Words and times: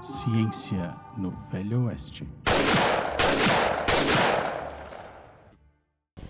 Ciência 0.00 0.94
no 1.16 1.34
Velho 1.50 1.86
Oeste. 1.86 2.24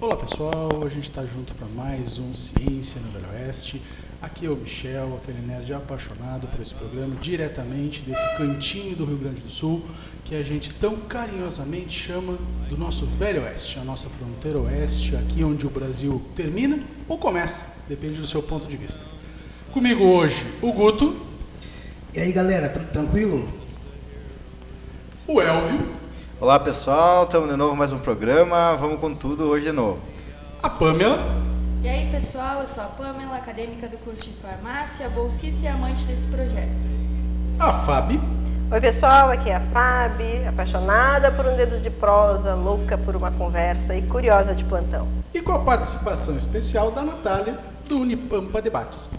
Olá 0.01 0.17
pessoal, 0.17 0.71
a 0.87 0.89
gente 0.89 1.05
está 1.05 1.27
junto 1.27 1.55
para 1.55 1.69
mais 1.69 2.19
um 2.19 2.33
Ciência 2.33 2.99
no 2.99 3.11
Velho 3.11 3.29
Oeste. 3.31 3.83
Aqui 4.23 4.47
é 4.47 4.49
o 4.49 4.57
Michel, 4.57 5.21
aquele 5.23 5.47
nerd 5.47 5.71
apaixonado 5.75 6.47
por 6.47 6.63
esse 6.63 6.73
programa, 6.73 7.15
diretamente 7.17 8.01
desse 8.01 8.25
cantinho 8.39 8.97
do 8.97 9.05
Rio 9.05 9.19
Grande 9.19 9.43
do 9.43 9.51
Sul, 9.51 9.85
que 10.25 10.35
a 10.35 10.43
gente 10.43 10.73
tão 10.73 10.97
carinhosamente 11.01 11.93
chama 11.93 12.39
do 12.71 12.77
nosso 12.79 13.05
Velho 13.05 13.43
Oeste, 13.43 13.79
a 13.79 13.85
nossa 13.85 14.09
fronteira 14.09 14.59
oeste, 14.61 15.15
aqui 15.15 15.45
onde 15.45 15.67
o 15.67 15.71
Brasil 15.71 16.23
termina 16.35 16.83
ou 17.07 17.19
começa, 17.19 17.77
depende 17.87 18.19
do 18.19 18.27
seu 18.27 18.43
ponto 18.43 18.67
de 18.67 18.79
vista. 18.79 19.05
Comigo 19.73 20.05
hoje, 20.05 20.43
o 20.63 20.73
Guto. 20.73 21.29
E 22.15 22.21
aí 22.21 22.33
galera, 22.33 22.71
tudo 22.71 22.91
tranquilo? 22.91 23.68
O 25.31 25.43
Elvio. 25.43 25.87
Olá 26.41 26.59
pessoal, 26.59 27.25
estamos 27.25 27.51
de 27.51 27.55
novo 27.55 27.77
mais 27.77 27.93
um 27.93 27.99
programa, 27.99 28.75
vamos 28.77 28.99
com 28.99 29.15
tudo 29.15 29.45
hoje 29.45 29.67
de 29.67 29.73
novo. 29.73 29.99
A 30.63 30.71
Pamela. 30.71 31.19
E 31.83 31.87
aí 31.87 32.11
pessoal, 32.11 32.61
eu 32.61 32.67
sou 32.67 32.83
a 32.83 32.87
Pamela, 32.87 33.37
acadêmica 33.37 33.87
do 33.89 33.99
curso 33.99 34.31
de 34.31 34.37
farmácia, 34.37 35.07
bolsista 35.11 35.63
e 35.63 35.69
amante 35.69 36.07
desse 36.07 36.27
projeto. 36.29 36.73
A 37.59 37.75
Fabi. 37.75 38.19
Oi 38.73 38.81
pessoal, 38.81 39.29
aqui 39.29 39.51
é 39.51 39.57
a 39.57 39.61
Fabi, 39.61 40.47
apaixonada 40.47 41.31
por 41.31 41.45
um 41.45 41.59
dedo 41.59 41.79
de 41.79 41.91
prosa, 41.91 42.55
louca 42.55 42.97
por 42.97 43.15
uma 43.15 43.31
conversa 43.31 43.95
e 43.95 44.01
curiosa 44.01 44.55
de 44.55 44.65
plantão. 44.65 45.07
E 45.35 45.43
com 45.43 45.53
a 45.53 45.59
participação 45.59 46.39
especial 46.39 46.91
da 46.91 47.03
Natália, 47.03 47.59
do 47.87 48.01
Unipampa 48.01 48.63
Debates. 48.63 49.11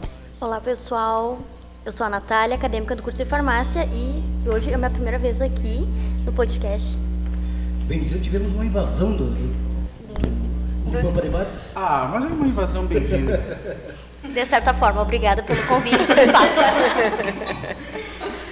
Olá 0.42 0.60
pessoal, 0.60 1.38
eu 1.86 1.92
sou 1.92 2.06
a 2.06 2.10
Natália, 2.10 2.56
acadêmica 2.56 2.96
do 2.96 3.02
curso 3.02 3.18
de 3.18 3.26
farmácia 3.26 3.88
e 3.94 4.22
hoje 4.48 4.70
é 4.70 4.76
a 4.76 4.78
minha 4.78 4.90
primeira 4.90 5.18
vez 5.18 5.42
aqui 5.42 5.88
no 6.26 6.32
podcast. 6.32 6.98
Bem 7.88 8.00
dizer, 8.00 8.20
tivemos 8.20 8.54
uma 8.54 8.66
invasão 8.66 9.16
do, 9.16 9.32
do, 9.32 11.02
do 11.02 11.22
Debates. 11.22 11.72
Ah, 11.76 12.10
mas 12.12 12.26
é 12.26 12.28
uma 12.28 12.48
invasão 12.48 12.86
bem-vinda. 12.86 13.98
De 14.22 14.46
certa 14.46 14.74
forma, 14.74 15.02
obrigada 15.02 15.42
pelo 15.42 15.66
convite, 15.66 16.04
pelo 16.06 16.20
espaço. 16.20 16.62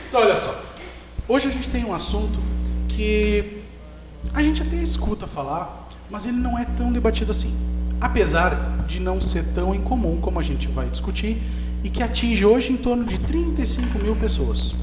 Então, 0.10 0.22
olha 0.22 0.38
só. 0.38 0.58
Hoje 1.28 1.50
a 1.50 1.52
gente 1.52 1.70
tem 1.70 1.84
um 1.84 1.94
assunto 1.94 2.40
que 2.88 3.62
a 4.34 4.42
gente 4.42 4.62
até 4.62 4.78
escuta 4.78 5.28
falar, 5.28 5.90
mas 6.10 6.26
ele 6.26 6.38
não 6.38 6.58
é 6.58 6.64
tão 6.64 6.94
debatido 6.94 7.30
assim. 7.30 7.54
Apesar 8.00 8.86
de 8.88 9.02
não 9.02 9.20
ser 9.20 9.44
tão 9.54 9.76
incomum 9.76 10.22
como 10.22 10.40
a 10.40 10.42
gente 10.42 10.70
vai 10.70 10.88
discutir 10.88 11.44
e 11.88 11.90
que 11.90 12.04
atinge 12.04 12.46
hoje 12.46 12.74
em 12.74 12.76
torno 12.76 13.06
de 13.06 13.18
35 13.18 13.98
mil 14.00 14.14
pessoas. 14.14 14.76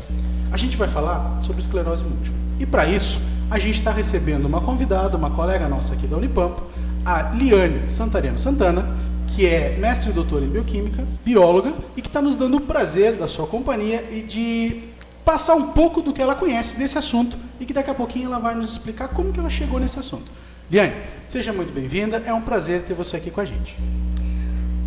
A 0.50 0.56
gente 0.56 0.74
vai 0.74 0.88
falar 0.88 1.38
sobre 1.42 1.61
esclerose 1.61 2.02
múltipla. 2.02 2.34
E 2.58 2.64
para 2.64 2.86
isso, 2.86 3.20
a 3.50 3.58
gente 3.58 3.74
está 3.74 3.91
recebendo 3.91 4.46
uma 4.46 4.62
convidada, 4.62 5.14
uma 5.14 5.30
colega 5.30 5.69
nossa 5.69 5.92
aqui 5.92 6.06
da 6.06 6.16
Unipampa, 6.16 6.62
a 7.05 7.34
Liane 7.34 7.91
Santareno 7.91 8.38
Santana, 8.38 8.96
que 9.27 9.44
é 9.46 9.77
mestre 9.78 10.08
e 10.08 10.12
doutora 10.14 10.46
em 10.46 10.48
bioquímica, 10.48 11.06
bióloga, 11.22 11.74
e 11.94 12.00
que 12.00 12.08
está 12.08 12.22
nos 12.22 12.36
dando 12.36 12.56
o 12.56 12.61
prazer 12.62 13.16
da 13.16 13.28
sua 13.28 13.46
companhia 13.46 14.08
e 14.11 14.22
de 14.22 14.84
passar 15.27 15.56
um 15.56 15.72
pouco 15.72 16.00
do 16.00 16.11
que 16.11 16.22
ela 16.22 16.34
conhece 16.34 16.74
desse 16.74 16.96
assunto 16.96 17.36
e 17.61 17.66
que 17.66 17.74
daqui 17.74 17.91
a 17.91 17.94
pouquinho 17.94 18.27
ela 18.27 18.39
vai 18.39 18.55
nos 18.55 18.70
explicar 18.70 19.08
como 19.08 19.30
que 19.30 19.39
ela 19.39 19.50
chegou 19.50 19.78
nesse 19.78 19.98
assunto. 19.98 20.33
Liane, 20.70 20.94
seja 21.27 21.52
muito 21.52 21.70
bem-vinda, 21.70 22.22
é 22.24 22.33
um 22.33 22.41
prazer 22.41 22.80
ter 22.80 22.94
você 22.94 23.18
aqui 23.18 23.30
com 23.30 23.42
a 23.42 23.44
gente. 23.44 23.77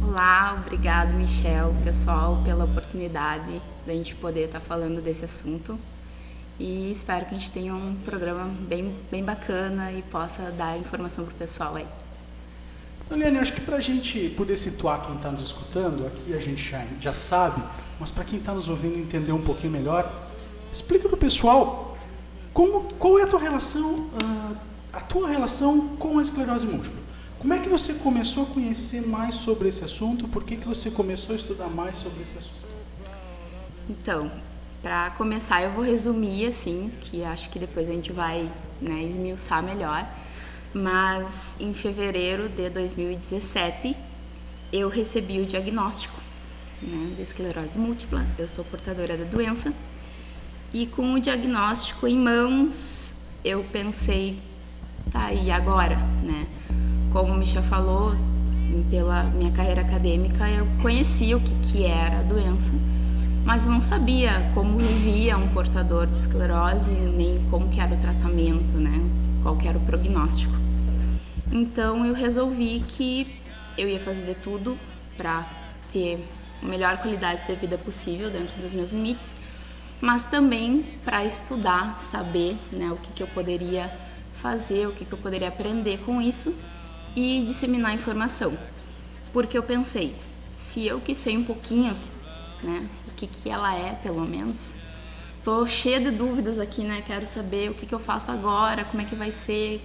Olá, 0.10 0.58
obrigado 0.66 1.10
Michel, 1.14 1.76
pessoal, 1.84 2.42
pela 2.46 2.64
oportunidade 2.64 3.62
da 3.86 3.92
gente 3.92 4.16
poder 4.16 4.46
estar 4.46 4.62
falando 4.62 5.02
desse 5.02 5.26
assunto 5.26 5.78
e 6.58 6.90
espero 6.94 7.26
que 7.26 7.36
a 7.36 7.38
gente 7.38 7.52
tenha 7.52 7.76
um 7.76 7.94
programa 8.06 8.46
bem, 8.46 8.96
bem 9.12 9.22
bacana 9.22 9.92
e 9.92 10.02
possa 10.04 10.44
dar 10.52 10.80
informação 10.80 11.26
para 11.26 11.34
o 11.34 11.38
pessoal 11.38 11.76
aí. 11.76 11.86
Então, 13.06 13.42
acho 13.42 13.52
que 13.52 13.60
para 13.60 13.76
a 13.76 13.82
gente 13.82 14.30
poder 14.30 14.56
situar 14.56 15.02
quem 15.02 15.14
está 15.18 15.30
nos 15.30 15.42
escutando, 15.42 16.08
aqui 16.08 16.34
a 16.34 16.40
gente 16.40 16.72
já, 16.72 16.86
já 17.02 17.12
sabe, 17.12 17.62
mas 18.00 18.10
para 18.10 18.24
quem 18.24 18.40
está 18.40 18.54
nos 18.54 18.70
ouvindo 18.70 18.98
entender 18.98 19.34
um 19.34 19.42
pouquinho 19.42 19.74
melhor, 19.74 20.10
explica 20.72 21.10
para 21.10 21.16
o 21.16 21.20
pessoal 21.20 21.98
como, 22.54 22.84
qual 22.94 23.20
é 23.20 23.24
a 23.24 23.28
tua 23.28 23.42
relação, 23.42 23.94
uh, 23.94 24.56
a 24.94 25.02
tua 25.02 25.28
relação 25.28 25.90
com 25.98 26.18
a 26.18 26.24
esclerose 26.24 26.66
múltipla. 26.66 27.07
Como 27.48 27.58
é 27.58 27.64
que 27.64 27.70
você 27.70 27.94
começou 27.94 28.44
a 28.44 28.46
conhecer 28.48 29.08
mais 29.08 29.36
sobre 29.36 29.70
esse 29.70 29.82
assunto? 29.82 30.28
Por 30.28 30.44
que, 30.44 30.58
que 30.58 30.68
você 30.68 30.92
começou 30.92 31.32
a 31.32 31.38
estudar 31.38 31.70
mais 31.70 31.96
sobre 31.96 32.22
esse 32.22 32.38
assunto? 32.38 32.68
Então, 33.90 34.30
para 34.82 35.12
começar, 35.12 35.62
eu 35.64 35.72
vou 35.72 35.82
resumir 35.82 36.48
assim, 36.48 36.92
que 37.00 37.24
acho 37.24 37.50
que 37.50 37.58
depois 37.58 37.88
a 37.88 37.94
gente 37.94 38.12
vai 38.12 38.52
né, 38.82 39.02
esmiuçar 39.02 39.64
melhor. 39.64 40.06
Mas 40.74 41.56
em 41.58 41.74
fevereiro 41.74 42.50
de 42.50 42.70
2017, 42.70 43.96
eu 44.74 44.90
recebi 44.90 45.40
o 45.40 45.46
diagnóstico 45.46 46.20
né, 46.82 47.14
de 47.16 47.22
esclerose 47.22 47.78
múltipla. 47.78 48.28
Eu 48.38 48.50
sou 48.50 48.66
portadora 48.66 49.16
da 49.16 49.24
doença. 49.24 49.74
E 50.74 50.86
com 50.86 51.14
o 51.14 51.20
diagnóstico 51.22 52.08
em 52.08 52.18
mãos, 52.18 53.14
eu 53.42 53.64
pensei, 53.72 54.38
tá, 55.10 55.32
e 55.32 55.50
agora, 55.50 55.96
né? 56.22 56.46
Como 57.18 57.34
o 57.34 57.36
Michel 57.36 57.64
falou, 57.64 58.16
pela 58.92 59.24
minha 59.24 59.52
carreira 59.52 59.82
acadêmica, 59.82 60.48
eu 60.52 60.68
conhecia 60.84 61.36
o 61.36 61.40
que, 61.40 61.56
que 61.62 61.84
era 61.84 62.20
a 62.20 62.22
doença, 62.22 62.72
mas 63.44 63.66
eu 63.66 63.72
não 63.72 63.82
sabia 63.82 64.52
como 64.54 64.78
vivia 64.78 65.36
um 65.36 65.48
portador 65.48 66.06
de 66.06 66.16
esclerose, 66.16 66.92
nem 66.92 67.44
como 67.50 67.70
que 67.70 67.80
era 67.80 67.96
o 67.96 67.98
tratamento, 67.98 68.78
né? 68.78 69.02
qual 69.42 69.58
era 69.66 69.80
o 69.80 69.82
prognóstico. 69.82 70.54
Então 71.52 72.06
eu 72.06 72.14
resolvi 72.14 72.84
que 72.88 73.42
eu 73.76 73.90
ia 73.90 74.00
fazer 74.00 74.28
de 74.28 74.36
tudo 74.36 74.78
para 75.18 75.44
ter 75.92 76.24
a 76.62 76.68
melhor 76.68 76.98
qualidade 76.98 77.48
de 77.48 77.56
vida 77.56 77.80
possível 77.80 78.30
dentro 78.30 78.62
dos 78.62 78.76
meus 78.76 78.92
limites, 78.92 79.34
mas 80.00 80.28
também 80.28 80.86
para 81.04 81.26
estudar, 81.26 82.00
saber 82.00 82.56
né, 82.72 82.92
o 82.92 82.98
que, 82.98 83.12
que 83.14 83.24
eu 83.24 83.28
poderia 83.28 83.92
fazer, 84.34 84.88
o 84.88 84.92
que, 84.92 85.04
que 85.04 85.14
eu 85.14 85.18
poderia 85.18 85.48
aprender 85.48 85.98
com 86.06 86.22
isso 86.22 86.54
e 87.18 87.44
disseminar 87.44 87.96
informação. 87.96 88.56
Porque 89.34 89.58
eu 89.58 89.64
pensei, 89.64 90.16
se 90.54 90.86
eu 90.86 91.02
que 91.02 91.16
sei 91.16 91.36
um 91.36 91.44
pouquinho, 91.44 91.98
né, 92.62 92.88
o 93.08 93.12
que, 93.16 93.26
que 93.26 93.50
ela 93.50 93.76
é, 93.76 93.94
pelo 94.04 94.22
menos, 94.22 94.76
tô 95.44 95.66
cheia 95.66 96.00
de 96.00 96.12
dúvidas 96.12 96.60
aqui, 96.60 96.84
né, 96.84 97.04
quero 97.06 97.26
saber 97.26 97.72
o 97.72 97.74
que, 97.74 97.88
que 97.88 97.96
eu 97.96 98.00
faço 98.00 98.30
agora, 98.30 98.86
como 98.86 99.02
é 99.02 99.06
que 99.06 99.16
vai 99.16 99.32
ser, 99.32 99.84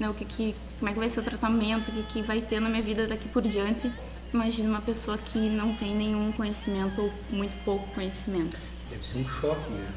né, 0.00 0.10
o 0.10 0.14
que 0.14 0.24
que, 0.24 0.56
como 0.80 0.90
é 0.90 0.92
que 0.92 0.98
vai 0.98 1.08
ser 1.08 1.20
o 1.20 1.22
tratamento, 1.22 1.88
o 1.88 1.92
que, 1.92 2.02
que 2.14 2.22
vai 2.22 2.40
ter 2.40 2.58
na 2.58 2.68
minha 2.68 2.82
vida 2.82 3.06
daqui 3.06 3.28
por 3.28 3.42
diante. 3.42 3.90
Imagina 4.34 4.68
uma 4.68 4.80
pessoa 4.80 5.16
que 5.16 5.38
não 5.38 5.76
tem 5.76 5.94
nenhum 5.94 6.32
conhecimento 6.32 7.00
ou 7.00 7.12
muito 7.30 7.56
pouco 7.64 7.86
conhecimento. 7.94 8.58
Deve 8.90 9.04
ser 9.04 9.18
um 9.18 9.28
choque, 9.28 9.70
né? 9.70 9.88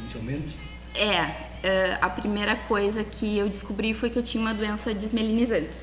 inicialmente. 0.00 0.56
É, 0.94 1.53
a 2.00 2.10
primeira 2.10 2.56
coisa 2.56 3.02
que 3.02 3.38
eu 3.38 3.48
descobri 3.48 3.94
foi 3.94 4.10
que 4.10 4.18
eu 4.18 4.22
tinha 4.22 4.40
uma 4.40 4.54
doença 4.54 4.92
desmelinizante, 4.92 5.76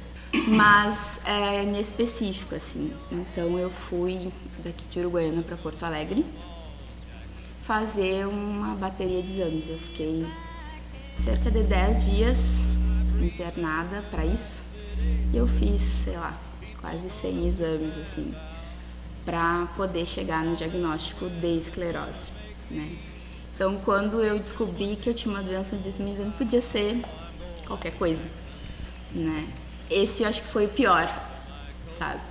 mas 0.48 1.20
é, 1.26 1.64
em 1.64 1.80
específico, 1.80 2.56
assim. 2.56 2.94
Então 3.12 3.58
eu 3.58 3.70
fui 3.70 4.32
daqui 4.64 4.84
de 4.92 5.00
Uruguaiana 5.00 5.42
para 5.42 5.58
Porto 5.58 5.84
Alegre 5.84 6.26
fazer 7.64 8.28
uma 8.28 8.76
bateria 8.76 9.22
de 9.22 9.32
exames. 9.32 9.70
Eu 9.70 9.78
fiquei 9.78 10.26
cerca 11.18 11.50
de 11.52 11.64
10 11.64 12.06
dias 12.06 12.60
internada 13.22 14.04
para 14.10 14.26
isso 14.26 14.64
e 15.34 15.38
eu 15.38 15.48
fiz, 15.48 15.82
sei 15.82 16.18
lá, 16.18 16.38
quase 16.80 17.10
100 17.10 17.48
exames, 17.48 17.98
assim, 17.98 18.34
para 19.24 19.68
poder 19.78 20.06
chegar 20.06 20.44
no 20.44 20.56
diagnóstico 20.56 21.30
de 21.30 21.58
esclerose, 21.58 22.32
né? 22.70 22.98
Então, 23.56 23.78
quando 23.84 24.24
eu 24.24 24.38
descobri 24.38 24.96
que 24.96 25.10
eu 25.10 25.14
tinha 25.14 25.34
uma 25.34 25.44
doença 25.44 25.76
desmelinizante, 25.76 26.38
podia 26.38 26.62
ser 26.62 27.02
qualquer 27.66 27.92
coisa, 27.92 28.24
né? 29.12 29.48
Esse 29.90 30.24
eu 30.24 30.30
acho 30.30 30.42
que 30.42 30.48
foi 30.48 30.66
o 30.66 30.70
pior, 30.70 31.08
sabe? 31.88 32.22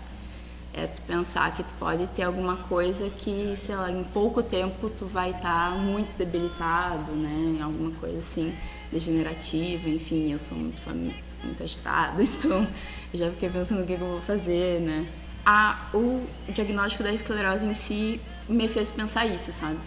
É 0.72 0.86
tu 0.86 1.02
pensar 1.02 1.52
que 1.54 1.62
tu 1.62 1.72
pode 1.78 2.06
ter 2.08 2.22
alguma 2.22 2.56
coisa 2.56 3.10
que, 3.10 3.54
sei 3.56 3.74
lá, 3.74 3.90
em 3.90 4.04
pouco 4.04 4.42
tempo 4.42 4.88
tu 4.90 5.06
vai 5.06 5.30
estar 5.30 5.70
tá 5.72 5.76
muito 5.76 6.16
debilitado, 6.16 7.12
né? 7.12 7.60
Alguma 7.62 7.90
coisa 7.92 8.18
assim, 8.18 8.54
degenerativa, 8.90 9.88
enfim, 9.88 10.32
eu 10.32 10.38
sou 10.38 10.56
uma 10.56 10.70
pessoa 10.70 10.94
muito 10.94 11.62
agitada, 11.62 12.22
então 12.22 12.66
eu 13.12 13.18
já 13.18 13.30
fiquei 13.30 13.50
pensando 13.50 13.82
o 13.82 13.86
que, 13.86 13.96
que 13.96 14.02
eu 14.02 14.08
vou 14.08 14.20
fazer, 14.22 14.80
né? 14.80 15.06
A, 15.44 15.88
o 15.94 16.26
diagnóstico 16.48 17.02
da 17.02 17.12
esclerose 17.12 17.66
em 17.66 17.74
si 17.74 18.20
me 18.48 18.68
fez 18.68 18.90
pensar 18.90 19.26
isso, 19.26 19.52
sabe? 19.52 19.78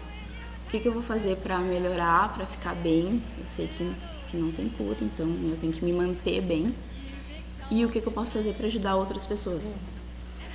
Que, 0.74 0.80
que 0.80 0.88
eu 0.88 0.92
vou 0.92 1.02
fazer 1.02 1.36
para 1.36 1.56
melhorar, 1.60 2.32
para 2.32 2.44
ficar 2.46 2.74
bem? 2.74 3.22
Eu 3.38 3.46
sei 3.46 3.68
que, 3.68 3.94
que 4.28 4.36
não 4.36 4.50
tem 4.50 4.68
cura, 4.68 4.96
então 5.02 5.24
eu 5.24 5.56
tenho 5.60 5.72
que 5.72 5.84
me 5.84 5.92
manter 5.92 6.40
bem. 6.40 6.74
E 7.70 7.84
o 7.84 7.88
que, 7.88 8.00
que 8.00 8.08
eu 8.08 8.12
posso 8.12 8.32
fazer 8.32 8.54
para 8.54 8.66
ajudar 8.66 8.96
outras 8.96 9.24
pessoas? 9.24 9.72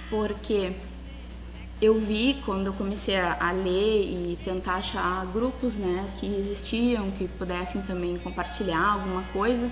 Porque 0.10 0.74
eu 1.82 1.98
vi 1.98 2.36
quando 2.44 2.68
eu 2.68 2.74
comecei 2.74 3.16
a, 3.18 3.52
ler 3.54 4.02
e 4.02 4.38
tentar 4.44 4.74
achar 4.74 5.26
grupos, 5.28 5.76
né, 5.76 6.14
que 6.20 6.26
existiam, 6.26 7.10
que 7.12 7.26
pudessem 7.26 7.82
também 7.84 8.18
compartilhar 8.18 8.96
alguma 8.96 9.24
coisa, 9.32 9.72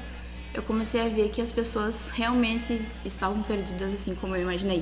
eu 0.54 0.64
comecei 0.64 1.02
a 1.02 1.10
ver 1.10 1.28
que 1.28 1.42
as 1.42 1.52
pessoas 1.52 2.10
realmente 2.12 2.82
estavam 3.04 3.44
perdidas 3.44 3.94
assim 3.94 4.16
como 4.16 4.34
eu 4.34 4.44
imaginei, 4.44 4.82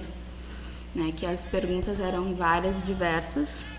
né, 0.94 1.12
que 1.17 1.25
as 1.25 1.44
perguntas 1.44 2.00
eram 2.00 2.35
várias 2.35 2.85
diversas 2.85 3.73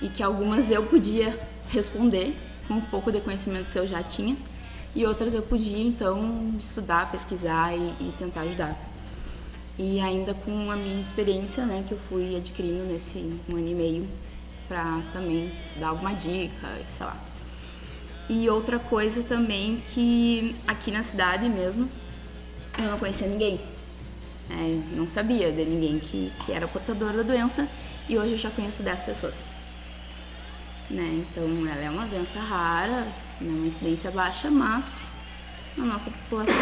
e 0.00 0.08
que 0.08 0.22
algumas 0.22 0.70
eu 0.70 0.84
podia 0.84 1.38
responder 1.68 2.36
com 2.66 2.74
um 2.74 2.80
pouco 2.80 3.10
de 3.12 3.20
conhecimento 3.20 3.70
que 3.70 3.78
eu 3.78 3.86
já 3.86 4.02
tinha 4.02 4.36
e 4.94 5.06
outras 5.06 5.34
eu 5.34 5.42
podia 5.42 5.86
então 5.86 6.54
estudar, 6.58 7.10
pesquisar 7.10 7.74
e, 7.74 7.94
e 8.00 8.14
tentar 8.18 8.42
ajudar 8.42 8.90
e 9.82 9.98
ainda 9.98 10.34
com 10.34 10.70
a 10.70 10.76
minha 10.76 11.00
experiência, 11.00 11.64
né, 11.64 11.82
que 11.88 11.92
eu 11.92 11.98
fui 11.98 12.36
adquirindo 12.36 12.84
nesse 12.84 13.18
um 13.48 13.56
ano 13.56 13.66
e 13.66 13.74
meio 13.74 14.08
para 14.68 15.02
também 15.10 15.50
dar 15.78 15.88
alguma 15.88 16.12
dica, 16.12 16.68
sei 16.86 17.06
lá. 17.06 17.16
E 18.28 18.48
outra 18.50 18.78
coisa 18.78 19.22
também 19.22 19.82
que 19.86 20.54
aqui 20.68 20.90
na 20.92 21.02
cidade 21.02 21.48
mesmo 21.48 21.88
eu 22.78 22.84
não 22.90 22.98
conhecia 22.98 23.26
ninguém, 23.26 23.58
né, 24.50 24.82
não 24.94 25.08
sabia 25.08 25.50
de 25.50 25.64
ninguém 25.64 25.98
que, 25.98 26.30
que 26.44 26.52
era 26.52 26.68
portador 26.68 27.14
da 27.14 27.22
doença 27.22 27.66
e 28.06 28.18
hoje 28.18 28.32
eu 28.32 28.38
já 28.38 28.50
conheço 28.50 28.82
10 28.82 29.02
pessoas. 29.02 29.48
Né, 30.90 31.24
então 31.24 31.44
ela 31.68 31.82
é 31.82 31.88
uma 31.88 32.04
doença 32.04 32.40
rara, 32.40 33.04
né, 33.40 33.48
uma 33.48 33.66
incidência 33.66 34.10
baixa, 34.10 34.50
mas 34.50 35.12
na 35.76 35.84
nossa 35.84 36.10
população 36.10 36.54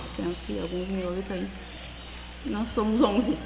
de 0.00 0.06
cento 0.06 0.46
e 0.48 0.60
alguns 0.60 0.88
mil 0.88 1.08
habitantes 1.08 1.74
nós 2.46 2.68
somos 2.68 3.02
11 3.02 3.36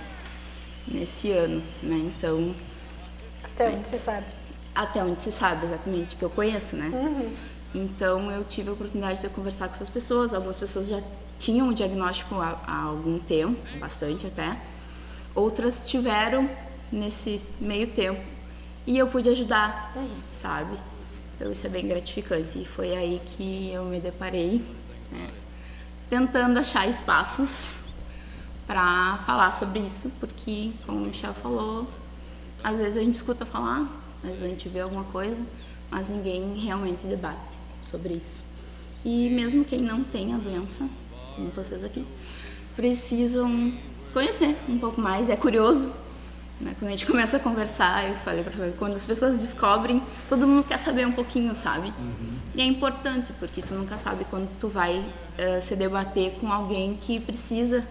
nesse 0.87 1.31
ano, 1.31 1.63
né? 1.83 1.97
Então. 1.97 2.55
Até 3.43 3.71
onde 3.71 3.89
se 3.89 3.99
sabe. 3.99 4.27
Até 4.75 5.03
onde 5.03 5.23
se 5.23 5.33
sabe, 5.33 5.67
exatamente, 5.67 6.17
que 6.17 6.25
eu 6.25 6.31
conheço, 6.31 6.77
né? 6.77 6.91
Uhum. 6.93 7.33
Então 7.75 8.31
eu 8.31 8.45
tive 8.45 8.71
a 8.71 8.73
oportunidade 8.73 9.21
de 9.21 9.29
conversar 9.29 9.69
com 9.69 9.75
essas 9.75 9.89
pessoas. 9.89 10.35
Algumas 10.35 10.59
pessoas 10.59 10.89
já 10.89 11.01
tinham 11.39 11.69
o 11.69 11.75
diagnóstico 11.75 12.35
há, 12.37 12.61
há 12.67 12.83
algum 12.83 13.19
tempo, 13.19 13.57
bastante 13.79 14.27
até. 14.27 14.61
Outras 15.35 15.87
tiveram 15.87 16.49
nesse 16.91 17.41
meio 17.61 17.87
tempo 17.87 18.21
e 18.89 18.97
eu 18.97 19.07
pude 19.07 19.29
ajudar, 19.29 19.93
uhum. 19.95 20.09
sabe? 20.31 20.79
Então 21.37 21.53
isso 21.53 21.67
é 21.67 21.69
bem 21.69 21.87
gratificante. 21.87 22.59
E 22.59 22.65
foi 22.65 22.97
aí 22.97 23.21
que 23.23 23.71
eu 23.71 23.85
me 23.85 24.01
deparei, 24.01 24.65
né? 25.13 25.29
tentando 26.09 26.59
achar 26.59 26.89
espaços 26.89 27.81
para 28.67 29.19
falar 29.27 29.55
sobre 29.59 29.81
isso, 29.81 30.11
porque, 30.19 30.73
como 30.87 31.01
o 31.01 31.03
Michel 31.03 31.35
falou, 31.35 31.87
às 32.65 32.79
vezes 32.79 32.97
a 32.97 33.01
gente 33.01 33.17
escuta 33.17 33.45
falar, 33.45 33.87
às 34.23 34.31
vezes 34.31 34.45
a 34.45 34.49
gente 34.49 34.71
vê 34.71 34.81
alguma 34.81 35.05
coisa, 35.05 35.43
mas 35.91 36.09
ninguém 36.09 36.57
realmente 36.57 37.07
debate 37.07 37.59
sobre 37.83 38.15
isso. 38.15 38.43
E 39.05 39.29
mesmo 39.29 39.67
quem 39.67 39.83
não 39.83 40.03
tem 40.03 40.33
a 40.33 40.39
doença, 40.39 40.89
como 41.37 41.51
vocês 41.51 41.85
aqui, 41.85 42.07
precisam 42.75 43.71
conhecer 44.15 44.57
um 44.67 44.79
pouco 44.79 44.99
mais, 44.99 45.29
é 45.29 45.37
curioso. 45.37 45.93
Né? 46.61 46.75
Quando 46.79 46.89
a 46.89 46.91
gente 46.93 47.07
começa 47.07 47.37
a 47.37 47.41
conversar, 47.41 48.09
eu 48.09 48.17
falei 48.17 48.43
para 48.43 48.71
quando 48.73 48.97
as 48.97 49.07
pessoas 49.07 49.41
descobrem, 49.41 50.03
todo 50.29 50.47
mundo 50.47 50.65
quer 50.65 50.79
saber 50.79 51.07
um 51.07 51.13
pouquinho, 51.13 51.55
sabe? 51.55 51.89
Uhum. 51.89 52.39
E 52.55 52.61
é 52.61 52.65
importante, 52.65 53.33
porque 53.39 53.63
tu 53.63 53.75
nunca 53.75 53.99
sabe 53.99 54.25
quando 54.25 54.49
tu 54.59 54.69
vai 54.69 54.99
uh, 54.99 55.63
se 55.63 55.77
debater 55.77 56.33
com 56.41 56.51
alguém 56.51 56.99
que 57.01 57.21
precisa 57.21 57.85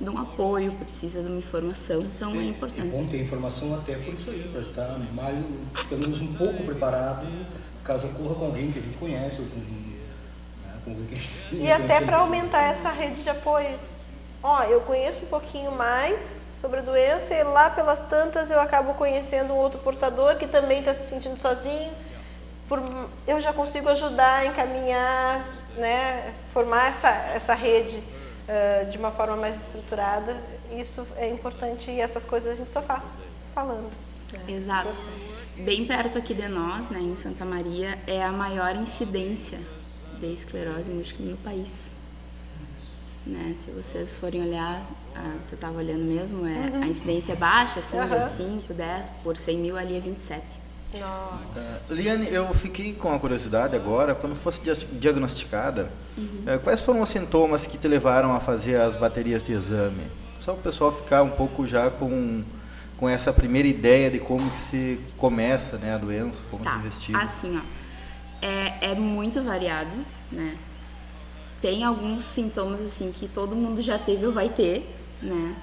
de 0.00 0.10
um 0.10 0.18
apoio, 0.18 0.72
precisa 0.72 1.22
de 1.22 1.28
uma 1.28 1.38
informação, 1.38 2.00
então 2.00 2.34
é, 2.34 2.38
é 2.38 2.44
importante. 2.48 2.88
É 2.88 2.90
bom 2.90 3.06
ter 3.06 3.22
informação 3.22 3.74
até 3.74 3.94
por 3.94 4.12
isso 4.12 4.30
aí, 4.30 4.48
para 4.50 4.60
estar 4.60 4.98
mais, 5.14 5.38
pelo 5.88 6.00
menos 6.00 6.20
um 6.20 6.34
pouco 6.34 6.64
preparado, 6.64 7.26
caso 7.84 8.06
ocorra 8.06 8.34
com 8.34 8.44
alguém 8.46 8.72
que 8.72 8.80
a 8.80 8.82
gente 8.82 8.96
conhece, 8.96 9.40
ou 9.40 9.46
com, 9.46 9.60
né, 9.60 10.74
com 10.84 10.90
alguém 10.90 11.06
que 11.06 11.14
a 11.14 11.18
gente 11.18 11.56
E 11.64 11.70
até 11.70 12.00
para 12.00 12.16
aumentar 12.16 12.62
essa 12.62 12.90
rede 12.90 13.22
de 13.22 13.30
apoio. 13.30 13.78
Ó, 14.42 14.64
eu 14.64 14.80
conheço 14.80 15.24
um 15.24 15.28
pouquinho 15.28 15.70
mais 15.70 16.51
sobre 16.62 16.78
a 16.78 16.82
doença 16.82 17.34
e 17.34 17.42
lá 17.42 17.68
pelas 17.70 17.98
tantas 17.98 18.48
eu 18.48 18.60
acabo 18.60 18.94
conhecendo 18.94 19.52
um 19.52 19.56
outro 19.56 19.80
portador 19.80 20.36
que 20.36 20.46
também 20.46 20.78
está 20.78 20.94
se 20.94 21.10
sentindo 21.10 21.36
sozinho. 21.36 21.92
Por, 22.68 22.80
eu 23.26 23.40
já 23.40 23.52
consigo 23.52 23.88
ajudar, 23.88 24.46
encaminhar, 24.46 25.44
né, 25.76 26.32
formar 26.54 26.88
essa, 26.88 27.08
essa 27.34 27.52
rede 27.52 27.98
uh, 27.98 28.88
de 28.88 28.96
uma 28.96 29.10
forma 29.10 29.36
mais 29.36 29.60
estruturada. 29.60 30.36
Isso 30.70 31.04
é 31.16 31.28
importante 31.28 31.90
e 31.90 32.00
essas 32.00 32.24
coisas 32.24 32.52
a 32.52 32.56
gente 32.56 32.70
só 32.70 32.80
faz 32.80 33.12
falando. 33.52 33.90
Né? 34.32 34.54
Exato. 34.54 34.96
Bem 35.56 35.84
perto 35.84 36.16
aqui 36.16 36.32
de 36.32 36.46
nós, 36.46 36.88
né, 36.90 37.00
em 37.00 37.16
Santa 37.16 37.44
Maria, 37.44 37.98
é 38.06 38.22
a 38.22 38.30
maior 38.30 38.76
incidência 38.76 39.58
de 40.20 40.32
esclerose 40.32 40.90
múltipla 40.90 41.26
no 41.26 41.36
país. 41.38 41.96
Né? 43.26 43.52
Se 43.56 43.70
vocês 43.72 44.16
forem 44.16 44.42
olhar, 44.42 44.80
ah, 45.14 45.34
tu 45.48 45.54
estava 45.54 45.78
olhando 45.78 46.04
mesmo, 46.04 46.46
é, 46.46 46.50
uhum. 46.50 46.82
a 46.82 46.86
incidência 46.86 47.32
é 47.32 47.36
baixa, 47.36 47.80
assim, 47.80 47.98
uhum. 47.98 48.60
5, 48.60 48.74
10 48.74 49.08
por 49.22 49.36
100 49.36 49.58
mil, 49.58 49.76
ali 49.76 49.96
é 49.96 50.00
27. 50.00 50.42
Nossa. 50.98 51.80
Uh, 51.88 51.94
Liane, 51.94 52.28
eu 52.30 52.52
fiquei 52.52 52.92
com 52.92 53.14
a 53.14 53.18
curiosidade 53.18 53.74
agora, 53.74 54.14
quando 54.14 54.34
fosse 54.34 54.60
diagnosticada, 54.92 55.90
uhum. 56.16 56.54
uh, 56.54 56.60
quais 56.60 56.80
foram 56.80 57.00
os 57.00 57.08
sintomas 57.08 57.66
que 57.66 57.78
te 57.78 57.88
levaram 57.88 58.34
a 58.34 58.40
fazer 58.40 58.80
as 58.80 58.96
baterias 58.96 59.42
de 59.42 59.52
exame? 59.52 60.04
Só 60.38 60.52
para 60.52 60.60
o 60.60 60.62
pessoal 60.62 60.92
ficar 60.92 61.22
um 61.22 61.30
pouco 61.30 61.66
já 61.66 61.88
com, 61.90 62.42
com 62.98 63.08
essa 63.08 63.32
primeira 63.32 63.68
ideia 63.68 64.10
de 64.10 64.18
como 64.18 64.50
que 64.50 64.58
se 64.58 65.00
começa 65.16 65.76
né, 65.78 65.94
a 65.94 65.98
doença, 65.98 66.44
como 66.50 66.64
tá. 66.64 66.72
se 66.72 66.78
investiga. 66.78 67.18
Assim, 67.18 67.56
ó, 67.56 68.46
é, 68.46 68.90
é 68.90 68.94
muito 68.94 69.42
variado, 69.42 69.90
né? 70.30 70.56
Tem 71.60 71.84
alguns 71.84 72.24
sintomas 72.24 72.80
assim 72.80 73.12
que 73.12 73.28
todo 73.28 73.54
mundo 73.54 73.80
já 73.80 73.96
teve 73.96 74.26
ou 74.26 74.32
vai 74.32 74.48
ter, 74.48 74.84
né? 75.22 75.56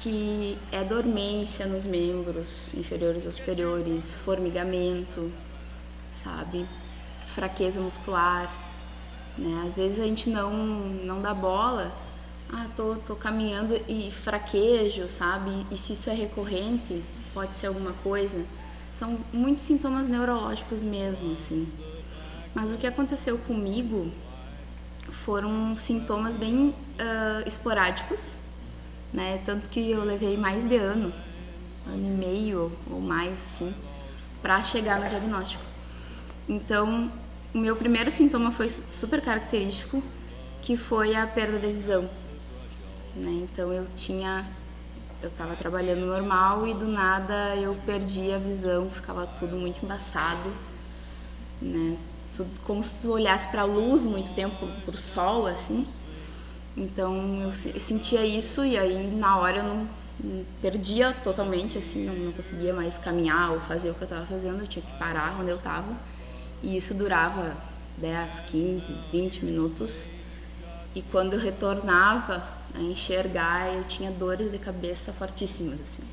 que 0.00 0.56
é 0.70 0.84
dormência 0.84 1.66
nos 1.66 1.84
membros 1.84 2.72
inferiores 2.74 3.26
ou 3.26 3.32
superiores, 3.32 4.14
formigamento, 4.14 5.32
sabe? 6.22 6.66
Fraqueza 7.26 7.80
muscular, 7.80 8.48
né? 9.36 9.64
Às 9.66 9.76
vezes 9.76 9.98
a 9.98 10.04
gente 10.04 10.30
não 10.30 10.52
não 10.52 11.20
dá 11.20 11.34
bola. 11.34 11.92
Ah, 12.50 12.66
tô, 12.74 12.94
tô 13.06 13.14
caminhando 13.14 13.78
e 13.88 14.10
fraquejo, 14.10 15.08
sabe? 15.10 15.66
E 15.70 15.76
se 15.76 15.92
isso 15.92 16.08
é 16.08 16.14
recorrente, 16.14 17.02
pode 17.34 17.54
ser 17.54 17.66
alguma 17.66 17.92
coisa. 17.92 18.42
São 18.92 19.18
muitos 19.32 19.64
sintomas 19.64 20.08
neurológicos 20.08 20.82
mesmo, 20.82 21.32
assim. 21.32 21.70
Mas 22.54 22.72
o 22.72 22.78
que 22.78 22.86
aconteceu 22.86 23.36
comigo 23.36 24.10
foram 25.10 25.76
sintomas 25.76 26.36
bem 26.36 26.68
uh, 26.68 27.46
esporádicos, 27.46 28.36
né? 29.12 29.40
Tanto 29.44 29.68
que 29.68 29.90
eu 29.90 30.04
levei 30.04 30.36
mais 30.36 30.64
de 30.64 30.76
ano, 30.76 31.12
ano 31.86 32.06
e 32.06 32.10
meio 32.10 32.72
ou 32.90 33.00
mais, 33.00 33.38
assim, 33.46 33.74
para 34.42 34.62
chegar 34.62 35.00
no 35.00 35.08
diagnóstico. 35.08 35.62
Então, 36.48 37.10
o 37.54 37.58
meu 37.58 37.76
primeiro 37.76 38.10
sintoma 38.10 38.50
foi 38.50 38.68
super 38.68 39.20
característico, 39.20 40.02
que 40.60 40.76
foi 40.76 41.14
a 41.14 41.26
perda 41.26 41.58
de 41.58 41.72
visão. 41.72 42.08
Né? 43.14 43.46
Então, 43.50 43.72
eu 43.72 43.86
tinha, 43.96 44.46
eu 45.22 45.28
estava 45.28 45.56
trabalhando 45.56 46.06
normal 46.06 46.66
e 46.66 46.74
do 46.74 46.86
nada 46.86 47.56
eu 47.56 47.76
perdi 47.86 48.32
a 48.32 48.38
visão, 48.38 48.90
ficava 48.90 49.26
tudo 49.26 49.56
muito 49.56 49.84
embaçado, 49.84 50.52
né? 51.60 51.96
Tudo 52.34 52.50
como 52.62 52.84
se 52.84 53.02
tu 53.02 53.10
olhasse 53.10 53.48
para 53.48 53.62
a 53.62 53.64
luz 53.64 54.06
muito 54.06 54.32
tempo, 54.32 54.68
para 54.84 54.94
o 54.94 54.98
sol, 54.98 55.46
assim. 55.46 55.86
Então 56.78 57.42
eu, 57.42 57.50
sentia 57.50 58.24
isso 58.24 58.64
e 58.64 58.78
aí 58.78 59.08
na 59.08 59.36
hora 59.36 59.58
eu 59.58 59.64
não, 59.64 59.88
não 60.22 60.44
perdia 60.62 61.12
totalmente, 61.24 61.76
assim, 61.76 62.04
não, 62.04 62.14
não, 62.14 62.32
conseguia 62.32 62.72
mais 62.72 62.96
caminhar 62.96 63.50
ou 63.50 63.60
fazer 63.60 63.90
o 63.90 63.94
que 63.94 64.02
eu 64.02 64.04
estava 64.04 64.24
fazendo, 64.26 64.60
eu 64.60 64.66
tinha 64.68 64.84
que 64.84 64.92
parar 64.96 65.36
onde 65.40 65.50
eu 65.50 65.56
estava. 65.56 65.92
E 66.62 66.76
isso 66.76 66.94
durava 66.94 67.56
10, 67.96 68.40
15, 68.46 68.96
20 69.10 69.44
minutos. 69.44 70.04
E 70.94 71.02
quando 71.02 71.32
eu 71.32 71.40
retornava 71.40 72.44
a 72.72 72.80
enxergar, 72.80 73.74
eu 73.74 73.82
tinha 73.84 74.10
dores 74.12 74.52
de 74.52 74.58
cabeça 74.58 75.12
fortíssimas, 75.12 75.80
assim. 75.80 76.04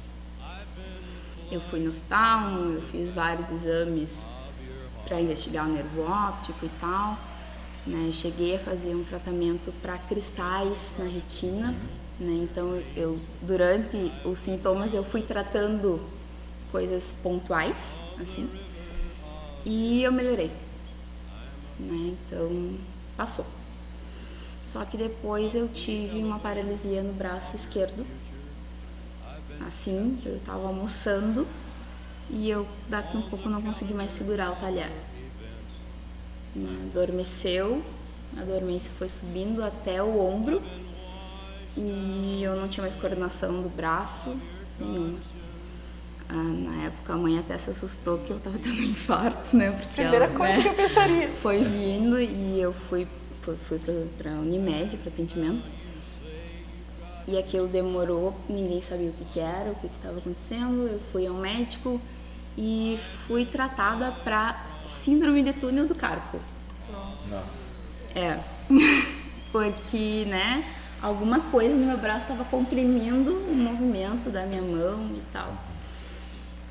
Eu 1.51 1.61
fui 1.61 1.79
no 1.79 1.91
oftalmo, 1.91 2.73
eu 2.73 2.81
fiz 2.81 3.11
vários 3.11 3.51
exames 3.51 4.25
para 5.05 5.21
investigar 5.21 5.67
o 5.67 5.69
nervo 5.71 6.01
óptico 6.01 6.65
e 6.65 6.69
tal. 6.79 7.19
Né? 7.85 8.09
Cheguei 8.11 8.55
a 8.55 8.59
fazer 8.59 8.95
um 8.95 9.03
tratamento 9.03 9.71
para 9.81 9.97
cristais 9.97 10.95
na 10.97 11.05
retina, 11.05 11.75
né? 12.19 12.33
então 12.43 12.81
eu 12.95 13.19
durante 13.41 14.11
os 14.23 14.39
sintomas 14.39 14.93
eu 14.93 15.03
fui 15.03 15.21
tratando 15.21 16.01
coisas 16.71 17.13
pontuais, 17.21 17.95
assim, 18.19 18.49
e 19.63 20.03
eu 20.03 20.11
melhorei. 20.11 20.51
Né? 21.79 22.15
Então 22.25 22.75
passou. 23.15 23.45
Só 24.63 24.83
que 24.83 24.97
depois 24.97 25.53
eu 25.53 25.67
tive 25.67 26.17
uma 26.17 26.39
paralisia 26.39 27.03
no 27.03 27.13
braço 27.13 27.55
esquerdo, 27.55 28.03
assim, 29.65 30.19
eu 30.25 30.37
estava 30.37 30.65
almoçando 30.65 31.47
e 32.31 32.49
eu 32.49 32.67
daqui 32.89 33.15
um 33.15 33.21
pouco 33.21 33.47
não 33.47 33.61
consegui 33.61 33.93
mais 33.93 34.11
segurar 34.11 34.51
o 34.51 34.55
talher. 34.55 34.91
Né, 36.55 36.89
Adormeceu, 36.93 37.83
a 38.37 38.41
dormência 38.43 38.91
foi 38.97 39.09
subindo 39.09 39.63
até 39.63 40.01
o 40.01 40.19
ombro 40.19 40.61
e 41.77 42.41
eu 42.41 42.55
não 42.55 42.67
tinha 42.67 42.81
mais 42.81 42.95
coordenação 42.95 43.61
do 43.61 43.69
braço 43.69 44.35
nenhuma. 44.79 45.19
Ah, 46.27 46.33
na 46.33 46.85
época 46.85 47.13
a 47.13 47.17
mãe 47.17 47.37
até 47.37 47.57
se 47.57 47.69
assustou 47.69 48.17
que 48.19 48.31
eu 48.31 48.39
tava 48.39 48.57
tendo 48.57 48.79
um 48.79 48.83
infarto, 48.83 49.55
né? 49.55 49.71
Porque 49.71 50.01
Primeira 50.01 50.25
ela, 50.25 50.33
coisa 50.33 50.53
né, 50.53 50.61
que 50.61 50.67
eu 50.69 50.73
pensaria. 50.73 51.29
foi 51.29 51.63
vindo 51.63 52.19
e 52.19 52.59
eu 52.59 52.73
fui, 52.73 53.07
fui, 53.41 53.55
fui 53.57 53.79
para 54.17 54.31
Unimed, 54.31 54.97
para 54.97 55.11
atendimento. 55.11 55.69
E 57.27 57.37
aquilo 57.37 57.67
demorou, 57.67 58.35
ninguém 58.47 58.81
sabia 58.81 59.09
o 59.09 59.13
que, 59.13 59.25
que 59.25 59.39
era, 59.39 59.71
o 59.71 59.75
que 59.75 59.87
estava 59.87 60.19
acontecendo. 60.19 60.87
Eu 60.87 60.99
fui 61.11 61.25
ao 61.27 61.35
médico 61.35 61.99
e 62.57 62.97
fui 63.27 63.45
tratada 63.45 64.11
para 64.11 64.63
síndrome 64.89 65.41
de 65.41 65.53
túnel 65.53 65.87
do 65.87 65.95
carpo. 65.95 66.39
Nossa. 67.29 67.65
É, 68.15 68.39
porque, 69.51 70.25
né, 70.25 70.65
alguma 71.01 71.39
coisa 71.39 71.75
no 71.75 71.85
meu 71.85 71.97
braço 71.97 72.21
estava 72.21 72.43
comprimindo 72.45 73.33
o 73.33 73.53
movimento 73.53 74.29
da 74.29 74.45
minha 74.45 74.61
mão 74.61 75.09
e 75.15 75.21
tal. 75.31 75.53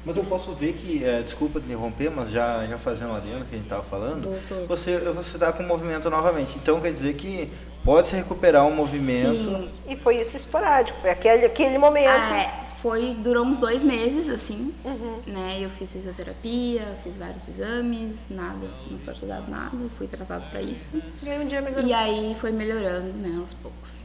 Mas 0.05 0.17
eu 0.17 0.25
posso 0.25 0.53
ver 0.53 0.75
que, 0.75 1.03
é, 1.03 1.23
desculpa 1.23 1.59
te 1.59 1.67
interromper, 1.67 2.11
mas 2.11 2.31
já, 2.31 2.67
já 2.67 2.77
fazendo 2.77 3.13
lá 3.13 3.21
dentro 3.21 3.47
que 3.47 3.55
a 3.55 3.57
gente 3.57 3.65
estava 3.65 3.83
falando, 3.83 4.29
Voltou. 4.29 4.67
você 4.67 4.99
você 4.99 5.37
está 5.37 5.51
com 5.51 5.63
o 5.63 5.67
movimento 5.67 6.11
novamente. 6.11 6.57
Então 6.59 6.81
quer 6.81 6.93
dizer 6.93 7.15
que 7.15 7.51
pode 7.85 8.09
se 8.09 8.17
recuperar 8.17 8.67
um 8.67 8.75
movimento. 8.75 9.45
Sim. 9.45 9.71
E 9.87 9.97
foi 9.97 10.21
isso 10.21 10.37
esporádico, 10.37 10.99
foi 11.01 11.11
aquele, 11.11 11.45
aquele 11.47 11.79
momento. 11.79 12.09
Ah, 12.09 12.37
é, 12.39 12.65
foi, 12.65 13.15
durou 13.15 13.45
uns 13.45 13.59
dois 13.59 13.83
meses, 13.83 14.29
assim, 14.29 14.73
Uhum. 14.85 15.21
né, 15.27 15.59
eu 15.61 15.71
fiz 15.71 15.93
fisioterapia, 15.93 16.83
fiz 17.03 17.17
vários 17.17 17.49
exames, 17.49 18.27
nada, 18.31 18.67
não 18.91 18.99
foi 18.99 19.15
acusado 19.15 19.51
nada, 19.51 19.77
fui 19.97 20.07
tratado 20.07 20.49
para 20.51 20.61
isso. 20.63 21.01
E 21.23 21.29
aí 21.29 21.43
um 21.43 21.47
dia 21.47 21.61
melhorou. 21.61 21.87
E 21.89 21.93
aí 21.93 22.37
foi 22.41 22.51
melhorando, 22.53 23.13
né, 23.15 23.37
aos 23.39 23.53
poucos. 23.53 24.01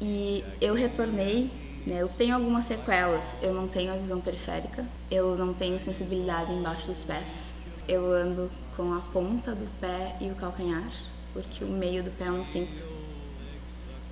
E 0.00 0.44
eu 0.60 0.74
retornei, 0.74 1.50
né, 1.86 1.96
eu 2.02 2.08
tenho 2.08 2.34
algumas 2.34 2.64
sequelas. 2.64 3.24
Eu 3.42 3.54
não 3.54 3.68
tenho 3.68 3.92
a 3.92 3.96
visão 3.96 4.20
periférica, 4.20 4.84
eu 5.10 5.36
não 5.36 5.54
tenho 5.54 5.78
sensibilidade 5.78 6.52
embaixo 6.52 6.86
dos 6.86 7.04
pés. 7.04 7.52
Eu 7.86 8.10
ando 8.12 8.50
com 8.76 8.92
a 8.94 9.00
ponta 9.12 9.54
do 9.54 9.66
pé 9.80 10.16
e 10.20 10.30
o 10.30 10.34
calcanhar, 10.34 10.90
porque 11.34 11.64
o 11.64 11.68
meio 11.68 12.02
do 12.02 12.10
pé 12.12 12.28
eu 12.28 12.32
não 12.32 12.44
sinto. 12.44 12.82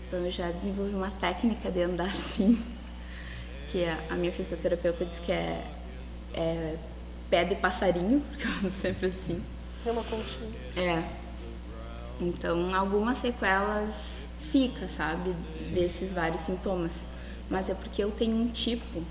Então 0.06 0.20
eu 0.20 0.30
já 0.30 0.50
desenvolvi 0.50 0.94
uma 0.94 1.10
técnica 1.10 1.70
de 1.70 1.82
andar 1.82 2.10
assim, 2.12 2.60
que 3.68 3.86
a, 3.86 3.98
a 4.10 4.14
minha 4.14 4.32
fisioterapeuta 4.32 5.06
diz 5.06 5.18
que 5.20 5.32
é, 5.32 5.64
é 6.34 6.76
pé 7.30 7.44
de 7.44 7.54
passarinho, 7.54 8.20
porque 8.28 8.46
eu 8.46 8.50
ando 8.50 8.70
sempre 8.70 9.06
assim. 9.06 9.42
Deu 9.82 9.94
uma 9.94 10.02
pontinha. 10.02 10.52
É. 10.76 11.22
Então, 12.20 12.74
algumas 12.74 13.18
sequelas 13.18 14.26
fica, 14.50 14.86
sabe, 14.88 15.32
desses 15.72 16.12
vários 16.12 16.42
sintomas. 16.42 17.04
Mas 17.48 17.70
é 17.70 17.74
porque 17.74 18.04
eu 18.04 18.10
tenho 18.10 18.36
um 18.36 18.48
tipo 18.48 19.02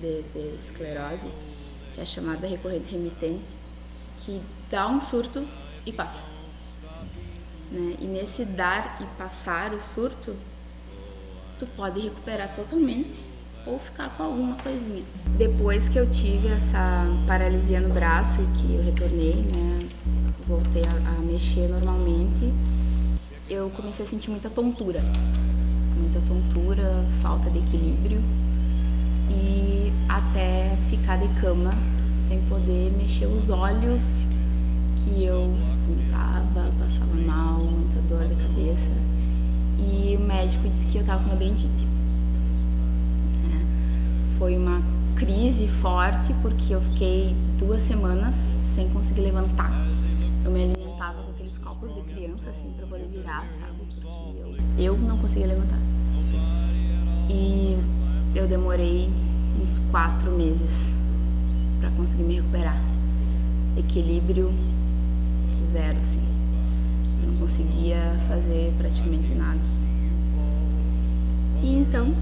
de, 0.00 0.22
de 0.22 0.58
esclerose, 0.58 1.28
que 1.94 2.00
é 2.00 2.06
chamada 2.06 2.46
recorrente 2.46 2.92
remitente, 2.92 3.54
que 4.20 4.40
dá 4.70 4.86
um 4.86 5.00
surto 5.00 5.46
e 5.84 5.92
passa. 5.92 6.29
Né? 7.70 7.96
E 8.00 8.06
nesse 8.06 8.44
dar 8.44 8.98
e 9.00 9.04
passar 9.16 9.72
o 9.72 9.80
surto, 9.80 10.34
tu 11.58 11.66
pode 11.76 12.00
recuperar 12.00 12.52
totalmente 12.54 13.20
ou 13.66 13.78
ficar 13.78 14.08
com 14.16 14.22
alguma 14.22 14.56
coisinha. 14.56 15.04
Depois 15.36 15.88
que 15.88 15.98
eu 15.98 16.08
tive 16.10 16.48
essa 16.48 17.04
paralisia 17.26 17.80
no 17.80 17.92
braço 17.92 18.40
e 18.40 18.58
que 18.58 18.74
eu 18.74 18.82
retornei, 18.82 19.34
né, 19.34 19.88
voltei 20.46 20.82
a, 20.84 21.10
a 21.10 21.20
mexer 21.20 21.68
normalmente, 21.68 22.52
eu 23.48 23.70
comecei 23.70 24.04
a 24.04 24.08
sentir 24.08 24.30
muita 24.30 24.48
tontura, 24.48 25.02
muita 25.96 26.20
tontura, 26.26 27.04
falta 27.22 27.50
de 27.50 27.58
equilíbrio 27.58 28.20
e 29.30 29.92
até 30.08 30.76
ficar 30.88 31.18
de 31.18 31.28
cama 31.40 31.70
sem 32.26 32.40
poder 32.42 32.92
mexer 32.92 33.26
os 33.26 33.50
olhos, 33.50 34.22
que 35.04 35.24
eu 35.24 35.52
vomitava, 35.86 36.72
passava 36.78 37.14
mal, 37.14 37.58
muita 37.58 38.00
dor 38.02 38.26
de 38.26 38.36
cabeça. 38.36 38.90
E 39.78 40.16
o 40.16 40.20
médico 40.20 40.68
disse 40.68 40.86
que 40.86 40.98
eu 40.98 41.04
tava 41.04 41.24
com 41.24 41.30
labirintite. 41.30 41.86
É, 43.50 44.38
Foi 44.38 44.56
uma 44.56 44.82
crise 45.14 45.68
forte 45.68 46.32
porque 46.42 46.74
eu 46.74 46.80
fiquei 46.80 47.34
duas 47.58 47.82
semanas 47.82 48.34
sem 48.64 48.88
conseguir 48.90 49.22
levantar. 49.22 49.72
Eu 50.44 50.50
me 50.50 50.62
alimentava 50.62 51.22
com 51.22 51.30
aqueles 51.30 51.58
copos 51.58 51.94
de 51.94 52.00
criança 52.02 52.50
assim 52.50 52.70
para 52.76 52.86
poder 52.86 53.08
virar, 53.08 53.46
sabe? 53.50 53.72
Porque 53.78 54.06
eu, 54.06 54.56
eu 54.78 54.98
não 54.98 55.18
conseguia 55.18 55.46
levantar. 55.46 55.78
E 57.28 57.76
eu 58.34 58.46
demorei 58.46 59.10
uns 59.60 59.78
quatro 59.90 60.30
meses 60.30 60.94
para 61.80 61.90
conseguir 61.90 62.24
me 62.24 62.36
recuperar. 62.36 62.80
Equilíbrio 63.76 64.52
zero, 65.72 65.98
assim. 66.00 66.26
Eu 67.22 67.32
não 67.32 67.38
conseguia 67.38 68.18
fazer 68.28 68.72
praticamente 68.78 69.32
nada. 69.34 69.60
E 71.62 71.74
então, 71.74 72.14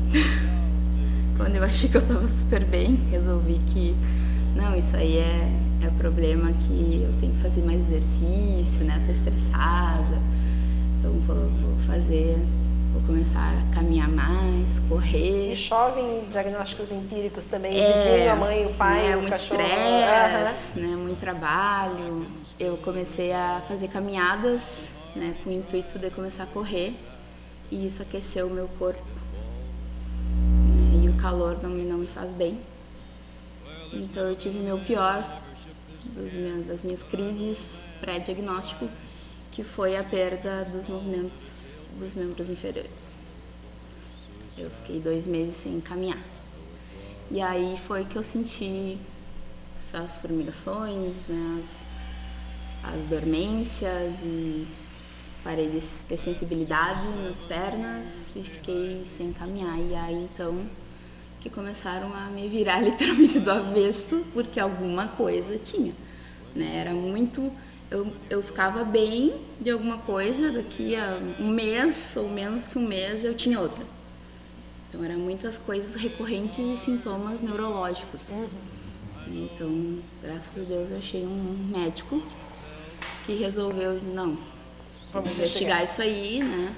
quando 1.36 1.56
eu 1.56 1.62
achei 1.62 1.88
que 1.88 1.96
eu 1.96 2.02
tava 2.02 2.28
super 2.28 2.64
bem, 2.64 2.96
resolvi 3.10 3.60
que 3.66 3.94
não, 4.56 4.74
isso 4.76 4.96
aí 4.96 5.18
é, 5.18 5.52
é 5.82 5.90
problema 5.96 6.52
que 6.52 7.02
eu 7.04 7.12
tenho 7.20 7.32
que 7.32 7.38
fazer 7.38 7.62
mais 7.62 7.80
exercício, 7.88 8.84
né? 8.84 9.00
Tô 9.06 9.12
estressada. 9.12 10.18
Então 10.98 11.12
vou, 11.26 11.36
vou 11.36 11.74
fazer, 11.86 12.36
começar 13.08 13.40
a 13.40 13.74
caminhar 13.74 14.06
mais, 14.06 14.78
correr. 14.86 15.54
E 15.54 15.56
chovem 15.56 16.28
diagnósticos 16.30 16.92
empíricos 16.92 17.46
também, 17.46 17.72
É, 17.74 17.88
o 17.88 17.94
vizinho, 17.94 18.32
a 18.32 18.36
mãe, 18.36 18.66
o 18.66 18.74
pai, 18.74 19.02
né, 19.08 19.16
o 19.16 19.20
muito 19.22 19.30
cachorro. 19.30 19.62
estresse, 19.62 20.78
né, 20.78 20.94
muito 20.94 21.18
trabalho. 21.18 22.26
Eu 22.60 22.76
comecei 22.76 23.32
a 23.32 23.62
fazer 23.66 23.88
caminhadas, 23.88 24.88
né, 25.16 25.34
com 25.42 25.48
o 25.48 25.52
intuito 25.54 25.98
de 25.98 26.10
começar 26.10 26.42
a 26.42 26.46
correr 26.46 26.94
e 27.70 27.86
isso 27.86 28.02
aqueceu 28.02 28.46
o 28.46 28.50
meu 28.50 28.68
corpo. 28.78 29.02
Né, 30.76 31.04
E 31.04 31.08
o 31.08 31.14
calor 31.14 31.58
não 31.62 31.70
me, 31.70 31.84
não 31.84 31.96
me 31.96 32.06
faz 32.06 32.34
bem. 32.34 32.60
Então 33.90 34.24
eu 34.24 34.36
tive 34.36 34.58
o 34.58 34.62
meu 34.62 34.78
pior 34.80 35.24
dos 36.04 36.30
das 36.66 36.84
minhas 36.84 37.02
crises 37.04 37.82
pré-diagnóstico, 38.02 38.86
que 39.50 39.64
foi 39.64 39.96
a 39.96 40.04
perda 40.04 40.66
dos 40.66 40.86
movimentos 40.86 41.57
dos 41.98 42.14
membros 42.14 42.48
inferiores. 42.48 43.16
Eu 44.56 44.70
fiquei 44.70 45.00
dois 45.00 45.26
meses 45.26 45.56
sem 45.56 45.80
caminhar. 45.80 46.22
E 47.30 47.40
aí 47.40 47.76
foi 47.86 48.04
que 48.04 48.16
eu 48.16 48.22
senti 48.22 48.98
essas 49.78 50.18
formigações, 50.18 51.14
né, 51.28 51.62
as, 52.82 52.94
as 52.94 53.06
dormências 53.06 54.14
e 54.22 54.66
parei 55.44 55.68
de 55.68 55.80
ter 56.08 56.18
sensibilidade 56.18 57.06
nas 57.22 57.44
pernas 57.44 58.34
e 58.36 58.42
fiquei 58.42 59.02
sem 59.04 59.32
caminhar. 59.32 59.78
E 59.78 59.94
aí 59.94 60.28
então 60.32 60.66
que 61.40 61.48
começaram 61.48 62.12
a 62.14 62.26
me 62.26 62.48
virar 62.48 62.80
literalmente 62.82 63.38
do 63.38 63.50
avesso 63.50 64.24
porque 64.32 64.58
alguma 64.58 65.08
coisa 65.08 65.56
tinha. 65.58 65.92
Né? 66.54 66.78
Era 66.80 66.92
muito. 66.92 67.52
Eu, 67.90 68.12
eu 68.28 68.42
ficava 68.42 68.84
bem 68.84 69.34
de 69.60 69.70
alguma 69.70 69.98
coisa, 69.98 70.52
daqui 70.52 70.94
a 70.94 71.18
um 71.40 71.48
mês 71.48 72.14
ou 72.16 72.28
menos 72.28 72.66
que 72.66 72.78
um 72.78 72.86
mês 72.86 73.24
eu 73.24 73.34
tinha 73.34 73.58
outra. 73.58 73.82
Então 74.88 75.02
eram 75.04 75.18
muitas 75.18 75.58
coisas 75.58 75.94
recorrentes 75.94 76.58
e 76.58 76.76
sintomas 76.76 77.40
neurológicos. 77.40 78.30
Então, 79.26 79.98
graças 80.22 80.62
a 80.62 80.66
Deus, 80.66 80.90
eu 80.90 80.98
achei 80.98 81.22
um 81.22 81.70
médico 81.70 82.22
que 83.26 83.34
resolveu, 83.34 84.00
não, 84.02 84.38
Vamos 85.12 85.30
investigar 85.30 85.82
isso 85.82 86.02
aí, 86.02 86.42
né? 86.44 86.74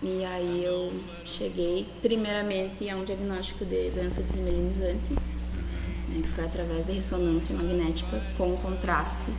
E 0.00 0.24
aí 0.24 0.64
eu 0.64 0.92
cheguei 1.24 1.86
primeiramente 2.00 2.88
a 2.88 2.96
um 2.96 3.04
diagnóstico 3.04 3.64
de 3.64 3.90
doença 3.90 4.22
desmielinizante, 4.22 5.12
né, 5.12 6.20
que 6.22 6.28
foi 6.28 6.44
através 6.44 6.86
da 6.86 6.92
ressonância 6.92 7.56
magnética 7.56 8.22
com 8.36 8.56
contraste, 8.56 9.32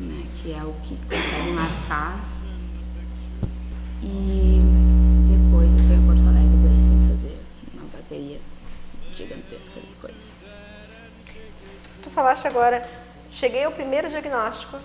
né, 0.00 0.26
que 0.36 0.52
é 0.52 0.62
o 0.62 0.74
que 0.82 0.96
consegue 0.96 1.50
marcar. 1.50 2.24
E 4.02 4.60
depois 5.28 5.74
eu 5.74 5.80
fui 5.80 5.94
a 5.94 6.06
Porto 6.06 6.28
Alegre 6.28 6.56
daí 6.62 6.80
sem 6.80 7.08
fazer 7.08 7.38
uma 7.74 7.86
bateria 7.86 8.40
gigantesca 9.12 9.80
de 9.80 9.94
coisas. 10.00 10.38
Tu 12.02 12.10
falaste 12.10 12.46
agora, 12.46 12.88
cheguei 13.30 13.64
ao 13.64 13.72
primeiro 13.72 14.08
diagnóstico, 14.08 14.78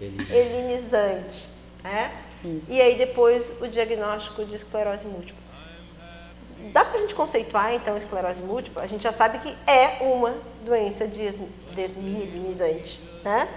elinizante, 0.00 1.48
né? 1.82 2.10
Isso. 2.42 2.66
E 2.68 2.80
aí 2.80 2.96
depois 2.96 3.52
o 3.60 3.68
diagnóstico 3.68 4.44
de 4.44 4.54
esclerose 4.54 5.06
múltipla. 5.06 5.42
dá 6.72 6.84
pra 6.84 7.00
gente 7.00 7.14
conceituar 7.14 7.74
então 7.74 7.96
esclerose 7.96 8.42
múltipla? 8.42 8.82
A 8.82 8.86
gente 8.86 9.02
já 9.02 9.12
sabe 9.12 9.38
que 9.38 9.54
é 9.70 10.02
uma 10.02 10.34
doença 10.64 11.06
des 11.06 11.40
desmielinizante, 11.74 13.00
né? 13.22 13.48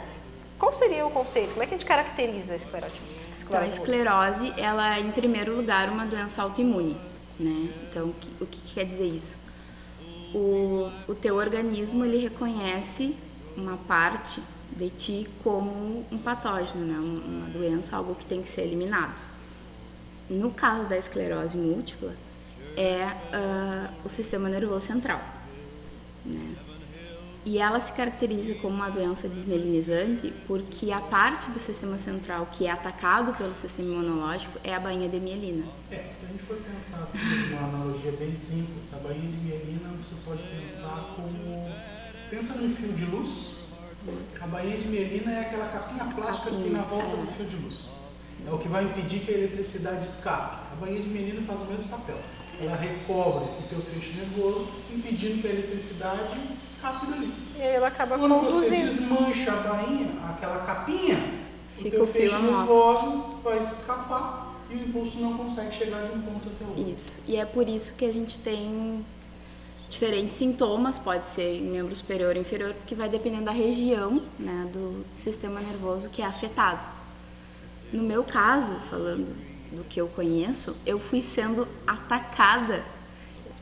Qual 0.58 0.74
seria 0.74 1.06
o 1.06 1.12
conceito? 1.12 1.52
Como 1.52 1.64
é 1.64 1.68
que 1.68 1.76
a 1.76 1.78
gente 1.78 1.88
caracteriza 1.88 2.54
a 2.54 2.56
esclerose? 2.56 2.94
Então, 3.40 3.60
a 3.62 3.68
esclerose, 3.68 4.54
ela 4.58 4.98
é, 4.98 5.00
em 5.00 5.12
primeiro 5.12 5.56
lugar, 5.56 5.90
uma 5.90 6.06
doença 6.06 6.42
autoimune, 6.42 6.98
né? 7.40 7.70
Então, 7.90 8.14
o 8.42 8.46
que, 8.46 8.58
que 8.58 8.74
quer 8.74 8.84
dizer 8.84 9.06
isso? 9.06 9.38
O, 10.34 10.92
o 11.08 11.16
teu 11.16 11.36
organismo, 11.36 12.04
ele 12.04 12.18
reconhece 12.18 13.16
uma 13.56 13.78
parte 13.78 14.42
de 14.76 14.90
ti 14.90 15.30
como 15.44 16.06
um 16.12 16.18
patógeno, 16.18 16.86
né? 16.86 17.00
uma 17.00 17.48
doença, 17.48 17.96
algo 17.96 18.14
que 18.16 18.26
tem 18.26 18.42
que 18.42 18.50
ser 18.50 18.64
eliminado. 18.64 19.22
No 20.30 20.52
caso 20.52 20.88
da 20.88 20.98
esclerose 20.98 21.58
múltipla, 21.58 22.14
é 22.76 23.06
uh, 23.06 23.94
o 24.04 24.10
sistema 24.10 24.50
nervoso 24.50 24.86
central. 24.86 25.22
Né? 26.26 26.56
E 27.48 27.60
ela 27.60 27.80
se 27.80 27.94
caracteriza 27.94 28.56
como 28.56 28.76
uma 28.76 28.90
doença 28.90 29.30
desmelinizante 29.30 30.34
porque 30.46 30.92
a 30.92 31.00
parte 31.00 31.50
do 31.50 31.58
sistema 31.60 31.98
central 31.98 32.50
que 32.52 32.68
é 32.68 32.72
atacado 32.72 33.34
pelo 33.36 33.56
sistema 33.56 33.90
imunológico 33.94 34.60
é 34.66 34.76
a 34.76 34.80
bainha 34.82 35.08
de 35.08 35.18
mielina. 35.18 35.66
É, 35.90 36.12
se 36.14 36.26
a 36.26 36.28
gente 36.28 36.44
for 36.44 36.58
pensar 36.58 37.04
assim, 37.04 37.18
uma 37.54 37.70
analogia 37.70 38.12
bem 38.12 38.36
simples, 38.36 38.94
a 38.94 38.98
bainha 38.98 39.32
de 39.32 39.38
mielina 39.38 39.90
você 39.98 40.16
pode 40.26 40.44
pensar 40.44 41.14
como. 41.16 41.74
Pensa 42.30 42.56
num 42.56 42.76
fio 42.76 42.92
de 42.92 43.06
luz. 43.06 43.56
A 44.42 44.48
bainha 44.48 44.78
de 44.78 44.86
mielina 44.90 45.32
é 45.32 45.40
aquela 45.40 45.70
capinha 45.70 46.04
plástica 46.04 46.50
capinha, 46.50 46.64
que 46.64 46.70
tem 46.70 46.74
na 46.74 46.84
volta 46.84 47.14
é. 47.14 47.16
do 47.16 47.28
fio 47.32 47.46
de 47.46 47.56
luz. 47.56 47.90
É 48.46 48.52
o 48.52 48.58
que 48.58 48.68
vai 48.68 48.84
impedir 48.84 49.22
que 49.22 49.32
a 49.32 49.38
eletricidade 49.38 50.06
escape. 50.06 50.58
A 50.74 50.76
bainha 50.76 51.02
de 51.02 51.08
mielina 51.08 51.42
faz 51.44 51.62
o 51.62 51.66
mesmo 51.66 51.88
papel 51.88 52.18
ela 52.60 52.76
recobre 52.76 53.46
o 53.60 53.64
teu 53.70 53.80
feixe 53.82 54.14
nervoso, 54.14 54.68
impedindo 54.92 55.42
que 55.42 55.48
a 55.48 55.52
eletricidade 55.52 56.36
se 56.56 56.76
escape 56.76 57.06
dali. 57.06 57.34
E 57.56 57.62
aí 57.62 57.76
ela 57.76 57.88
acaba 57.88 58.18
Quando 58.18 58.34
conduzindo. 58.34 58.64
você 58.64 58.78
desmancha 58.78 59.52
a 59.52 59.56
bainha, 59.56 60.08
aquela 60.30 60.66
capinha, 60.66 61.18
Fica 61.70 61.90
o 61.90 61.92
teu 61.92 62.04
o 62.04 62.08
feixe 62.08 62.36
nervoso 62.36 63.40
vai 63.44 63.62
se 63.62 63.82
escapar 63.82 64.56
e 64.70 64.76
o 64.76 64.80
impulso 64.80 65.20
não 65.20 65.38
consegue 65.38 65.76
chegar 65.76 66.04
de 66.04 66.18
um 66.18 66.22
ponto 66.22 66.50
até 66.50 66.66
o 66.66 66.70
outro. 66.70 66.90
Isso. 66.90 67.22
E 67.28 67.36
é 67.36 67.46
por 67.46 67.70
isso 67.70 67.96
que 67.96 68.06
a 68.06 68.12
gente 68.12 68.40
tem 68.40 69.06
diferentes 69.90 70.36
sintomas, 70.36 71.00
pode 71.00 71.26
ser 71.26 71.60
em 71.60 71.64
membro 71.64 71.96
superior 71.96 72.36
ou 72.36 72.42
inferior, 72.42 72.74
porque 72.74 72.96
vai 72.96 73.08
dependendo 73.08 73.46
da 73.46 73.52
região 73.52 74.22
né, 74.38 74.68
do 74.74 75.06
sistema 75.14 75.62
nervoso 75.62 76.10
que 76.10 76.22
é 76.22 76.26
afetado. 76.26 76.88
No 77.94 78.04
meu 78.04 78.24
caso, 78.24 78.74
falando 78.90 79.34
do 79.72 79.84
que 79.84 80.00
eu 80.00 80.08
conheço, 80.08 80.76
eu 80.86 81.00
fui 81.00 81.22
sendo 81.22 81.68
atacada 81.86 82.84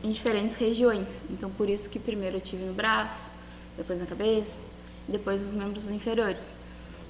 em 0.04 0.12
diferentes 0.12 0.56
regiões. 0.56 1.24
Então, 1.30 1.50
por 1.50 1.70
isso 1.70 1.90
que 1.90 2.00
primeiro 2.00 2.38
eu 2.38 2.42
tive 2.42 2.64
no 2.64 2.74
braço, 2.74 3.32
depois 3.76 4.00
na 4.00 4.06
cabeça, 4.06 4.64
depois 5.08 5.42
nos 5.42 5.54
membros 5.54 5.90
inferiores. 5.90 6.58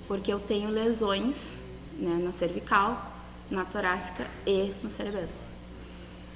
Porque 0.08 0.32
eu 0.32 0.40
tenho 0.40 0.70
lesões 0.70 1.58
né, 1.98 2.20
na 2.24 2.32
cervical, 2.32 3.14
na 3.50 3.66
torácica 3.66 4.26
e 4.46 4.74
no 4.82 4.90
cerebelo. 4.90 5.30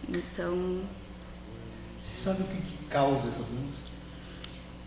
Então. 0.08 0.82
Você 2.00 2.16
sabe 2.16 2.44
o 2.44 2.46
que, 2.46 2.62
que 2.62 2.86
causa 2.86 3.28
essa 3.28 3.44
doença? 3.44 3.78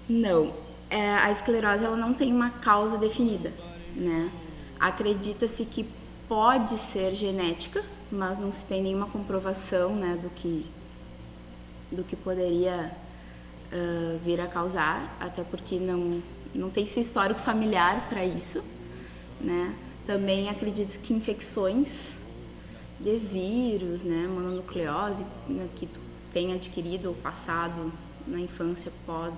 Não. 0.08 0.54
É, 0.90 1.14
a 1.14 1.30
esclerose 1.30 1.84
ela 1.84 1.96
não 1.96 2.12
tem 2.12 2.32
uma 2.32 2.50
causa 2.50 2.98
definida, 2.98 3.52
né? 3.96 4.30
Acredita-se 4.78 5.64
que 5.64 5.86
pode 6.32 6.78
ser 6.78 7.14
genética, 7.14 7.84
mas 8.10 8.38
não 8.38 8.50
se 8.50 8.64
tem 8.64 8.82
nenhuma 8.82 9.04
comprovação 9.06 9.94
né, 9.94 10.18
do, 10.22 10.30
que, 10.30 10.64
do 11.90 12.02
que 12.02 12.16
poderia 12.16 12.90
uh, 13.70 14.18
vir 14.24 14.40
a 14.40 14.46
causar, 14.46 15.14
até 15.20 15.44
porque 15.44 15.78
não, 15.78 16.22
não 16.54 16.70
tem 16.70 16.84
esse 16.84 17.00
histórico 17.00 17.38
familiar 17.38 18.08
para 18.08 18.24
isso. 18.24 18.64
Né? 19.38 19.74
Também 20.06 20.48
acredito 20.48 20.98
que 21.00 21.12
infecções 21.12 22.14
de 22.98 23.18
vírus, 23.18 24.02
né, 24.02 24.26
mononucleose, 24.26 25.26
né, 25.46 25.68
que 25.76 25.84
tu 25.84 26.00
tenha 26.32 26.54
adquirido 26.54 27.10
ou 27.10 27.14
passado 27.14 27.92
na 28.26 28.40
infância 28.40 28.90
pode, 29.04 29.36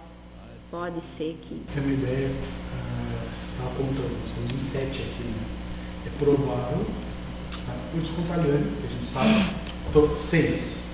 pode 0.71 1.05
ser 1.05 1.37
que... 1.43 1.61
Tem 1.75 1.83
uma 1.83 1.93
ideia, 1.93 2.31
uh, 2.31 3.67
apontando, 3.67 4.17
nós 4.23 4.33
temos 4.33 4.77
aqui, 4.77 5.25
né? 5.25 5.44
Provável, 6.25 6.87
tá? 7.67 7.73
vou 7.93 8.01
descontar 8.01 8.39
a 8.39 8.43
Liane, 8.43 8.65
que 8.81 8.87
a 8.87 8.91
gente 8.91 9.07
sabe, 9.07 9.45
então, 9.91 10.19
seis. 10.19 10.85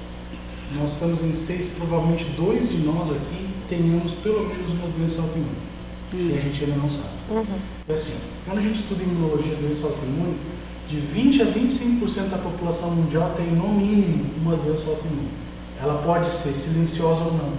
Nós 0.75 0.93
estamos 0.93 1.23
em 1.23 1.33
seis, 1.33 1.69
provavelmente 1.69 2.25
dois 2.37 2.69
de 2.69 2.79
nós 2.79 3.11
aqui 3.11 3.49
tenhamos 3.69 4.13
pelo 4.13 4.47
menos 4.49 4.71
uma 4.71 4.89
doença 4.89 5.23
autoimune. 5.23 5.71
E 6.13 6.37
a 6.37 6.41
gente 6.41 6.65
ainda 6.65 6.77
não 6.77 6.91
sabe. 6.91 7.09
Uhum. 7.31 7.45
É 7.89 7.95
assim, 7.95 8.15
quando 8.45 8.59
a 8.59 8.61
gente 8.61 8.81
estuda 8.81 9.03
imunologia 9.03 9.55
doença 9.55 9.87
autoimune, 9.87 10.37
de 10.89 10.97
20 10.97 11.43
a 11.43 11.47
25% 11.47 12.29
da 12.31 12.39
população 12.39 12.91
mundial 12.91 13.33
tem 13.37 13.47
no 13.47 13.69
mínimo 13.69 14.27
uma 14.43 14.57
doença 14.57 14.91
autoimune. 14.91 15.29
Ela 15.81 16.03
pode 16.03 16.29
ser 16.29 16.51
silenciosa 16.51 17.23
ou 17.23 17.33
não. 17.35 17.53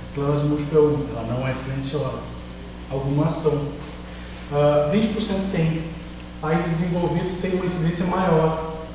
A 0.00 0.04
esclerose 0.04 0.44
múltipla 0.44 0.78
é 0.78 0.82
uma, 0.82 1.10
ela 1.10 1.34
não 1.34 1.46
é 1.46 1.54
silenciosa. 1.54 2.24
Algumas 2.90 3.30
são. 3.30 3.52
Uh, 3.52 4.90
20% 4.92 5.52
tem 5.52 5.82
países 6.40 6.78
desenvolvidos 6.78 7.36
têm 7.36 7.54
uma 7.54 7.66
incidência 7.66 8.06
maior. 8.06 8.86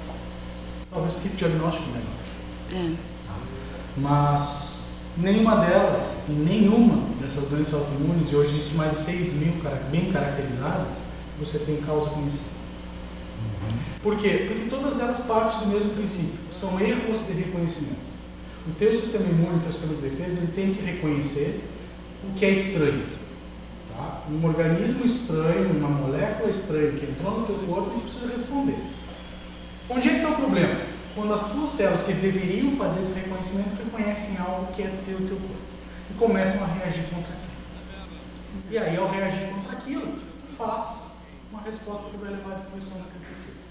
Talvez 0.90 1.14
porque 1.14 1.30
o 1.30 1.32
diagnóstico 1.32 1.86
é 1.90 2.74
menor. 2.78 2.92
É. 2.92 2.96
Mas 3.98 4.94
nenhuma 5.18 5.58
delas, 5.58 6.26
nenhuma 6.30 7.04
dessas 7.20 7.48
doenças 7.48 7.74
autoimunes, 7.74 8.32
e 8.32 8.36
hoje 8.36 8.56
existem 8.56 8.78
mais 8.78 8.98
de 8.98 9.04
6 9.04 9.34
mil 9.36 9.54
bem 9.92 10.12
caracterizadas, 10.12 11.00
você 11.40 11.60
tem 11.60 11.78
causa 11.78 12.10
conhecida. 12.10 12.44
Uhum. 13.40 13.78
Por 14.02 14.18
quê? 14.18 14.46
Porque 14.48 14.70
todas 14.70 15.00
elas 15.00 15.20
partem 15.20 15.62
do 15.62 15.68
mesmo 15.68 15.92
princípio, 15.92 16.40
são 16.52 16.80
erros 16.80 17.26
de 17.28 17.34
reconhecimento. 17.34 18.14
O 18.68 18.72
teu 18.72 18.94
sistema 18.94 19.26
imune, 19.26 19.58
o 19.58 19.60
teu 19.60 19.74
sistema 19.74 19.94
de 19.96 20.02
defesa, 20.02 20.40
ele 20.40 20.52
tem 20.54 20.74
que 20.74 20.82
reconhecer 20.82 21.64
o 22.24 22.34
que 22.34 22.46
é 22.46 22.52
estranho. 22.52 23.04
Tá? 24.04 24.22
Um 24.30 24.46
organismo 24.46 25.06
estranho, 25.06 25.78
uma 25.78 25.90
molécula 25.90 26.50
estranha 26.50 26.92
que 26.92 27.06
entrou 27.06 27.40
no 27.40 27.46
teu 27.46 27.56
corpo, 27.56 27.92
ele 27.92 28.02
precisa 28.02 28.28
responder. 28.28 28.78
Onde 29.90 30.10
é 30.10 30.12
que 30.12 30.18
está 30.18 30.30
o 30.30 30.36
problema? 30.36 30.82
Quando 31.16 31.34
as 31.34 31.52
tuas 31.52 31.72
células 31.72 32.04
que 32.04 32.14
deveriam 32.14 32.76
fazer 32.76 33.02
esse 33.02 33.14
reconhecimento 33.20 33.76
reconhecem 33.76 34.38
algo 34.38 34.72
que 34.74 34.82
é 34.82 34.88
teu 35.06 35.18
teu 35.26 35.38
corpo 35.38 35.56
e 36.10 36.14
começam 36.16 36.64
a 36.64 36.68
reagir 36.68 37.04
contra 37.04 37.34
aquilo. 37.34 37.54
E 38.70 38.78
aí, 38.78 38.98
ao 38.98 39.10
reagir 39.10 39.50
contra 39.50 39.74
aquilo, 39.74 40.14
tu 40.42 40.52
faz 40.58 41.14
uma 41.52 41.62
resposta 41.62 42.10
que 42.10 42.18
vai 42.18 42.32
levar 42.32 42.52
à 42.52 42.56
destruição 42.56 42.98
daquele 42.98 43.26
tecido. 43.30 43.64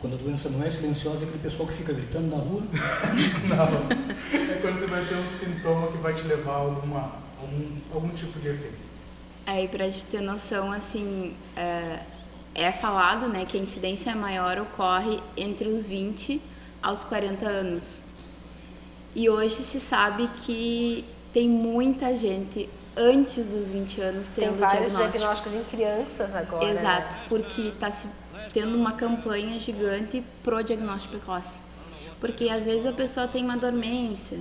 Quando 0.00 0.14
a 0.14 0.16
doença 0.16 0.48
não 0.48 0.64
é 0.64 0.70
silenciosa, 0.70 1.24
é 1.24 1.28
aquele 1.28 1.42
pessoal 1.42 1.68
que 1.68 1.74
fica 1.74 1.92
gritando 1.92 2.34
na 2.34 2.42
rua? 2.42 2.62
não. 3.48 4.50
É 4.50 4.58
quando 4.62 4.76
você 4.76 4.86
vai 4.86 5.04
ter 5.04 5.16
um 5.16 5.26
sintoma 5.26 5.88
que 5.88 5.98
vai 5.98 6.14
te 6.14 6.22
levar 6.22 6.52
a 6.52 6.56
alguma, 6.56 7.12
algum, 7.40 7.76
algum 7.92 8.08
tipo 8.10 8.38
de 8.38 8.48
efeito. 8.48 8.99
Aí, 9.46 9.68
pra 9.68 9.84
gente 9.86 10.06
ter 10.06 10.20
noção, 10.20 10.70
assim, 10.70 11.36
é, 11.56 12.00
é 12.54 12.72
falado 12.72 13.28
né, 13.28 13.44
que 13.44 13.56
a 13.56 13.60
incidência 13.60 14.14
maior 14.14 14.58
ocorre 14.58 15.18
entre 15.36 15.68
os 15.68 15.86
20 15.86 16.40
aos 16.82 17.02
40 17.02 17.46
anos. 17.46 18.00
E 19.14 19.28
hoje 19.28 19.56
se 19.56 19.80
sabe 19.80 20.28
que 20.36 21.04
tem 21.32 21.48
muita 21.48 22.16
gente 22.16 22.68
antes 22.96 23.50
dos 23.50 23.70
20 23.70 24.00
anos 24.00 24.28
tendo 24.28 24.50
tem 24.50 24.56
vários 24.56 24.90
diagnóstico. 24.90 25.18
diagnósticos 25.18 25.54
em 25.54 25.64
crianças 25.64 26.34
agora. 26.34 26.64
Exato, 26.64 27.14
né? 27.14 27.22
porque 27.28 27.62
está 27.62 27.90
se 27.90 28.08
tendo 28.52 28.76
uma 28.76 28.92
campanha 28.92 29.58
gigante 29.58 30.24
pro 30.42 30.62
diagnóstico 30.62 31.16
precoce. 31.16 31.62
Porque 32.20 32.48
às 32.50 32.64
vezes 32.64 32.86
a 32.86 32.92
pessoa 32.92 33.26
tem 33.26 33.44
uma 33.44 33.56
dormência, 33.56 34.38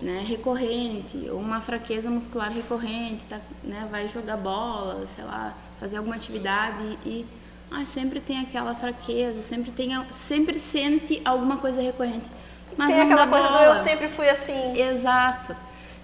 né, 0.00 0.24
recorrente, 0.26 1.28
ou 1.30 1.38
uma 1.38 1.60
fraqueza 1.60 2.10
muscular 2.10 2.52
recorrente, 2.52 3.24
tá, 3.28 3.40
né, 3.62 3.88
vai 3.90 4.08
jogar 4.08 4.36
bola, 4.36 5.06
sei 5.06 5.24
lá, 5.24 5.54
fazer 5.80 5.96
alguma 5.96 6.16
atividade 6.16 6.98
e 7.04 7.26
ah, 7.70 7.84
sempre 7.84 8.20
tem 8.20 8.40
aquela 8.40 8.74
fraqueza, 8.74 9.42
sempre 9.42 9.70
tem, 9.70 9.90
sempre 10.12 10.58
sente 10.58 11.20
alguma 11.24 11.58
coisa 11.58 11.80
recorrente. 11.80 12.24
Mas 12.76 12.88
tem 12.88 13.00
aquela 13.00 13.26
coisa 13.26 13.48
bola. 13.48 13.74
do 13.74 13.78
eu 13.78 13.84
sempre 13.84 14.08
fui 14.08 14.28
assim. 14.28 14.78
Exato. 14.80 15.54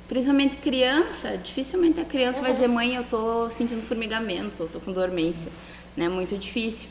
Principalmente 0.09 0.57
criança, 0.57 1.39
dificilmente 1.39 2.01
a 2.01 2.05
criança 2.05 2.39
uhum. 2.39 2.45
vai 2.45 2.53
dizer, 2.53 2.69
mãe, 2.69 2.95
eu 2.95 3.05
tô 3.05 3.49
sentindo 3.49 3.81
formigamento, 3.83 4.65
eu 4.65 4.69
tô 4.69 4.81
com 4.81 4.93
dormência, 4.93 5.51
né? 5.97 6.09
Muito 6.09 6.37
difícil. 6.37 6.91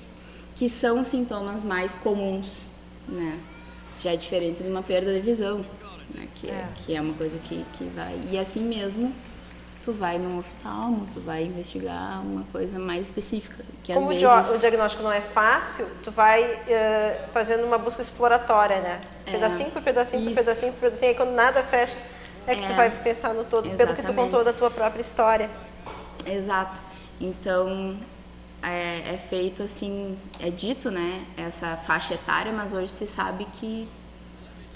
Que 0.55 0.67
são 0.67 1.03
sintomas 1.03 1.63
mais 1.63 1.93
comuns, 1.93 2.63
né? 3.07 3.39
Já 4.01 4.13
é 4.13 4.15
diferente 4.15 4.63
de 4.63 4.69
uma 4.69 4.81
perda 4.81 5.13
de 5.13 5.19
visão, 5.19 5.63
né? 6.13 6.27
que, 6.35 6.49
é. 6.49 6.67
que 6.75 6.95
é 6.95 7.01
uma 7.01 7.13
coisa 7.13 7.37
que, 7.37 7.65
que 7.77 7.83
vai. 7.85 8.19
E 8.31 8.37
assim 8.37 8.61
mesmo, 8.61 9.13
tu 9.83 9.91
vai 9.91 10.17
num 10.17 10.39
oftalmo, 10.39 11.05
tu 11.13 11.19
vai 11.19 11.43
investigar 11.43 12.21
uma 12.21 12.43
coisa 12.51 12.79
mais 12.79 13.05
específica. 13.07 13.63
Que 13.83 13.93
Como 13.93 14.11
às 14.11 14.17
vezes... 14.17 14.57
o 14.57 14.59
diagnóstico 14.59 15.03
não 15.03 15.11
é 15.11 15.21
fácil, 15.21 15.85
tu 16.03 16.09
vai 16.09 16.41
eh, 16.67 17.27
fazendo 17.33 17.65
uma 17.65 17.77
busca 17.77 18.01
exploratória, 18.01 18.79
né? 18.79 19.01
Pedacinho 19.25 19.71
por 19.71 19.81
pedacinho 19.81 20.23
por 20.23 20.31
Isso. 20.31 20.39
pedacinho 20.39 20.73
por 20.73 20.81
pedacinho, 20.81 21.11
aí 21.11 21.15
quando 21.15 21.31
nada 21.31 21.61
fecha, 21.63 21.95
é 22.47 22.55
que 22.55 22.65
tu 22.65 22.71
É. 22.71 22.75
vai 22.75 22.89
pensar 22.89 23.33
no 23.33 23.43
todo, 23.43 23.63
pelo 23.63 23.75
que 23.75 23.77
tu 23.77 23.83
Exatamente. 23.83 24.15
contou 24.15 24.43
da 24.43 24.53
tua 24.53 24.71
própria 24.71 25.01
história. 25.01 25.49
Exato. 26.25 26.81
Então 27.19 27.97
é, 28.61 29.13
é 29.13 29.17
feito 29.17 29.63
assim, 29.63 30.17
é 30.39 30.49
dito, 30.49 30.89
né? 30.89 31.25
Essa 31.37 31.75
faixa 31.75 32.13
etária, 32.13 32.51
mas 32.51 32.73
hoje 32.73 32.91
se 32.91 33.05
sabe 33.05 33.45
que 33.53 33.87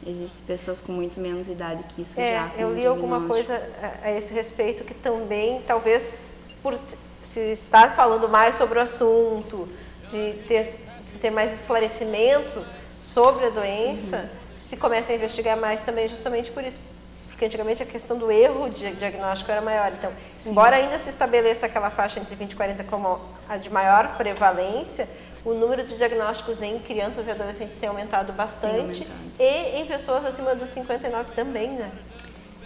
existem 0.07 0.45
pessoas 0.45 0.79
com 0.79 0.91
muito 0.91 1.19
menos 1.19 1.47
idade 1.49 1.83
que 1.83 2.01
isso 2.01 2.19
É, 2.19 2.33
já. 2.33 2.51
eu 2.57 2.73
li 2.73 2.85
alguma 2.85 3.27
coisa 3.27 3.61
a, 4.03 4.07
a 4.07 4.11
esse 4.17 4.33
respeito 4.33 4.83
que 4.83 4.93
também, 4.93 5.61
talvez, 5.67 6.19
por 6.63 6.77
se 7.21 7.39
estar 7.51 7.95
falando 7.95 8.29
mais 8.29 8.55
sobre 8.55 8.79
o 8.79 8.81
assunto, 8.81 9.67
de 10.09 10.33
ter, 10.47 10.75
se 11.03 11.17
ter 11.19 11.29
mais 11.29 11.51
esclarecimento 11.53 12.65
sobre 12.99 13.45
a 13.47 13.49
doença, 13.49 14.17
Uhum. 14.17 14.61
se 14.61 14.77
começa 14.77 15.11
a 15.11 15.15
investigar 15.15 15.57
mais 15.57 15.81
também 15.81 16.07
justamente 16.07 16.51
por 16.51 16.63
isso. 16.63 16.79
Porque 17.27 17.45
antigamente 17.45 17.83
a 17.83 17.85
questão 17.85 18.17
do 18.17 18.31
erro 18.31 18.67
de 18.69 18.89
diagnóstico 18.95 19.51
era 19.51 19.61
maior. 19.61 19.91
Então, 19.93 20.11
embora 20.47 20.75
ainda 20.77 20.97
se 20.97 21.09
estabeleça 21.09 21.67
aquela 21.67 21.91
faixa 21.91 22.19
entre 22.19 22.33
20 22.35 22.53
e 22.53 22.55
40 22.55 22.83
como 22.85 23.19
a 23.47 23.57
de 23.57 23.69
maior 23.69 24.17
prevalência, 24.17 25.07
o 25.45 25.53
número 25.53 25.85
de 25.85 25.95
diagnósticos 25.97 26.61
em 26.61 26.79
crianças 26.79 27.27
e 27.27 27.31
adolescentes 27.31 27.75
tem 27.77 27.87
aumentado 27.89 28.33
bastante. 28.33 28.79
aumentado. 28.79 29.09
E 29.39 29.79
em 29.81 29.85
pessoas 29.85 30.25
acima 30.25 30.53
dos 30.55 30.69
59 30.69 31.31
também, 31.33 31.69
né? 31.71 31.91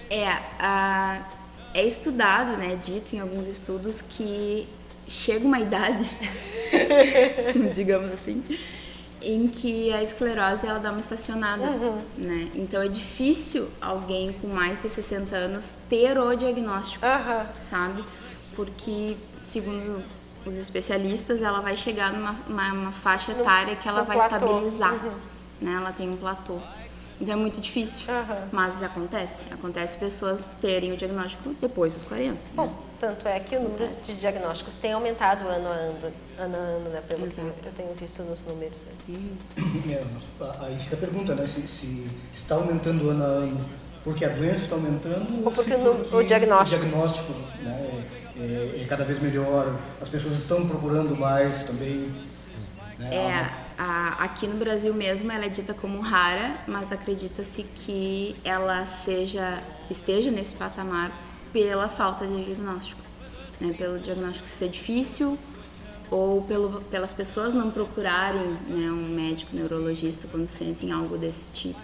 É, 0.09 0.27
a- 0.59 1.21
é 1.73 1.83
estudado, 1.83 2.57
né, 2.57 2.75
dito 2.81 3.15
em 3.15 3.19
alguns 3.19 3.47
estudos 3.47 4.01
que 4.01 4.67
chega 5.07 5.45
uma 5.45 5.59
idade, 5.59 6.05
digamos 7.73 8.11
assim, 8.11 8.43
em 9.21 9.47
que 9.47 9.93
a 9.93 10.01
esclerose 10.03 10.65
ela 10.65 10.79
dá 10.79 10.89
uma 10.91 10.99
estacionada, 10.99 11.63
né? 12.17 12.49
Então 12.55 12.81
é 12.81 12.87
difícil 12.87 13.69
alguém 13.79 14.33
com 14.33 14.47
mais 14.47 14.81
de 14.81 14.89
60 14.89 15.35
anos 15.35 15.73
ter 15.89 16.17
o 16.17 16.35
diagnóstico, 16.35 17.05
Aham. 17.05 17.47
sabe? 17.59 18.03
Porque 18.55 19.15
segundo 19.43 20.03
os 20.45 20.55
especialistas, 20.55 21.41
ela 21.41 21.59
vai 21.61 21.75
chegar 21.77 22.11
numa 22.13 22.35
uma, 22.47 22.73
uma 22.73 22.91
faixa 22.91 23.31
etária 23.31 23.75
que 23.75 23.87
ela 23.87 24.01
no 24.01 24.05
vai 24.07 24.17
platô. 24.17 24.35
estabilizar, 24.45 24.93
Uhum. 24.93 25.11
né? 25.61 25.73
Ela 25.77 25.91
tem 25.91 26.09
um 26.09 26.17
platô. 26.17 26.57
Então 27.19 27.35
é 27.35 27.37
muito 27.37 27.61
difícil. 27.61 28.11
Aham. 28.11 28.47
Mas 28.51 28.81
acontece. 28.81 29.53
Acontece 29.53 29.95
pessoas 29.97 30.47
terem 30.59 30.91
o 30.91 30.97
diagnóstico 30.97 31.53
depois 31.61 31.93
dos 31.93 32.01
40. 32.03 32.35
Bom, 32.55 32.65
né? 32.65 32.73
tanto 32.99 33.27
é 33.27 33.39
que 33.39 33.55
o 33.55 33.61
número 33.61 33.83
Acontece. 33.83 34.13
de 34.13 34.19
diagnósticos 34.21 34.75
tem 34.77 34.93
aumentado 34.93 35.47
ano 35.47 35.67
a 35.67 35.71
ano, 35.71 35.97
ano, 36.39 36.55
a 36.55 36.57
ano 36.57 36.89
né, 36.89 37.01
pelo 37.07 37.21
que 37.21 37.27
Exato. 37.27 37.53
eu 37.65 37.71
tenho 37.73 37.93
visto 37.93 38.23
nos 38.23 38.41
números. 38.43 38.81
né. 39.07 39.35
É, 39.93 40.03
aí 40.65 40.79
fica 40.79 40.95
a 40.95 40.99
pergunta, 40.99 41.35
né? 41.35 41.45
Se, 41.45 41.67
se 41.67 42.07
está 42.33 42.55
aumentando 42.55 43.07
ano 43.11 43.23
a 43.23 43.27
ano 43.27 43.65
porque 44.03 44.25
a 44.25 44.29
doença 44.29 44.63
está 44.63 44.75
aumentando 44.75 45.45
Ou 45.45 45.51
porque 45.51 45.73
o 45.73 46.23
diagnóstico. 46.23 46.75
o 46.79 46.79
diagnóstico 46.79 47.33
né, 47.61 48.03
é, 48.37 48.79
é 48.81 48.85
cada 48.87 49.03
vez 49.03 49.19
melhor, 49.21 49.75
as 50.01 50.09
pessoas 50.09 50.35
estão 50.35 50.67
procurando 50.67 51.15
mais 51.15 51.63
também. 51.63 52.11
Né? 52.97 53.09
É, 53.15 53.49
a- 53.77 54.15
aqui 54.23 54.47
no 54.47 54.55
Brasil 54.57 54.93
mesmo 54.93 55.31
ela 55.31 55.45
é 55.45 55.49
dita 55.49 55.73
como 55.73 55.99
rara, 56.01 56.55
mas 56.67 56.91
acredita-se 56.91 57.63
que 57.63 58.35
ela 58.43 58.85
seja 58.85 59.61
esteja 59.89 60.31
nesse 60.31 60.53
patamar 60.55 61.11
pela 61.51 61.87
falta 61.89 62.25
de 62.25 62.45
diagnóstico, 62.45 63.01
né? 63.59 63.73
Pelo 63.77 63.99
diagnóstico 63.99 64.47
ser 64.47 64.69
difícil 64.69 65.37
ou 66.09 66.41
pelo, 66.43 66.81
pelas 66.83 67.13
pessoas 67.13 67.53
não 67.53 67.69
procurarem 67.71 68.47
né, 68.67 68.89
um 68.91 69.07
médico 69.13 69.55
neurologista 69.55 70.27
quando 70.31 70.47
sentem 70.47 70.91
algo 70.91 71.17
desse 71.17 71.51
tipo, 71.51 71.79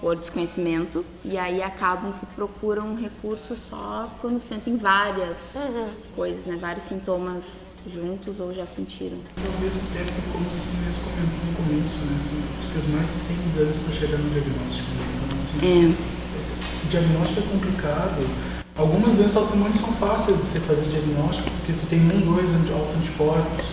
por 0.00 0.16
desconhecimento, 0.16 1.04
e 1.24 1.36
aí 1.36 1.62
acabam 1.62 2.12
que 2.12 2.26
procuram 2.26 2.88
um 2.90 2.94
recurso 2.94 3.56
só 3.56 4.08
quando 4.20 4.40
sentem 4.40 4.76
várias 4.76 5.56
coisas, 6.14 6.46
né, 6.46 6.56
vários 6.60 6.84
sintomas 6.84 7.62
juntos 7.86 8.38
ou 8.38 8.52
já 8.54 8.66
sentiram. 8.66 9.16
Talvez 9.34 9.76
até 9.90 10.04
como 10.32 10.44
o 10.44 10.80
Inês 10.82 10.96
comentou 10.98 11.46
no 11.46 11.56
começo, 11.56 11.96
né? 12.06 12.14
Assim, 12.16 12.42
isso 12.52 12.66
fez 12.72 12.86
mais 12.88 13.06
de 13.06 13.12
100 13.12 13.36
exames 13.46 13.76
para 13.78 13.94
chegar 13.94 14.18
no 14.18 14.30
diagnóstico. 14.30 14.88
Né? 14.90 15.06
Então, 15.26 15.38
assim, 15.38 15.58
É. 15.94 16.84
o 16.84 16.88
diagnóstico 16.88 17.40
é 17.40 17.42
complicado. 17.52 18.58
Algumas 18.76 19.14
doenças 19.14 19.36
autoimunes 19.38 19.76
são 19.80 19.92
fáceis 19.94 20.36
de 20.38 20.44
você 20.44 20.60
fazer 20.60 20.84
diagnóstico, 20.86 21.50
porque 21.50 21.72
tu 21.72 21.86
tem 21.86 21.98
um, 22.00 22.20
dois 22.34 22.52
anti- 22.52 22.72
autoanticorpos. 22.72 23.66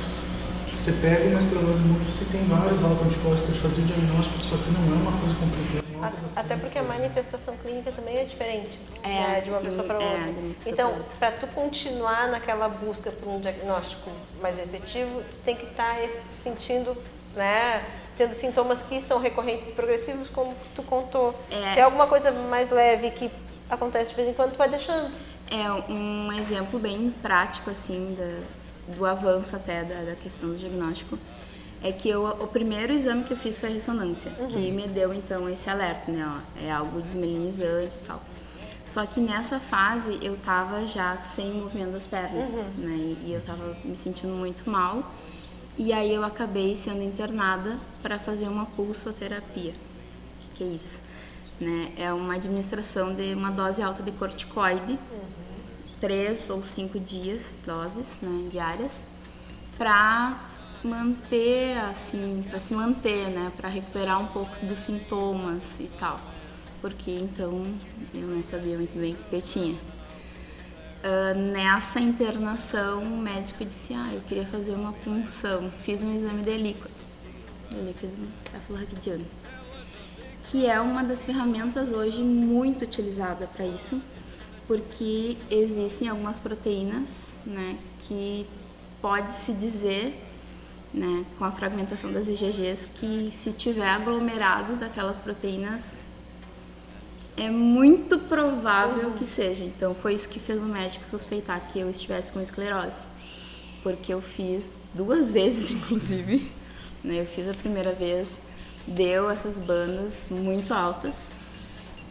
Você 0.86 0.92
pega 1.02 1.28
uma 1.30 1.40
esclerose 1.40 1.82
múltipla, 1.82 2.12
você 2.12 2.26
tem 2.26 2.46
vários 2.46 2.84
autoanticorpos 2.84 3.40
para 3.40 3.56
fazer 3.56 3.82
o 3.82 3.86
diagnóstico, 3.86 4.40
só 4.40 4.56
que 4.56 4.70
não 4.70 4.82
é 4.84 5.02
uma 5.02 5.20
coisa 5.20 5.34
complicada. 5.34 5.84
é 5.92 5.98
uma 5.98 6.12
coisa. 6.12 6.40
Até 6.40 6.58
porque 6.58 6.78
a 6.78 6.84
manifestação 6.84 7.58
clínica 7.58 7.92
também 7.92 8.18
é 8.20 8.24
diferente 8.24 8.80
É, 9.02 9.08
né, 9.08 9.42
de 9.42 9.50
uma 9.50 9.58
pessoa 9.62 9.84
para 9.84 9.96
é, 9.96 10.06
outra. 10.06 10.34
pessoa 10.60 10.72
então, 10.72 11.06
para 11.18 11.32
tu 11.32 11.48
continuar 11.48 12.28
naquela 12.28 12.70
busca 12.70 13.10
por 13.10 13.28
um 13.28 13.40
diagnóstico 13.40 14.12
mais 14.40 14.60
efetivo, 14.60 15.24
tu 15.32 15.38
tem 15.38 15.56
que 15.56 15.66
estar 15.66 15.98
sentindo, 16.32 16.96
né, 17.36 17.84
tendo 18.16 18.36
sintomas 18.36 18.84
que 18.84 19.02
são 19.02 19.20
recorrentes 19.20 19.70
e 19.70 19.72
progressivos, 19.72 20.30
como 20.30 20.54
tu 20.76 20.84
contou. 20.84 21.34
É. 21.50 21.74
Se 21.74 21.80
é 21.80 21.82
alguma 21.82 22.06
coisa 22.06 22.32
mais 22.32 22.70
leve 22.70 23.10
que 23.10 23.32
acontece 23.68 24.12
de 24.12 24.18
vez 24.18 24.30
em 24.30 24.34
quando, 24.34 24.52
tu 24.52 24.60
vai 24.60 24.70
deixando. 24.70 25.12
É 25.50 25.92
um 25.92 26.32
exemplo 26.32 26.78
bem 26.78 27.12
prático, 27.24 27.72
assim, 27.72 28.16
da, 28.16 28.38
do 28.88 29.06
avanço 29.06 29.56
até 29.56 29.84
da, 29.84 30.04
da 30.04 30.16
questão 30.16 30.50
do 30.50 30.58
diagnóstico. 30.58 31.18
É 31.84 31.92
que 31.92 32.10
eu, 32.10 32.26
o 32.26 32.48
primeiro 32.48 32.94
exame 32.94 33.24
que 33.24 33.34
eu 33.34 33.38
fiz 33.38 33.60
foi 33.60 33.70
a 33.70 33.72
ressonância, 33.74 34.32
que 34.50 34.72
me 34.72 34.88
deu, 34.88 35.14
então, 35.14 35.48
esse 35.50 35.70
alerta, 35.70 36.12
né? 36.12 36.26
Ó, 36.28 36.64
é 36.64 36.72
algo 36.72 37.00
desmelinizante 37.02 37.94
e 38.02 38.08
tal. 38.08 38.22
Só 38.86 39.04
que 39.06 39.20
nessa 39.20 39.60
fase 39.60 40.20
eu 40.22 40.38
tava 40.38 40.86
já 40.86 41.18
sem 41.24 41.54
movimento 41.54 41.92
das 41.92 42.06
pernas, 42.06 42.50
né? 42.78 43.16
E, 43.24 43.34
eu 43.34 43.42
tava 43.42 43.76
me 43.84 43.96
sentindo 43.96 44.34
muito 44.34 44.70
mal. 44.70 45.12
E 45.78 45.92
aí 45.92 46.14
eu 46.14 46.24
acabei 46.24 46.76
sendo 46.76 47.02
internada 47.02 47.78
para 48.02 48.20
fazer 48.20 48.48
uma 48.48 48.66
pulsoterapia. 48.66 49.72
O 49.74 50.40
que, 50.40 50.56
que 50.56 50.64
é 50.64 50.68
isso? 50.68 51.00
Né? 51.60 51.92
É 51.98 52.14
uma 52.14 52.36
administração 52.36 53.14
de 53.14 53.34
uma 53.34 53.50
dose 53.50 53.82
alta 53.82 54.04
de 54.04 54.12
corticoide, 54.12 55.00
três 56.06 56.52
ou 56.52 56.64
cinco 56.64 57.00
dias, 57.00 57.54
doses 57.66 58.20
né, 58.22 58.48
diárias, 58.48 59.08
para 59.76 60.40
manter, 60.84 61.80
assim, 61.80 62.46
para 62.48 62.60
se 62.60 62.76
manter, 62.76 63.32
né, 63.32 63.52
para 63.58 63.68
recuperar 63.68 64.22
um 64.22 64.28
pouco 64.28 64.64
dos 64.64 64.78
sintomas 64.78 65.80
e 65.80 65.90
tal. 65.98 66.22
Porque 66.80 67.10
então 67.10 67.66
eu 68.14 68.28
não 68.28 68.44
sabia 68.44 68.78
muito 68.78 68.96
bem 68.96 69.14
o 69.14 69.16
que 69.16 69.36
eu 69.36 69.42
tinha. 69.42 69.76
Ah, 71.04 71.34
nessa 71.34 72.00
internação, 72.00 73.02
o 73.02 73.18
médico 73.18 73.66
disse: 73.66 73.96
Ah, 73.96 74.12
eu 74.14 74.22
queria 74.22 74.46
fazer 74.46 74.74
uma 74.74 74.94
punção. 74.94 75.72
Fiz 75.84 76.04
um 76.04 76.14
exame 76.16 76.44
de 76.44 76.56
líquido, 76.56 76.92
líquido 77.72 78.28
cefalorraquidiano, 78.44 79.26
que 80.44 80.68
é 80.68 80.80
uma 80.80 81.04
das 81.04 81.26
ferramentas 81.26 81.92
hoje 81.92 82.22
muito 82.22 82.84
utilizada 82.84 83.48
para 83.48 83.66
isso, 83.66 84.00
porque 84.68 85.38
existem 85.50 86.08
algumas 86.08 86.40
proteínas, 86.40 87.36
né, 87.46 87.78
que 88.00 88.46
pode 89.02 89.32
se 89.32 89.54
dizer, 89.54 90.22
né, 90.94 91.26
com 91.38 91.46
a 91.46 91.52
fragmentação 91.52 92.12
das 92.12 92.28
IgGs, 92.28 92.88
que 92.96 93.30
se 93.32 93.52
tiver 93.52 93.88
aglomerados 93.90 94.80
daquelas 94.80 95.20
proteínas 95.20 96.00
é 97.38 97.50
muito 97.50 98.18
provável 98.18 99.12
que 99.14 99.26
seja. 99.26 99.64
Então 99.64 99.94
foi 99.94 100.14
isso 100.14 100.30
que 100.30 100.40
fez 100.40 100.62
o 100.62 100.66
médico 100.66 101.06
suspeitar 101.06 101.68
que 101.68 101.80
eu 101.80 101.90
estivesse 101.90 102.32
com 102.32 102.42
esclerose. 102.42 103.06
Porque 103.84 104.14
eu 104.14 104.22
fiz 104.22 104.82
duas 104.94 105.32
vezes, 105.32 105.72
inclusive. 105.72 106.52
Né? 107.04 107.22
Eu 107.22 107.26
fiz 107.26 107.48
a 107.48 107.54
primeira 107.54 107.92
vez, 107.94 108.40
deu 108.88 109.30
essas 109.30 109.58
bandas 109.58 110.28
muito 110.30 110.74
altas. 110.74 111.40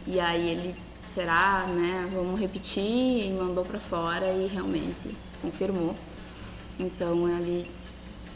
E 0.07 0.19
aí 0.19 0.49
ele, 0.49 0.75
será, 1.05 1.65
né? 1.67 2.09
Vamos 2.13 2.39
repetir, 2.39 3.27
e 3.27 3.37
mandou 3.39 3.63
para 3.63 3.79
fora 3.79 4.31
e 4.33 4.47
realmente 4.47 5.15
confirmou. 5.41 5.95
Então 6.79 7.29
ele 7.29 7.69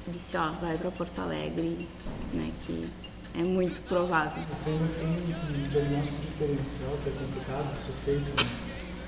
disse, 0.07 0.37
ó, 0.37 0.51
vai 0.51 0.77
para 0.77 0.91
Porto 0.91 1.19
Alegre, 1.19 1.87
né? 2.33 2.47
Que 2.61 2.89
é 3.35 3.43
muito 3.43 3.81
provável. 3.87 4.43
Tem, 4.63 4.77
tem 4.77 5.07
um 5.07 5.69
diagnóstico 5.69 6.21
diferencial 6.21 6.97
que 7.03 7.09
é 7.09 7.13
complicado 7.13 7.73
de 7.73 7.81
ser 7.81 7.93
feito 8.05 8.29
né? 8.29 8.49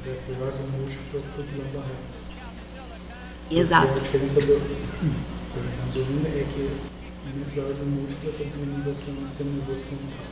da 0.06 0.14
esclerose 0.14 0.64
múltipla 0.64 1.22
para 1.22 1.42
o 1.42 1.48
glândula 1.48 1.86
reta. 1.86 3.60
Exato. 3.60 3.88
Porque 3.88 4.00
A 4.00 4.04
diferença 4.04 4.42
do, 4.42 4.60
do 5.94 6.28
é 6.28 6.44
que 6.54 7.36
na 7.36 7.42
esclerose 7.42 7.82
múltipla 7.84 8.30
essa 8.30 8.44
desmemorização 8.44 9.16
do 9.16 9.28
sistema 9.28 9.52
nervoso 9.52 9.82
central. 9.82 10.26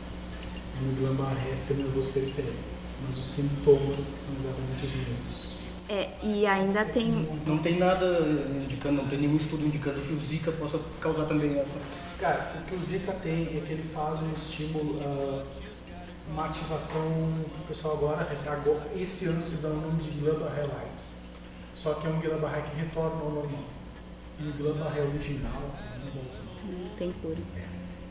No 0.81 0.93
glândula 0.93 1.29
reta, 1.29 1.57
sistema 1.57 1.83
nervoso 1.83 2.09
periférico. 2.09 2.78
Mas 3.05 3.17
os 3.17 3.25
sintomas 3.25 3.99
são 3.99 4.35
exatamente 4.35 4.85
os 4.85 4.95
mesmos. 5.07 5.59
É, 5.89 6.11
e 6.21 6.45
ainda 6.45 6.85
tem. 6.85 7.27
Não 7.47 7.57
tem 7.57 7.79
nada 7.79 8.19
indicando, 8.63 9.01
não 9.01 9.09
tem 9.09 9.19
nenhum 9.19 9.37
estudo 9.37 9.65
indicando 9.65 9.99
que 9.99 10.13
o 10.13 10.17
Zika 10.17 10.51
possa 10.51 10.79
causar 11.01 11.25
também 11.25 11.57
essa. 11.57 11.77
Cara, 12.19 12.61
o 12.61 12.69
que 12.69 12.75
o 12.75 12.81
Zika 12.81 13.11
tem 13.13 13.43
é 13.43 13.45
que 13.45 13.71
ele 13.71 13.89
faz 13.91 14.21
um 14.21 14.31
estímulo, 14.33 14.99
ah, 15.01 15.43
uma 16.29 16.45
ativação 16.45 17.33
que 17.55 17.61
o 17.61 17.63
pessoal 17.67 17.95
agora, 17.95 18.27
agora, 18.45 18.91
esse 18.95 19.25
ano 19.25 19.41
se 19.41 19.55
dá 19.55 19.69
o 19.69 19.77
nome 19.77 20.03
de 20.03 20.11
Guillain-Barré-like. 20.11 20.99
Só 21.73 21.95
que 21.95 22.05
é 22.05 22.09
um 22.11 22.19
Guillain-Barré 22.19 22.61
que 22.61 22.79
retorna 22.79 23.21
ao 23.21 23.31
normal. 23.31 23.63
E 24.39 24.47
o 24.47 24.51
Guillain-Barré 24.51 25.01
original 25.01 25.61
não 26.05 26.11
volta. 26.11 26.39
Não 26.65 26.89
tem 26.97 27.11
cura. 27.13 27.37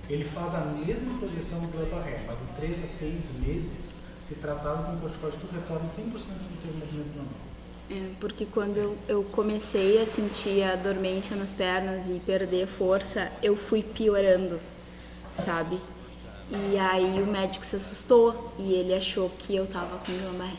Ele 0.09 0.25
faz 0.25 0.55
a 0.57 0.61
mesma 0.65 1.17
progressão 1.19 1.61
do 1.61 1.69
Guillain-Barré, 1.69 2.25
mas 2.27 2.41
em 2.41 2.47
3 2.57 2.83
a 2.83 2.87
6 2.89 3.31
meses, 3.47 4.03
se 4.29 4.35
tratado 4.37 4.85
com 4.85 4.99
corticoide, 5.01 5.37
tu 5.39 5.47
retorna 5.55 5.89
100% 5.89 5.91
do 5.91 6.63
teu 6.63 6.73
movimento 6.75 7.17
normal. 7.17 7.35
É, 7.91 8.11
porque 8.21 8.45
quando 8.45 8.77
eu, 8.77 8.99
eu 9.09 9.23
comecei 9.25 10.03
a 10.03 10.07
sentir 10.07 10.63
a 10.63 10.77
dormência 10.77 11.35
nas 11.35 11.55
pernas 11.55 12.09
e 12.11 12.21
perder 12.27 12.67
força, 12.67 13.33
eu 13.43 13.57
fui 13.57 13.83
piorando, 13.83 14.61
sabe? 15.35 15.81
E 16.51 16.77
aí 16.79 17.23
o 17.23 17.27
médico 17.27 17.65
se 17.65 17.77
assustou 17.77 18.53
e 18.59 18.75
ele 18.75 18.95
achou 18.95 19.31
que 19.39 19.57
eu 19.57 19.67
tava 19.67 19.97
com 19.99 20.13
Guillain-Barré. 20.13 20.57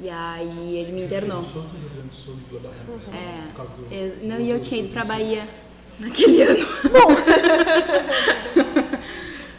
E 0.00 0.08
aí 0.08 0.76
ele 0.76 0.92
me 0.92 1.02
internou. 1.02 1.42
Mas 1.42 3.08
É, 3.12 3.96
é, 3.96 4.16
não, 4.22 4.40
e 4.40 4.50
eu 4.50 4.60
tinha 4.60 4.78
ido 4.78 4.88
do- 4.88 4.92
pra 4.92 5.04
Bahia 5.04 5.42
naquele 5.98 6.42
ano. 6.42 6.64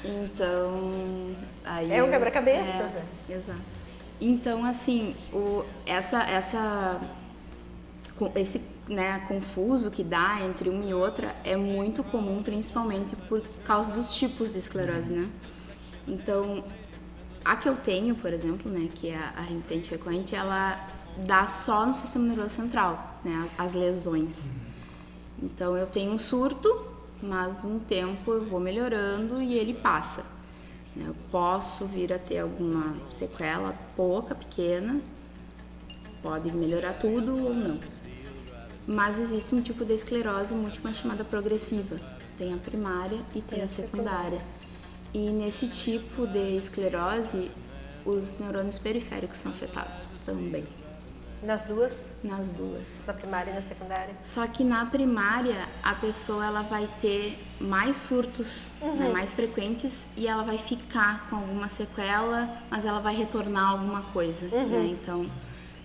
então, 0.04 1.29
aí 1.70 1.92
É 1.92 2.04
um 2.04 2.10
quebra-cabeças, 2.10 2.66
é, 2.66 2.84
né? 2.84 3.06
Exato. 3.30 3.80
Então, 4.20 4.66
assim, 4.66 5.16
o, 5.32 5.64
essa, 5.86 6.22
essa, 6.24 7.00
esse 8.36 8.62
né, 8.88 9.20
confuso 9.28 9.90
que 9.90 10.04
dá 10.04 10.42
entre 10.42 10.70
uma 10.70 10.84
e 10.84 10.94
outra 10.94 11.34
é 11.44 11.56
muito 11.56 12.04
comum, 12.04 12.44
principalmente 12.44 13.16
por 13.16 13.42
causa 13.64 13.94
dos 13.94 14.14
tipos 14.14 14.54
de 14.54 14.60
esclerose, 14.60 15.14
né? 15.14 15.30
Então, 16.06 16.64
a 17.46 17.56
que 17.56 17.70
eu 17.70 17.78
tenho, 17.78 18.16
por 18.16 18.34
exemplo, 18.34 18.70
né, 18.70 18.90
que 18.94 19.10
é 19.10 19.18
a, 19.18 19.42
remitente 19.42 19.90
recorrente, 19.90 20.36
ela 20.36 20.88
dá 21.26 21.48
só 21.48 21.86
no 21.86 21.94
sistema 21.94 22.26
nervoso 22.26 22.56
central, 22.56 23.20
né, 23.24 23.50
as, 23.58 23.68
as 23.68 23.74
lesões. 23.74 24.50
Então, 25.42 25.78
eu 25.78 25.88
tenho 25.88 26.12
um 26.12 26.20
surto, 26.20 26.86
mas 27.22 27.64
um 27.64 27.80
tempo 27.80 28.34
eu 28.34 28.44
vou 28.44 28.60
melhorando 28.60 29.42
e 29.42 29.54
ele 29.54 29.74
passa. 29.74 30.39
Eu 31.06 31.16
posso 31.32 31.86
vir 31.86 32.12
a 32.12 32.20
ter 32.20 32.40
alguma 32.40 32.96
sequela 33.10 33.74
pouca, 33.96 34.36
pequena, 34.36 35.02
pode 36.22 36.52
melhorar 36.52 36.94
tudo 36.94 37.32
ou 37.46 37.54
não. 37.54 37.80
Mas 38.88 39.20
existe 39.20 39.54
um 39.56 39.62
tipo 39.62 39.86
de 39.86 39.94
esclerose 39.94 40.54
múltipla 40.54 40.94
chamada 40.94 41.24
progressiva. 41.24 41.96
Tem 42.38 42.54
a 42.54 42.58
primária 42.58 43.20
e 43.36 43.42
tem 43.42 43.62
a 43.62 43.68
secundária. 43.68 44.40
E 45.14 45.30
nesse 45.30 45.68
tipo 45.68 46.28
de 46.28 46.58
esclerose, 46.58 47.52
os 48.06 48.38
neurônios 48.40 48.78
periféricos 48.78 49.38
são 49.38 49.52
afetados 49.52 50.12
também, 50.26 50.64
Nas 51.42 51.64
duas, 51.64 52.06
nas 52.24 52.52
duas. 52.52 53.04
na 53.08 53.14
primária 53.14 53.52
e 53.52 53.56
na 53.56 53.62
secundária. 53.62 54.14
Só 54.22 54.46
que 54.48 54.64
na 54.64 54.86
primária 54.86 55.68
a 55.82 55.96
pessoa 55.96 56.46
ela 56.46 56.62
vai 56.64 56.90
ter 57.00 57.40
mais 57.60 57.98
surtos, 57.98 58.72
né, 58.82 59.10
mais 59.10 59.34
frequentes 59.34 60.08
e 60.18 60.28
ela 60.28 60.44
vai 60.44 60.58
ficar 60.58 61.30
com 61.30 61.38
alguma 61.38 61.70
sequela, 61.70 62.62
mas 62.70 62.84
ela 62.86 63.00
vai 63.00 63.16
retornar 63.16 63.72
alguma 63.72 64.02
coisa, 64.02 64.48
né? 64.48 64.88
Então, 64.92 65.30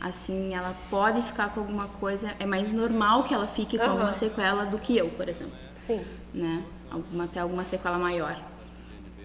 assim, 0.01 0.55
ela 0.55 0.75
pode 0.91 1.23
ficar 1.23 1.51
com 1.51 1.61
alguma 1.61 1.87
coisa, 1.89 2.35
é 2.39 2.47
mais 2.47 2.73
normal 2.73 3.23
que 3.25 3.33
ela 3.33 3.47
fique 3.47 3.77
com 3.77 3.85
Aham. 3.85 3.93
alguma 3.93 4.13
sequela 4.13 4.65
do 4.67 4.79
que 4.79 4.97
eu, 4.97 5.09
por 5.11 5.29
exemplo, 5.29 5.55
Sim. 5.79 6.05
né? 6.33 6.65
Alguma 6.91 7.25
até 7.25 7.41
alguma 7.41 7.65
sequela 7.65 7.99
maior. 7.99 8.37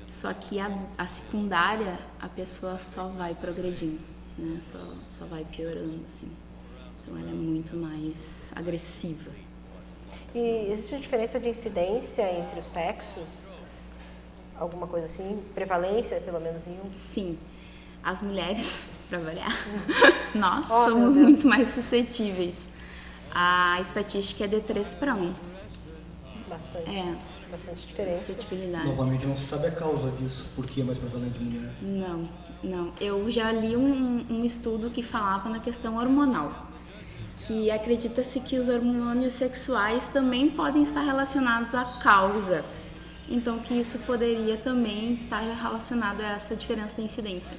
Só 0.10 0.34
que 0.34 0.60
a, 0.60 0.72
a 0.98 1.06
secundária 1.06 2.00
a 2.20 2.28
pessoa 2.28 2.80
só 2.80 3.08
vai 3.10 3.36
progredindo, 3.36 4.00
né? 4.40 4.60
Só 4.62 4.80
só 5.10 5.26
vai 5.26 5.46
piorando, 5.46 6.02
assim. 6.06 6.28
Então 7.02 7.18
ela 7.18 7.30
é 7.30 7.34
muito 7.34 7.76
mais 7.76 8.52
agressiva. 8.56 9.32
E 10.34 10.70
existe 10.72 10.98
diferença 10.98 11.40
de 11.40 11.50
incidência 11.50 12.24
entre 12.40 12.60
os 12.60 12.66
sexos? 12.66 13.28
Alguma 14.58 14.88
coisa 14.88 15.06
assim? 15.06 15.42
Prevalência, 15.56 16.20
pelo 16.22 16.40
menos, 16.40 16.66
em 16.68 16.72
um? 16.86 16.92
Sim, 16.92 17.38
as 18.04 18.22
mulheres, 18.22 18.88
para 19.10 19.20
variar, 19.20 19.52
nós 20.36 20.66
Oh, 20.70 20.86
somos 20.90 21.16
muito 21.16 21.48
mais 21.48 21.68
suscetíveis. 21.70 22.68
A 23.32 23.80
estatística 23.82 24.44
é 24.44 24.48
de 24.48 24.60
3 24.62 24.94
para 24.96 25.14
1. 25.16 25.34
Bastante. 26.50 26.90
É, 26.90 27.16
Bastante 27.52 27.88
diferença. 27.88 28.20
suscetibilidade. 28.26 28.88
Novamente 28.88 29.26
não 29.26 29.36
se 29.38 29.46
sabe 29.46 29.68
a 29.68 29.72
causa 29.72 30.12
disso, 30.12 30.48
por 30.56 30.66
que 30.66 30.82
é 30.82 30.84
mais 30.84 30.98
prevalente 31.00 31.40
em 31.40 31.46
mulher. 31.46 31.72
Não, 31.82 32.30
não. 32.64 32.94
Eu 33.00 33.30
já 33.32 33.52
li 33.52 33.76
um, 33.76 34.26
um 34.30 34.44
estudo 34.44 34.90
que 34.90 35.02
falava 35.02 35.50
na 35.50 35.60
questão 35.60 35.98
hormonal. 35.98 36.68
Que 37.48 37.72
acredita-se 37.72 38.40
que 38.42 38.58
os 38.58 38.68
hormônios 38.68 39.34
sexuais 39.34 40.08
também 40.08 40.50
podem 40.50 40.84
estar 40.84 41.02
relacionados 41.02 41.74
à 41.74 41.86
causa. 41.86 42.66
Então, 43.30 43.60
que 43.60 43.74
isso 43.74 44.00
poderia 44.00 44.58
também 44.58 45.14
estar 45.14 45.40
relacionado 45.40 46.22
a 46.22 46.32
essa 46.34 46.56
diferença 46.56 46.96
de 46.98 47.04
incidência. 47.04 47.56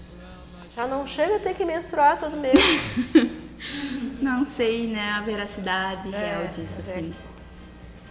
Já 0.74 0.86
não 0.86 1.06
chega 1.06 1.36
a 1.36 1.38
ter 1.38 1.54
que 1.54 1.64
menstruar 1.64 2.18
todo 2.18 2.36
mês. 2.36 2.58
Não 4.20 4.44
sei, 4.44 4.86
né, 4.86 5.10
a 5.12 5.20
veracidade 5.20 6.14
É, 6.14 6.18
real 6.18 6.48
disso, 6.48 6.78
é 6.78 6.80
assim. 6.80 7.14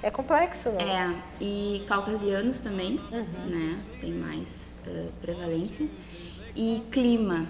É 0.02 0.10
complexo, 0.12 0.70
né? 0.70 0.84
É, 0.84 1.44
e 1.44 1.84
caucasianos 1.88 2.60
também, 2.60 3.00
né? 3.12 3.78
Tem 4.00 4.12
mais 4.12 4.74
eh, 4.88 5.08
prevalência. 5.22 5.88
E 6.62 6.84
clima, 6.92 7.48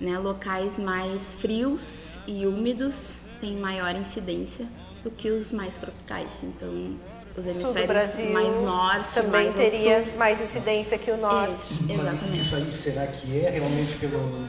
né? 0.00 0.18
Locais 0.18 0.78
mais 0.78 1.34
frios 1.34 2.18
e 2.26 2.46
úmidos 2.46 3.16
têm 3.42 3.58
maior 3.58 3.94
incidência 3.94 4.64
do 5.04 5.10
que 5.10 5.30
os 5.30 5.52
mais 5.52 5.76
tropicais. 5.76 6.32
Então, 6.42 6.96
os 7.36 7.44
Sul 7.44 7.52
do 7.52 7.58
hemisférios 7.60 7.86
Brasil 7.86 8.32
mais 8.32 8.58
norte, 8.58 9.14
também 9.16 9.52
mais 9.52 9.54
teria 9.54 10.02
sul. 10.02 10.12
mais 10.16 10.40
incidência 10.40 10.96
que 10.96 11.10
o 11.10 11.18
norte. 11.18 11.56
Isso, 11.56 11.84
Mas 11.88 11.98
exatamente. 11.98 12.40
isso 12.40 12.56
aí 12.56 12.72
será 12.72 13.06
que 13.06 13.38
é 13.38 13.50
realmente 13.50 13.94
pelo, 13.98 14.42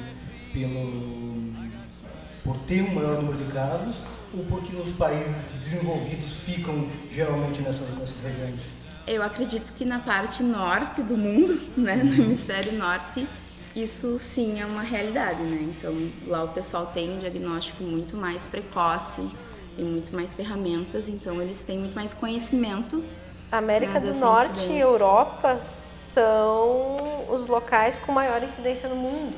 pelo 0.53 1.53
por 2.41 2.57
ter 2.59 2.81
um 2.81 2.93
maior 2.95 3.21
número 3.21 3.37
de 3.43 3.51
casos 3.51 3.95
ou 4.33 4.45
porque 4.45 4.73
os 4.77 4.93
países 4.93 5.51
desenvolvidos 5.61 6.35
ficam 6.45 6.87
geralmente 7.11 7.59
nessas, 7.61 7.89
nessas 7.97 8.21
regiões? 8.21 8.61
Eu 9.05 9.21
acredito 9.23 9.73
que 9.73 9.83
na 9.83 9.99
parte 9.99 10.41
norte 10.41 11.01
do 11.01 11.17
mundo, 11.17 11.59
né, 11.75 11.97
no 11.97 12.13
hemisfério 12.23 12.71
norte, 12.77 13.27
isso 13.75 14.17
sim 14.19 14.59
é 14.59 14.65
uma 14.65 14.81
realidade, 14.81 15.41
né? 15.43 15.73
Então 15.77 16.11
lá 16.27 16.43
o 16.43 16.49
pessoal 16.49 16.87
tem 16.87 17.09
um 17.09 17.19
diagnóstico 17.19 17.83
muito 17.83 18.17
mais 18.17 18.45
precoce, 18.45 19.29
tem 19.75 19.85
muito 19.85 20.13
mais 20.13 20.35
ferramentas, 20.35 21.07
então 21.07 21.41
eles 21.41 21.61
têm 21.63 21.79
muito 21.79 21.95
mais 21.95 22.13
conhecimento. 22.13 23.03
América 23.51 23.99
né, 23.99 24.11
do 24.11 24.19
Norte 24.19 24.51
e 24.51 24.53
incidência. 24.53 24.81
Europa 24.81 25.59
são 25.61 27.25
os 27.29 27.47
locais 27.47 27.97
com 27.99 28.11
maior 28.11 28.43
incidência 28.43 28.89
no 28.89 28.95
mundo. 28.95 29.35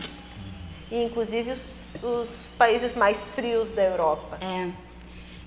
E 0.92 1.04
inclusive 1.04 1.52
os, 1.52 1.96
os 2.04 2.50
países 2.58 2.96
mais 2.96 3.30
frios 3.30 3.70
da 3.70 3.84
Europa. 3.84 4.38
É, 4.42 4.70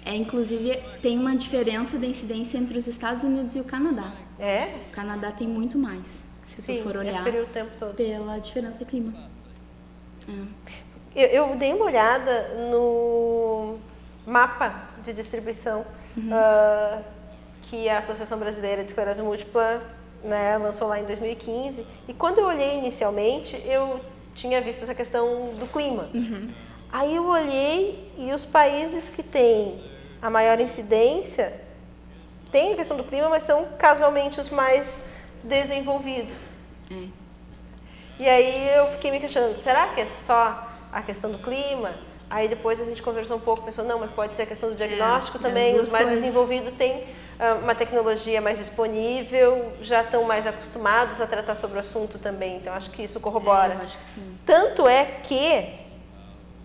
é 0.06 0.14
inclusive 0.14 0.78
tem 1.02 1.18
uma 1.18 1.36
diferença 1.36 1.98
de 1.98 2.06
incidência 2.06 2.56
entre 2.56 2.78
os 2.78 2.86
Estados 2.86 3.22
Unidos 3.22 3.54
e 3.54 3.60
o 3.60 3.64
Canadá. 3.64 4.12
É? 4.38 4.74
O 4.88 4.92
Canadá 4.92 5.30
tem 5.30 5.46
muito 5.46 5.78
mais, 5.78 6.22
se 6.46 6.62
Sim, 6.62 6.76
tu 6.76 6.82
for 6.82 6.96
olhar 6.96 7.26
é 7.26 7.40
o 7.40 7.46
tempo 7.46 7.70
todo. 7.78 7.94
pela 7.94 8.38
diferença 8.38 8.78
de 8.78 8.84
clima. 8.84 9.12
É. 9.16 10.44
Eu, 11.14 11.28
eu 11.28 11.56
dei 11.56 11.72
uma 11.72 11.84
olhada 11.84 12.48
no 12.70 13.78
mapa 14.26 14.88
de 15.04 15.12
distribuição 15.12 15.84
ah, 16.30 17.02
que 17.62 17.88
a 17.88 17.98
Associação 17.98 18.38
Brasileira 18.38 18.82
de 18.82 18.90
Esclerose 18.90 19.22
Múltipla 19.22 19.82
né, 20.22 20.56
lançou 20.58 20.88
lá 20.88 20.98
em 20.98 21.04
2015. 21.04 21.86
E 22.08 22.14
quando 22.14 22.38
eu 22.38 22.46
olhei 22.46 22.78
inicialmente, 22.78 23.60
eu 23.66 24.00
tinha 24.34 24.60
visto 24.60 24.82
essa 24.82 24.94
questão 24.94 25.54
do 25.58 25.66
clima. 25.70 26.08
Aí 26.92 27.14
eu 27.14 27.26
olhei 27.26 28.12
e 28.16 28.32
os 28.32 28.44
países 28.44 29.08
que 29.08 29.22
têm 29.22 29.82
a 30.22 30.30
maior 30.30 30.58
incidência 30.60 31.60
têm 32.50 32.72
a 32.72 32.76
questão 32.76 32.96
do 32.96 33.04
clima, 33.04 33.28
mas 33.28 33.42
são 33.42 33.66
casualmente 33.78 34.40
os 34.40 34.48
mais 34.48 35.06
desenvolvidos. 35.44 36.48
É. 36.90 37.06
E 38.18 38.28
aí 38.28 38.68
eu 38.76 38.88
fiquei 38.92 39.10
me 39.10 39.20
questionando, 39.20 39.56
será 39.56 39.88
que 39.88 40.00
é 40.00 40.06
só 40.06 40.68
a 40.92 41.02
questão 41.02 41.30
do 41.30 41.38
clima? 41.38 41.92
Aí 42.30 42.48
depois 42.48 42.80
a 42.80 42.84
gente 42.84 43.02
conversou 43.02 43.36
um 43.36 43.40
pouco, 43.40 43.62
pensou, 43.62 43.84
não, 43.84 43.98
mas 43.98 44.10
pode 44.10 44.34
ser 44.34 44.42
a 44.42 44.46
questão 44.46 44.70
do 44.70 44.76
diagnóstico 44.76 45.38
É, 45.38 45.40
também. 45.40 45.76
Os 45.78 45.92
mais 45.92 46.06
coisas. 46.06 46.22
desenvolvidos 46.22 46.74
têm 46.74 47.04
ah, 47.38 47.58
uma 47.62 47.74
tecnologia 47.74 48.40
mais 48.40 48.58
disponível, 48.58 49.72
já 49.82 50.02
estão 50.02 50.24
mais 50.24 50.46
acostumados 50.46 51.20
a 51.20 51.26
tratar 51.26 51.54
sobre 51.54 51.76
o 51.76 51.80
assunto 51.80 52.18
também. 52.18 52.56
Então 52.56 52.72
acho 52.72 52.90
que 52.90 53.02
isso 53.02 53.20
corrobora. 53.20 53.74
É, 53.74 53.84
acho 53.84 53.98
que 53.98 54.04
sim. 54.04 54.38
Tanto 54.46 54.88
é 54.88 55.04
que 55.04 55.80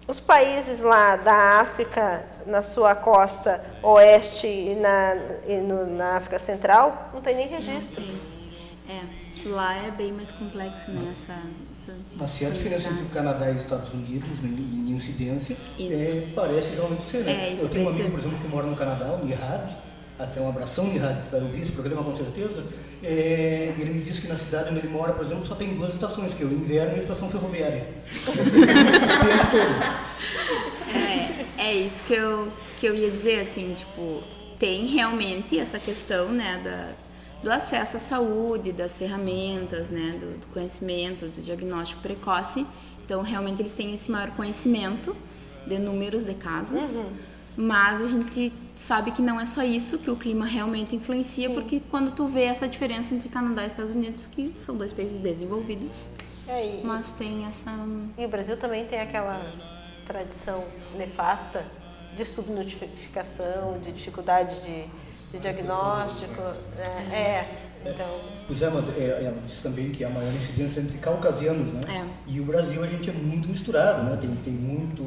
os 0.07 0.19
países 0.19 0.79
lá 0.79 1.17
da 1.17 1.59
África, 1.61 2.25
na 2.45 2.61
sua 2.61 2.95
costa 2.95 3.63
oeste 3.83 4.47
e 4.47 4.75
na, 4.75 5.15
e 5.45 5.57
no, 5.57 5.85
na 5.85 6.17
África 6.17 6.39
Central, 6.39 7.09
não 7.13 7.21
tem 7.21 7.35
nem 7.35 7.47
registro. 7.47 8.03
É, 8.89 9.03
lá 9.47 9.75
é 9.75 9.91
bem 9.91 10.11
mais 10.11 10.31
complexo, 10.31 10.89
né? 10.89 11.09
Essa, 11.11 11.33
essa 11.33 11.95
Mas 12.15 12.31
se 12.31 12.45
a 12.45 12.49
diferença 12.49 12.89
entre 12.89 13.03
o 13.03 13.09
Canadá 13.09 13.51
e 13.51 13.53
os 13.53 13.61
Estados 13.61 13.93
Unidos 13.93 14.39
né, 14.41 14.49
em 14.49 14.91
incidência, 14.91 15.55
é, 15.79 16.27
parece 16.33 16.73
realmente 16.73 17.05
ser. 17.05 17.23
Né? 17.23 17.49
É, 17.49 17.53
isso 17.53 17.65
Eu 17.65 17.69
tenho 17.69 17.85
um 17.85 17.89
amigo, 17.89 18.09
por 18.09 18.19
exemplo, 18.19 18.39
que 18.39 18.47
mora 18.47 18.65
no 18.65 18.75
Canadá, 18.75 19.13
o 19.13 19.23
Nihad, 19.23 19.77
até 20.17 20.41
um 20.41 20.49
abração, 20.49 20.87
Nihad, 20.87 21.21
que 21.21 21.29
vai 21.29 21.41
ouvir 21.41 21.61
esse 21.61 21.71
programa 21.71 22.03
com 22.03 22.15
certeza. 22.15 22.63
É, 23.03 23.75
ele 23.77 23.91
me 23.91 24.01
disse 24.01 24.21
que 24.21 24.27
na 24.27 24.37
cidade 24.37 24.71
onde 24.71 24.79
ele 24.79 24.89
mora, 24.89 25.13
por 25.13 25.23
exemplo, 25.23 25.45
só 25.45 25.53
tem 25.53 25.75
duas 25.75 25.93
estações, 25.93 26.33
que 26.33 26.41
é 26.41 26.47
o 26.47 26.51
inverno 26.51 26.93
e 26.93 26.95
a 26.95 26.97
estação 26.99 27.29
ferroviária. 27.29 27.87
o 28.27 28.31
tempo 28.31 29.51
todo. 29.51 30.09
É, 31.59 31.63
é 31.69 31.73
isso 31.73 32.03
que 32.05 32.13
eu, 32.13 32.51
que 32.75 32.87
eu 32.87 32.95
ia 32.95 33.11
dizer, 33.11 33.41
assim, 33.41 33.75
tipo, 33.75 34.23
tem 34.57 34.87
realmente 34.87 35.59
essa 35.59 35.77
questão, 35.77 36.29
né, 36.29 36.59
da, 36.63 36.89
do 37.41 37.51
acesso 37.51 37.97
à 37.97 37.99
saúde, 37.99 38.71
das 38.71 38.97
ferramentas, 38.97 39.89
né, 39.89 40.17
do, 40.19 40.39
do 40.39 40.47
conhecimento, 40.47 41.27
do 41.27 41.41
diagnóstico 41.41 42.01
precoce. 42.01 42.65
Então, 43.05 43.21
realmente, 43.21 43.61
eles 43.61 43.75
têm 43.75 43.93
esse 43.93 44.11
maior 44.11 44.31
conhecimento 44.31 45.15
de 45.65 45.79
números 45.79 46.25
de 46.25 46.33
casos. 46.33 46.99
Mas 47.57 48.01
a 48.01 48.07
gente 48.07 48.53
sabe 48.75 49.11
que 49.11 49.21
não 49.21 49.39
é 49.39 49.45
só 49.45 49.63
isso, 49.63 49.97
que 49.97 50.09
o 50.09 50.15
clima 50.15 50.45
realmente 50.45 50.95
influencia, 50.95 51.49
porque 51.49 51.81
quando 51.91 52.11
tu 52.11 52.27
vê 52.27 52.43
essa 52.43 52.67
diferença 52.67 53.13
entre 53.13 53.27
Canadá 53.27 53.63
e 53.63 53.67
Estados 53.67 53.93
Unidos, 53.93 54.27
que 54.31 54.53
são 54.59 54.77
dois 54.77 54.93
países 54.93 55.19
desenvolvidos, 55.19 56.09
É, 56.47 56.79
mas 56.83 57.11
tem 57.13 57.45
essa... 57.45 57.71
e 58.17 58.25
o 58.25 58.29
Brasil 58.29 58.55
também 58.57 58.85
tem 58.85 58.99
aquela 59.01 59.41
tradição 60.07 60.63
nefasta 60.97 61.65
de 62.19 62.25
subnotificação, 62.25 63.79
de 63.79 63.91
dificuldade 63.93 64.55
de, 64.61 64.85
de 65.31 65.39
diagnóstico. 65.39 66.41
né? 66.41 67.15
É, 67.15 67.89
então, 67.89 68.19
Pois 68.45 68.61
é, 68.61 68.69
mas 68.69 68.89
é, 68.97 69.23
ela 69.25 69.37
disse 69.45 69.63
também 69.63 69.89
que 69.89 70.03
há 70.03 70.09
maior 70.09 70.31
incidência 70.33 70.81
entre 70.81 70.97
caucasianos, 70.97 71.71
né? 71.71 71.79
É. 71.87 72.05
E 72.27 72.39
o 72.41 72.43
Brasil 72.43 72.83
a 72.83 72.87
gente 72.87 73.09
é 73.09 73.13
muito 73.13 73.47
misturado, 73.47 74.03
né? 74.03 74.17
Tem, 74.19 74.29
tem 74.29 74.53
muito 74.53 75.01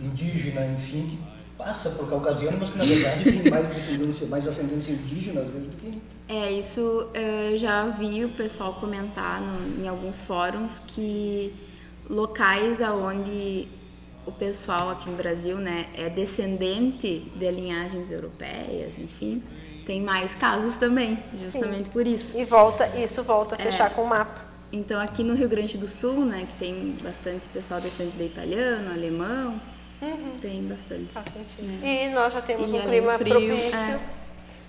indígena, 0.00 0.66
enfim, 0.66 1.06
que 1.08 1.18
passa 1.56 1.90
por 1.90 2.08
caucasiano, 2.08 2.56
mas 2.58 2.70
que 2.70 2.78
na 2.78 2.84
verdade 2.84 3.24
tem 3.24 3.50
mais 3.50 3.68
descendência, 3.68 4.26
mais 4.26 4.48
ascendência 4.48 4.92
indígena 4.92 5.42
às 5.42 5.48
vezes 5.48 5.68
do 5.68 5.76
que. 5.76 6.02
É, 6.28 6.50
isso 6.50 7.08
eh, 7.14 7.50
eu 7.52 7.58
já 7.58 7.86
vi 7.86 8.24
o 8.24 8.30
pessoal 8.30 8.74
comentar 8.74 9.40
no- 9.40 9.84
em 9.84 9.86
alguns 9.88 10.20
fóruns 10.20 10.80
que 10.80 11.54
locais 12.10 12.80
aonde 12.80 13.68
o 14.26 14.32
pessoal 14.32 14.90
aqui 14.90 15.08
no 15.10 15.16
Brasil, 15.16 15.56
né, 15.58 15.86
é 15.96 16.08
descendente 16.08 17.20
de 17.34 17.50
linhagens 17.50 18.10
europeias, 18.10 18.98
enfim, 18.98 19.42
tem 19.84 20.00
mais 20.00 20.34
casos 20.34 20.76
também, 20.78 21.18
justamente 21.42 21.90
por 21.90 22.06
isso. 22.06 22.38
e 22.38 22.44
volta, 22.44 22.86
isso 22.98 23.22
volta 23.22 23.56
a 23.56 23.58
fechar 23.58 23.90
com 23.90 24.02
o 24.02 24.08
mapa. 24.08 24.40
Então 24.72 25.00
aqui 25.00 25.22
no 25.24 25.34
Rio 25.34 25.48
Grande 25.48 25.76
do 25.76 25.88
Sul, 25.88 26.24
né, 26.24 26.46
que 26.48 26.54
tem 26.54 26.96
bastante 27.02 27.48
pessoal 27.48 27.80
descendente 27.80 28.16
de 28.16 28.24
italiano, 28.24 28.90
alemão, 28.92 29.60
tem 30.40 30.62
bastante. 30.64 31.06
Faz 31.12 31.26
sentido. 31.26 31.84
É. 31.84 32.06
E 32.06 32.14
nós 32.14 32.32
já 32.32 32.40
temos 32.42 32.68
E 32.68 32.72
um 32.72 32.80
clima 32.80 33.18
frio, 33.18 33.34
propício. 33.34 33.78
é. 33.78 34.00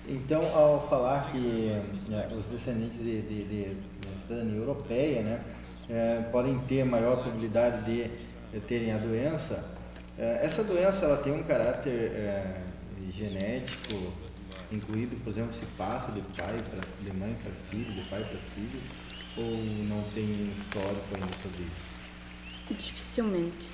Então, 0.06 0.40
ao 0.54 0.86
falar 0.88 1.32
que 1.32 1.80
né, 2.08 2.28
os 2.38 2.46
descendentes 2.46 2.98
de, 2.98 3.22
de, 3.22 3.44
de, 3.44 3.64
de 3.74 4.22
cidadania 4.22 4.56
europeia 4.58 5.22
né, 5.22 6.28
podem 6.30 6.58
ter 6.68 6.84
maior 6.84 7.16
probabilidade 7.16 7.84
de 7.84 8.10
terem 8.60 8.92
a 8.92 8.96
doença, 8.96 9.64
eh, 10.18 10.40
essa 10.42 10.62
doença 10.62 11.04
ela 11.04 11.16
tem 11.16 11.32
um 11.32 11.42
caráter 11.42 12.12
eh, 12.14 12.62
genético 13.10 14.12
incluído, 14.72 15.16
por 15.22 15.30
exemplo, 15.30 15.52
se 15.52 15.64
passa 15.76 16.10
de 16.12 16.20
pai 16.36 16.56
para 16.70 16.80
de 17.00 17.16
mãe 17.16 17.36
para 17.42 17.52
filho, 17.70 17.92
de 17.92 18.02
pai 18.08 18.24
para 18.24 18.38
filho, 18.54 18.80
ou 19.36 19.56
não 19.86 20.02
tem 20.10 20.52
histórico 20.56 21.06
ainda 21.14 21.28
sobre 21.42 21.62
isso? 21.62 22.78
Dificilmente. 22.82 23.68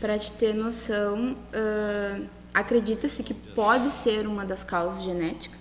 Para 0.00 0.18
te 0.18 0.32
ter 0.32 0.54
noção, 0.54 1.36
ah, 1.52 2.20
acredita-se 2.54 3.22
que 3.22 3.34
pode 3.34 3.90
ser 3.90 4.26
uma 4.26 4.44
das 4.44 4.64
causas 4.64 5.02
genéticas, 5.02 5.58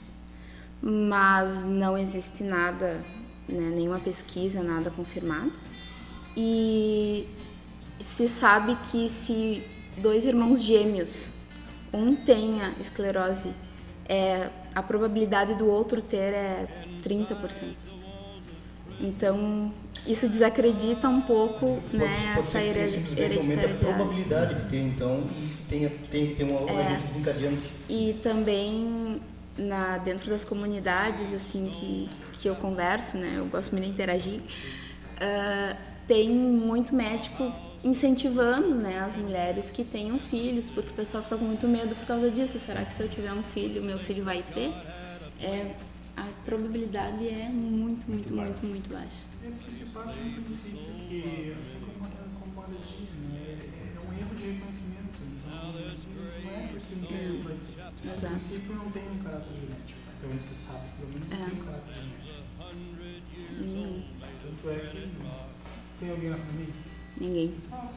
mas 0.81 1.65
não 1.65 1.97
existe 1.97 2.43
nada, 2.43 3.03
né, 3.47 3.71
nenhuma 3.75 3.99
pesquisa, 3.99 4.63
nada 4.63 4.89
confirmado. 4.89 5.51
E 6.37 7.27
se 7.99 8.27
sabe 8.27 8.77
que 8.91 9.09
se 9.09 9.61
dois 9.97 10.25
irmãos 10.25 10.61
gêmeos, 10.63 11.27
um 11.93 12.15
tenha 12.15 12.73
esclerose, 12.79 13.51
é, 14.07 14.49
a 14.73 14.81
probabilidade 14.81 15.55
do 15.55 15.67
outro 15.69 16.01
ter 16.01 16.33
é 16.33 16.67
30%. 17.03 17.75
Então, 19.01 19.71
isso 20.05 20.27
desacredita 20.27 21.07
um 21.07 21.21
pouco 21.21 21.81
Pode, 21.91 21.97
né, 21.97 22.07
pode 22.35 22.39
essa 22.39 22.59
ser 22.59 22.73
que 22.73 22.79
hered- 22.79 22.91
simplesmente 22.91 23.19
aumente 23.19 23.19
a 23.19 23.53
hereditariedade. 23.63 23.85
probabilidade 23.85 24.55
que 24.55 24.69
tem 24.69 24.87
então 24.87 25.23
e 25.31 25.47
tenha, 25.69 25.89
tem 26.11 26.27
que 26.27 26.35
ter 26.35 26.43
um 26.43 26.67
É. 26.69 26.81
agente 26.85 27.03
desencadeante. 27.07 27.71
E 27.89 28.13
também 28.21 29.19
na, 29.57 29.97
dentro 29.97 30.29
das 30.29 30.43
comunidades 30.45 31.33
assim 31.33 31.69
que, 31.79 32.09
que 32.33 32.47
eu 32.49 32.55
converso, 32.55 33.17
né, 33.17 33.35
eu 33.37 33.45
gosto 33.45 33.71
muito 33.71 33.85
de 33.85 33.91
interagir, 33.91 34.41
ah, 35.21 35.75
tem 36.07 36.29
muito 36.29 36.93
médico 36.95 37.51
incentivando 37.83 38.75
né, 38.75 38.99
as 38.99 39.15
mulheres 39.15 39.71
que 39.71 39.83
tenham 39.83 40.19
filhos, 40.19 40.69
porque 40.69 40.89
o 40.89 40.93
pessoal 40.93 41.23
fica 41.23 41.37
com 41.37 41.45
muito 41.45 41.67
medo 41.67 41.95
por 41.95 42.05
causa 42.05 42.29
disso. 42.29 42.59
Será 42.59 42.83
que 42.85 42.93
se 42.93 43.01
eu 43.01 43.09
tiver 43.09 43.31
um 43.33 43.43
filho, 43.43 43.81
meu 43.83 43.97
filho 43.99 44.23
vai 44.23 44.43
ter? 44.53 44.71
É, 45.41 45.75
a 46.17 46.25
probabilidade 46.45 47.27
é 47.27 47.47
muito, 47.49 48.09
muito, 48.09 48.33
muito, 48.33 48.65
muito 48.65 48.89
baixa. 48.93 49.23
É 49.45 49.49
porque 49.51 49.71
se 49.71 49.85
parte 49.85 50.19
de 50.19 50.39
um 50.39 50.43
princípio 50.43 50.79
que, 51.07 51.55
assim 51.61 51.79
como 51.85 52.05
a, 52.05 52.09
como 52.39 52.61
a 52.61 52.65
alergia, 52.65 53.07
né, 53.29 53.57
é, 53.61 53.95
é 53.95 53.99
um 53.99 54.11
erro 54.19 54.35
de 54.35 54.43
reconhecimento. 54.51 54.99
Então, 55.23 55.71
não 56.43 56.51
é 56.59 56.67
porque 56.67 56.95
não 56.95 57.07
tem 57.07 57.17
que 57.37 57.43
vai 57.47 57.55
ter. 57.55 58.09
O 58.09 58.13
Exato. 58.13 58.27
princípio 58.27 58.75
não 58.75 58.91
tem 58.91 59.03
um 59.09 59.17
caráter 59.23 59.53
genético. 59.55 59.99
Então 60.19 60.35
isso 60.35 60.53
sabe, 60.53 60.83
pelo 60.99 61.09
menos 61.13 61.29
não 61.29 61.37
É. 61.37 61.49
tem 61.49 61.59
um 61.61 61.63
caráter 61.65 61.93
genético. 61.95 62.39
Nenhum, 63.61 64.03
Tanto 64.43 64.69
é 64.69 64.79
que 64.79 65.09
tem 65.99 66.09
alguém 66.11 66.29
na 66.29 66.37
família? 66.37 66.73
Ninguém. 67.19 67.53
Exato. 67.55 67.93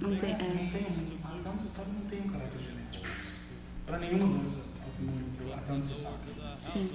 Não 0.00 0.16
tem- 0.16 0.32
é. 0.32 0.36
não 0.36 0.68
tem 0.70 0.82
um, 0.82 1.38
até 1.38 1.48
onde 1.50 1.62
se 1.62 1.68
sabe, 1.68 1.90
não 1.92 2.02
tem 2.02 2.20
um 2.20 2.28
caráter 2.28 2.58
genético. 2.60 3.06
Para 3.86 3.98
nenhuma 3.98 4.38
doença 4.38 4.56
autoimune, 4.84 5.24
até 5.54 5.72
onde 5.72 5.86
se 5.86 5.94
sabe. 5.94 6.16
Sim. 6.58 6.90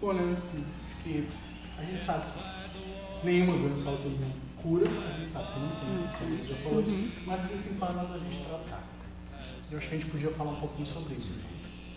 Bom, 0.00 0.12
né, 0.14 0.36
assim, 0.38 0.64
acho 0.86 0.96
que 1.02 1.28
a 1.78 1.84
gente 1.84 2.02
sabe 2.02 2.24
que 2.32 3.26
nenhuma 3.26 3.58
doença 3.58 3.90
autoimune 3.90 4.34
cura, 4.62 4.86
a 4.88 5.18
gente 5.18 5.28
sabe 5.28 5.46
que 5.52 5.60
não 5.60 6.08
tem, 6.08 6.36
gente 6.38 6.48
já 6.48 6.56
falou 6.56 6.82
disso, 6.82 7.12
mas 7.26 7.44
existem 7.50 7.74
formas 7.74 8.08
da 8.08 8.18
gente 8.18 8.44
tratar. 8.44 8.82
Eu 9.70 9.78
acho 9.78 9.88
que 9.88 9.94
a 9.94 9.98
gente 9.98 10.10
podia 10.10 10.30
falar 10.32 10.50
um 10.52 10.60
pouquinho 10.60 10.86
sobre 10.86 11.14
isso. 11.14 11.32
Então. 11.32 11.50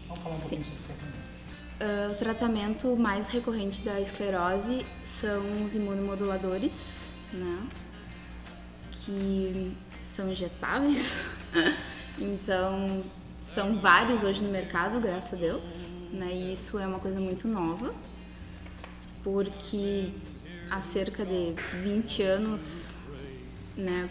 Vamos 0.08 0.24
falar 0.24 0.36
um 0.36 0.38
Sim. 0.38 0.42
pouquinho 0.42 0.64
sobre 0.66 0.80
o 0.80 0.86
tratamento. 0.86 1.34
Ah, 1.80 2.12
o 2.12 2.16
tratamento 2.16 2.96
mais 2.96 3.28
recorrente 3.28 3.82
da 3.82 4.00
esclerose 4.00 4.86
são 5.04 5.64
os 5.66 5.76
imunomoduladores, 5.76 7.13
né? 7.34 7.68
Que 8.92 9.72
são 10.04 10.32
injetáveis. 10.32 11.24
então, 12.18 13.04
são 13.42 13.78
vários 13.78 14.24
hoje 14.24 14.42
no 14.42 14.50
mercado, 14.50 15.00
graças 15.00 15.34
a 15.34 15.36
Deus. 15.36 15.90
Né? 16.12 16.32
E 16.34 16.54
isso 16.54 16.78
é 16.80 16.88
uma 16.88 17.00
coisa 17.00 17.20
muito 17.20 17.48
nova, 17.48 17.94
porque 19.24 20.12
há 20.70 20.82
cerca 20.82 21.26
de 21.26 21.54
20 21.82 22.22
anos 22.22 22.98
né, 23.76 24.10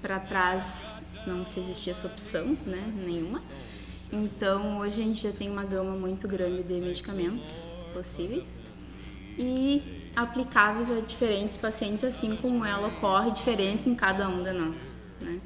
para 0.00 0.18
trás 0.18 0.90
não 1.26 1.44
se 1.44 1.60
existia 1.60 1.92
essa 1.92 2.06
opção 2.06 2.56
né, 2.66 2.92
nenhuma. 3.04 3.42
Então 4.12 4.78
hoje 4.78 5.00
a 5.00 5.04
gente 5.04 5.22
já 5.22 5.32
tem 5.32 5.50
uma 5.50 5.64
gama 5.64 5.96
muito 5.96 6.28
grande 6.28 6.62
de 6.62 6.74
medicamentos 6.74 7.66
possíveis 7.92 8.60
e 9.36 9.95
aplicáveis 10.16 10.90
a 10.90 11.00
diferentes 11.00 11.56
pacientes, 11.56 12.02
assim 12.04 12.34
como 12.36 12.64
ela 12.64 12.88
ocorre 12.88 13.30
diferente 13.30 13.88
em 13.88 13.94
cada 13.94 14.28
um 14.28 14.42
de 14.42 14.50
nós. 14.52 14.94
Né? 15.20 15.38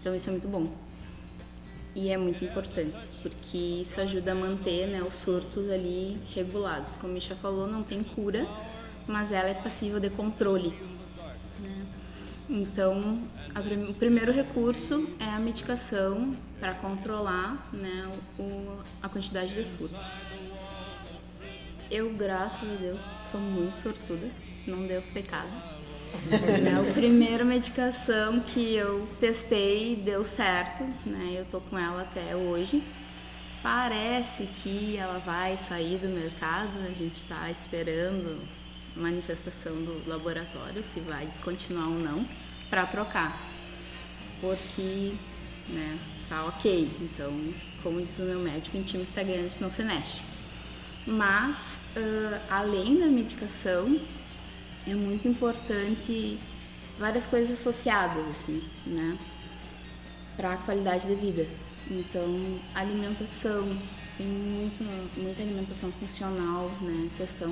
Então 0.00 0.14
isso 0.14 0.28
é 0.28 0.32
muito 0.32 0.48
bom. 0.48 0.68
E 1.96 2.10
é 2.10 2.16
muito 2.16 2.44
importante, 2.44 3.08
porque 3.22 3.56
isso 3.56 4.00
ajuda 4.00 4.32
a 4.32 4.34
manter 4.34 4.86
né, 4.88 5.00
os 5.02 5.14
surtos 5.16 5.68
ali 5.70 6.18
regulados. 6.34 6.96
Como 6.96 7.12
a 7.12 7.14
já 7.28 7.36
falou, 7.36 7.68
não 7.68 7.82
tem 7.84 8.02
cura, 8.02 8.46
mas 9.06 9.30
ela 9.30 9.48
é 9.48 9.54
passível 9.54 10.00
de 10.00 10.10
controle. 10.10 10.70
né? 11.60 11.86
Então, 12.50 13.20
prim- 13.62 13.88
o 13.90 13.94
primeiro 13.94 14.32
recurso 14.32 15.08
é 15.20 15.24
a 15.24 15.38
medicação 15.38 16.36
para 16.58 16.74
controlar 16.74 17.68
né, 17.72 18.10
o, 18.38 18.78
a 19.00 19.08
quantidade 19.08 19.54
de 19.54 19.64
surtos. 19.64 20.06
Eu, 21.94 22.10
graças 22.10 22.60
a 22.60 22.74
Deus, 22.74 23.00
sou 23.20 23.38
muito 23.38 23.76
sortuda, 23.76 24.28
não 24.66 24.84
devo 24.84 25.06
pecado. 25.12 25.48
né, 26.60 26.90
a 26.90 26.92
primeira 26.92 27.44
medicação 27.44 28.40
que 28.40 28.74
eu 28.74 29.06
testei 29.20 29.94
deu 29.94 30.24
certo, 30.24 30.82
né? 31.06 31.36
Eu 31.38 31.44
tô 31.44 31.60
com 31.60 31.78
ela 31.78 32.02
até 32.02 32.34
hoje. 32.34 32.82
Parece 33.62 34.48
que 34.60 34.96
ela 34.96 35.20
vai 35.20 35.56
sair 35.56 35.98
do 35.98 36.08
mercado, 36.08 36.76
a 36.80 36.90
gente 36.90 37.14
está 37.14 37.48
esperando 37.48 38.40
manifestação 38.96 39.74
do 39.74 40.02
laboratório 40.08 40.82
se 40.82 40.98
vai 40.98 41.26
descontinuar 41.26 41.86
ou 41.90 42.00
não 42.00 42.26
para 42.68 42.86
trocar, 42.86 43.40
porque 44.40 45.12
né, 45.68 45.96
tá 46.28 46.44
ok. 46.46 46.90
Então, 47.00 47.32
como 47.84 48.02
diz 48.02 48.18
o 48.18 48.22
meu 48.22 48.40
médico, 48.40 48.76
em 48.76 48.82
time 48.82 49.04
que 49.04 49.12
tá 49.12 49.22
ganhando 49.22 49.46
a 49.46 49.48
gente 49.48 49.62
não 49.62 49.70
se 49.70 49.84
mexe. 49.84 50.33
Mas, 51.06 51.78
uh, 51.96 52.40
além 52.50 52.98
da 52.98 53.06
medicação, 53.06 53.98
é 54.86 54.94
muito 54.94 55.28
importante 55.28 56.38
várias 56.98 57.26
coisas 57.26 57.58
associadas, 57.58 58.26
assim, 58.30 58.62
né? 58.86 59.18
Para 60.36 60.54
a 60.54 60.56
qualidade 60.56 61.06
de 61.06 61.14
vida. 61.14 61.46
Então, 61.90 62.58
alimentação, 62.74 63.68
tem 64.16 64.26
muito, 64.26 64.82
muita 65.20 65.42
alimentação 65.42 65.92
funcional, 65.92 66.70
né? 66.80 67.10
Questão 67.16 67.50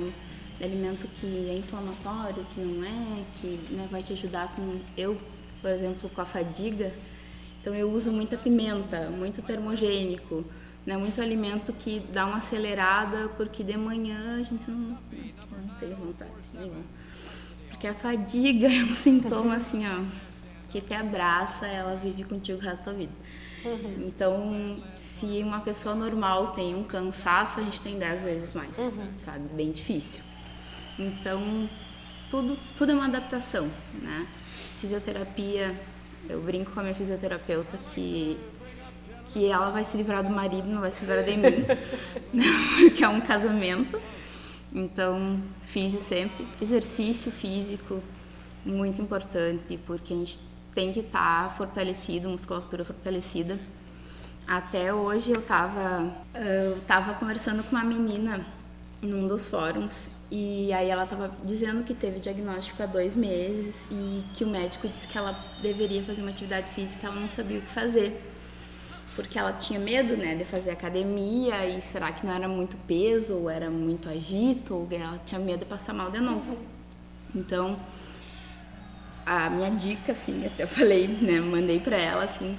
de 0.57 0.63
alimento 0.63 1.07
que 1.19 1.49
é 1.49 1.57
inflamatório, 1.57 2.45
que 2.53 2.61
não 2.61 2.83
é, 2.83 3.23
que 3.39 3.47
né, 3.71 3.87
vai 3.91 4.01
te 4.01 4.13
ajudar 4.13 4.53
com. 4.55 4.79
Eu, 4.97 5.17
por 5.61 5.71
exemplo, 5.71 6.09
com 6.09 6.21
a 6.21 6.25
fadiga, 6.25 6.91
então 7.61 7.73
eu 7.73 7.91
uso 7.91 8.11
muita 8.11 8.37
pimenta, 8.37 9.09
muito 9.09 9.41
termogênico, 9.41 10.43
né, 10.85 10.97
muito 10.97 11.21
alimento 11.21 11.71
que 11.73 11.99
dá 12.11 12.25
uma 12.25 12.37
acelerada, 12.37 13.29
porque 13.37 13.63
de 13.63 13.77
manhã 13.77 14.37
a 14.39 14.43
gente 14.43 14.69
não, 14.69 14.97
não 14.97 15.75
tem 15.79 15.93
vontade 15.93 16.31
nenhuma. 16.53 16.83
Porque 17.69 17.87
a 17.87 17.93
fadiga 17.93 18.67
é 18.71 18.83
um 18.83 18.93
sintoma 18.93 19.55
assim, 19.55 19.83
ó, 19.87 20.03
que 20.69 20.81
te 20.81 20.93
abraça, 20.93 21.65
ela 21.65 21.95
vive 21.95 22.23
contigo 22.23 22.57
o 22.57 22.61
resto 22.61 22.85
da 22.85 22.93
vida. 22.93 23.13
Uhum. 23.63 24.07
Então, 24.07 24.83
se 24.93 25.41
uma 25.41 25.61
pessoa 25.61 25.95
normal 25.95 26.51
tem 26.51 26.75
um 26.75 26.83
cansaço, 26.83 27.61
a 27.61 27.63
gente 27.63 27.81
tem 27.81 27.97
dez 27.97 28.21
vezes 28.21 28.53
mais, 28.53 28.77
uhum. 28.77 29.07
sabe? 29.17 29.47
Bem 29.53 29.71
difícil. 29.71 30.21
Então, 30.99 31.69
tudo, 32.29 32.57
tudo 32.75 32.91
é 32.91 32.95
uma 32.95 33.05
adaptação, 33.05 33.69
né? 34.01 34.27
Fisioterapia 34.79 35.73
eu 36.29 36.41
brinco 36.41 36.71
com 36.71 36.79
a 36.79 36.83
minha 36.83 36.95
fisioterapeuta 36.95 37.77
que 37.93 38.39
que 39.27 39.49
ela 39.49 39.69
vai 39.69 39.83
se 39.83 39.97
livrar 39.97 40.23
do 40.23 40.29
marido, 40.29 40.67
não 40.67 40.81
vai 40.81 40.91
se 40.91 41.01
livrar 41.01 41.23
de 41.23 41.35
mim, 41.35 41.65
porque 42.89 43.03
é 43.03 43.09
um 43.09 43.21
casamento. 43.21 43.99
Então, 44.73 45.39
fiz 45.61 45.93
sempre 46.01 46.47
exercício 46.61 47.31
físico, 47.31 48.01
muito 48.65 49.01
importante, 49.01 49.79
porque 49.85 50.13
a 50.13 50.17
gente 50.17 50.39
tem 50.73 50.91
que 50.91 51.01
estar 51.01 51.43
tá 51.43 51.49
fortalecido, 51.55 52.29
musculatura 52.29 52.83
fortalecida. 52.83 53.59
Até 54.47 54.93
hoje 54.93 55.31
eu 55.31 55.39
estava 55.39 56.11
eu 56.35 56.79
tava 56.81 57.13
conversando 57.13 57.63
com 57.63 57.75
uma 57.75 57.85
menina 57.85 58.45
num 59.01 59.27
dos 59.27 59.47
fóruns 59.47 60.07
e 60.31 60.73
aí 60.73 60.89
ela 60.89 61.03
estava 61.03 61.31
dizendo 61.43 61.83
que 61.83 61.93
teve 61.93 62.19
diagnóstico 62.19 62.81
há 62.81 62.85
dois 62.85 63.15
meses 63.15 63.87
e 63.91 64.23
que 64.33 64.43
o 64.43 64.47
médico 64.47 64.87
disse 64.87 65.07
que 65.07 65.17
ela 65.17 65.37
deveria 65.61 66.01
fazer 66.03 66.21
uma 66.21 66.31
atividade 66.31 66.71
física, 66.71 67.07
ela 67.07 67.15
não 67.15 67.29
sabia 67.29 67.59
o 67.59 67.61
que 67.61 67.69
fazer. 67.69 68.32
Porque 69.15 69.37
ela 69.37 69.53
tinha 69.53 69.79
medo, 69.79 70.17
né, 70.17 70.35
de 70.35 70.43
fazer 70.43 70.71
academia 70.71 71.67
e 71.67 71.81
será 71.81 72.11
que 72.11 72.25
não 72.25 72.33
era 72.33 72.47
muito 72.47 72.75
peso 72.87 73.35
ou 73.35 73.49
era 73.49 73.69
muito 73.69 74.09
agito 74.09 74.73
ou 74.73 74.87
ela 74.91 75.19
tinha 75.25 75.39
medo 75.39 75.59
de 75.59 75.65
passar 75.65 75.93
mal 75.93 76.09
de 76.09 76.19
novo. 76.19 76.57
Então, 77.35 77.77
a 79.25 79.49
minha 79.49 79.69
dica, 79.69 80.13
assim, 80.13 80.45
até 80.47 80.65
falei, 80.65 81.07
né, 81.07 81.39
mandei 81.39 81.79
para 81.79 81.97
ela, 81.97 82.23
assim, 82.23 82.57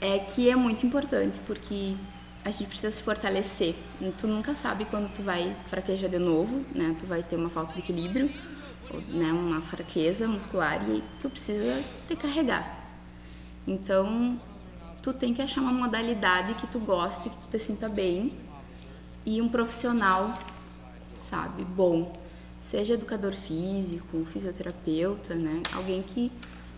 é 0.00 0.18
que 0.18 0.50
é 0.50 0.56
muito 0.56 0.84
importante, 0.84 1.40
porque 1.46 1.94
a 2.44 2.50
gente 2.50 2.66
precisa 2.66 2.90
se 2.90 3.02
fortalecer. 3.02 3.74
Tu 4.18 4.26
nunca 4.26 4.54
sabe 4.54 4.84
quando 4.84 5.12
tu 5.14 5.22
vai 5.22 5.56
fraquejar 5.66 6.10
de 6.10 6.18
novo, 6.18 6.62
né? 6.74 6.94
Tu 6.98 7.06
vai 7.06 7.22
ter 7.22 7.36
uma 7.36 7.48
falta 7.48 7.72
de 7.72 7.78
equilíbrio, 7.80 8.30
ou, 8.90 9.00
né? 9.00 9.32
uma 9.32 9.62
fraqueza 9.62 10.28
muscular 10.28 10.82
e 10.90 11.02
tu 11.20 11.30
precisa 11.30 11.82
te 12.06 12.14
carregar. 12.14 12.84
Então, 13.66 14.38
tu 15.04 15.12
tem 15.12 15.34
que 15.34 15.42
achar 15.42 15.60
uma 15.60 15.70
modalidade 15.70 16.54
que 16.54 16.66
tu 16.66 16.78
goste, 16.78 17.28
que 17.28 17.36
tu 17.36 17.48
te 17.48 17.58
sinta 17.58 17.90
bem 17.90 18.32
e 19.26 19.42
um 19.42 19.50
profissional, 19.50 20.32
sabe, 21.14 21.62
bom. 21.62 22.18
Seja 22.62 22.94
educador 22.94 23.34
físico, 23.34 24.24
fisioterapeuta, 24.24 25.34
né? 25.34 25.62
Alguém 25.74 26.02
que 26.02 26.32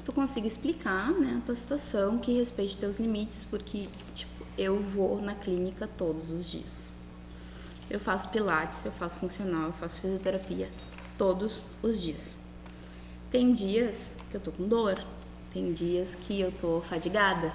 tu 0.05 0.12
consiga 0.12 0.45
explicar, 0.45 1.12
né, 1.12 1.39
a 1.41 1.47
tua 1.47 1.55
situação, 1.55 2.18
que 2.18 2.33
respeite 2.33 2.77
teus 2.77 2.99
limites, 2.99 3.47
porque, 3.49 3.87
tipo, 4.12 4.45
eu 4.59 4.81
vou 4.81 5.22
na 5.22 5.35
clínica 5.37 5.89
todos 5.97 6.29
os 6.33 6.51
dias. 6.51 6.89
Eu 7.89 8.01
faço 8.01 8.29
pilates, 8.31 8.85
eu 8.85 8.91
faço 8.91 9.20
funcional, 9.20 9.66
eu 9.66 9.72
faço 9.74 10.01
fisioterapia 10.01 10.68
todos 11.16 11.62
os 11.81 12.03
dias. 12.03 12.37
Tem 13.31 13.53
dias 13.53 14.16
que 14.29 14.37
eu 14.37 14.41
tô 14.41 14.51
com 14.51 14.66
dor, 14.66 15.01
tem 15.53 15.72
dias 15.72 16.16
que 16.16 16.41
eu 16.41 16.51
tô 16.51 16.81
fadigada, 16.81 17.53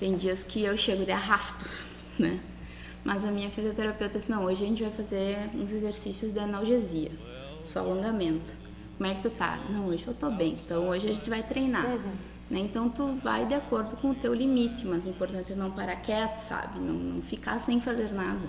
tem 0.00 0.16
dias 0.16 0.42
que 0.42 0.64
eu 0.64 0.76
chego 0.76 1.04
de 1.04 1.12
arrasto, 1.12 1.68
né? 2.18 2.40
Mas 3.04 3.24
a 3.24 3.30
minha 3.30 3.50
fisioterapeuta 3.50 4.18
disse: 4.18 4.30
não, 4.30 4.44
hoje 4.44 4.64
a 4.64 4.66
gente 4.66 4.82
vai 4.82 4.92
fazer 4.92 5.36
uns 5.54 5.70
exercícios 5.70 6.32
de 6.32 6.40
analgesia, 6.40 7.12
só 7.62 7.80
alongamento. 7.80 8.52
Como 8.96 9.10
é 9.10 9.14
que 9.14 9.22
tu 9.22 9.30
tá? 9.30 9.58
Não, 9.70 9.86
hoje 9.86 10.06
eu 10.06 10.14
tô 10.14 10.30
bem, 10.30 10.58
então 10.64 10.88
hoje 10.88 11.08
a 11.08 11.12
gente 11.12 11.28
vai 11.30 11.42
treinar. 11.42 11.86
Uhum. 11.86 12.12
Né? 12.50 12.58
Então 12.60 12.88
tu 12.88 13.14
vai 13.14 13.46
de 13.46 13.54
acordo 13.54 13.96
com 13.96 14.10
o 14.10 14.14
teu 14.14 14.34
limite, 14.34 14.86
mas 14.86 15.06
o 15.06 15.10
importante 15.10 15.52
é 15.52 15.56
não 15.56 15.70
parar 15.70 15.96
quieto, 15.96 16.40
sabe? 16.40 16.80
Não, 16.80 16.94
não 16.94 17.22
ficar 17.22 17.58
sem 17.58 17.80
fazer 17.80 18.12
nada. 18.12 18.48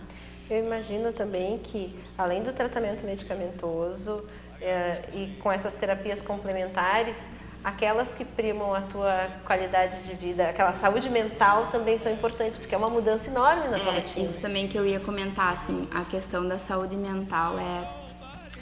Eu 0.50 0.66
imagino 0.66 1.14
também 1.14 1.58
que 1.60 1.96
além 2.18 2.44
do 2.44 2.52
tratamento 2.52 3.06
medicamentoso 3.06 4.26
é, 4.60 5.02
e 5.14 5.38
com 5.40 5.50
essas 5.52 5.76
terapias 5.76 6.22
complementares, 6.22 7.26
aquelas 7.64 8.10
que 8.10 8.26
primam 8.26 8.74
a 8.74 8.82
tua 8.82 9.30
qualidade 9.46 10.02
de 10.04 10.16
vida, 10.16 10.50
aquela 10.50 10.74
saúde 10.74 11.10
mental 11.10 11.68
também 11.72 11.98
são 11.98 12.12
importantes, 12.12 12.58
porque 12.58 12.74
é 12.74 12.78
uma 12.78 12.90
mudança 12.90 13.30
enorme 13.30 13.68
na 13.68 13.80
tua 13.80 13.94
é, 13.94 14.00
rotina. 14.00 14.26
Isso 14.26 14.42
também 14.42 14.68
que 14.68 14.78
eu 14.78 14.86
ia 14.86 15.00
comentar, 15.00 15.54
assim, 15.54 15.88
a 15.94 16.04
questão 16.04 16.48
da 16.48 16.58
saúde 16.58 16.96
mental 16.96 17.58
é 17.60 17.88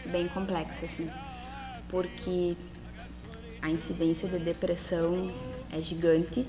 bem 0.05 0.27
complexa, 0.27 0.85
assim, 0.85 1.09
porque 1.87 2.55
a 3.61 3.69
incidência 3.69 4.27
de 4.27 4.39
depressão 4.39 5.31
é 5.71 5.81
gigante, 5.81 6.45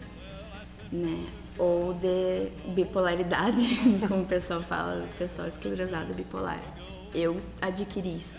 né? 0.91 1.27
Ou 1.59 1.93
de 1.95 2.51
bipolaridade, 2.75 3.61
como 4.09 4.23
o 4.23 4.27
pessoal 4.27 4.63
fala, 4.63 5.05
o 5.05 5.19
pessoal 5.19 5.47
esclerosado 5.47 6.15
bipolar. 6.15 6.61
Eu 7.15 7.41
adquiri 7.61 8.17
isso, 8.17 8.39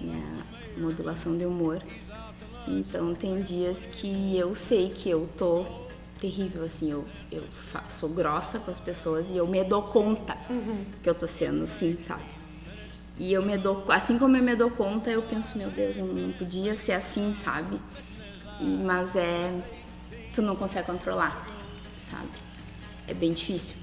né? 0.00 0.42
Modulação 0.76 1.36
de 1.38 1.44
humor. 1.44 1.80
Então 2.66 3.14
tem 3.14 3.42
dias 3.42 3.86
que 3.86 4.36
eu 4.36 4.54
sei 4.54 4.88
que 4.88 5.10
eu 5.10 5.28
tô 5.36 5.66
terrível, 6.18 6.64
assim, 6.64 6.90
eu, 6.90 7.04
eu 7.30 7.42
sou 7.88 8.08
grossa 8.08 8.58
com 8.58 8.70
as 8.70 8.80
pessoas 8.80 9.28
e 9.30 9.36
eu 9.36 9.46
me 9.46 9.62
dou 9.62 9.82
conta 9.82 10.36
uhum. 10.48 10.84
que 11.02 11.08
eu 11.08 11.14
tô 11.14 11.26
sendo 11.26 11.64
assim, 11.64 11.98
sabe? 11.98 12.22
E 13.18 13.32
eu 13.32 13.42
me 13.42 13.56
dou, 13.56 13.84
assim 13.88 14.18
como 14.18 14.36
eu 14.36 14.42
me 14.42 14.56
dou 14.56 14.70
conta, 14.70 15.10
eu 15.10 15.22
penso, 15.22 15.56
meu 15.56 15.70
Deus, 15.70 15.96
eu 15.96 16.06
não 16.06 16.32
podia 16.32 16.74
ser 16.74 16.92
assim, 16.92 17.34
sabe? 17.34 17.78
E, 18.60 18.64
mas 18.64 19.14
é. 19.14 19.52
Tu 20.34 20.42
não 20.42 20.56
consegue 20.56 20.86
controlar, 20.86 21.46
sabe? 21.96 22.28
É 23.06 23.14
bem 23.14 23.32
difícil. 23.32 23.76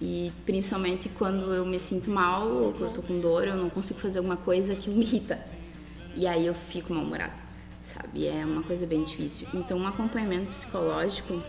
E 0.00 0.32
principalmente 0.44 1.08
quando 1.08 1.52
eu 1.54 1.64
me 1.64 1.78
sinto 1.78 2.10
mal 2.10 2.48
ou 2.48 2.74
eu 2.80 2.90
tô 2.90 3.02
com 3.02 3.20
dor, 3.20 3.46
eu 3.46 3.56
não 3.56 3.70
consigo 3.70 4.00
fazer 4.00 4.18
alguma 4.18 4.36
coisa 4.36 4.74
que 4.74 4.90
me 4.90 5.04
irrita. 5.04 5.38
E 6.16 6.26
aí 6.26 6.46
eu 6.46 6.54
fico 6.54 6.92
mal-humorada, 6.92 7.32
sabe? 7.94 8.26
É 8.26 8.44
uma 8.44 8.62
coisa 8.62 8.86
bem 8.86 9.04
difícil. 9.04 9.48
Então, 9.54 9.78
um 9.78 9.86
acompanhamento 9.86 10.46
psicológico 10.46 11.42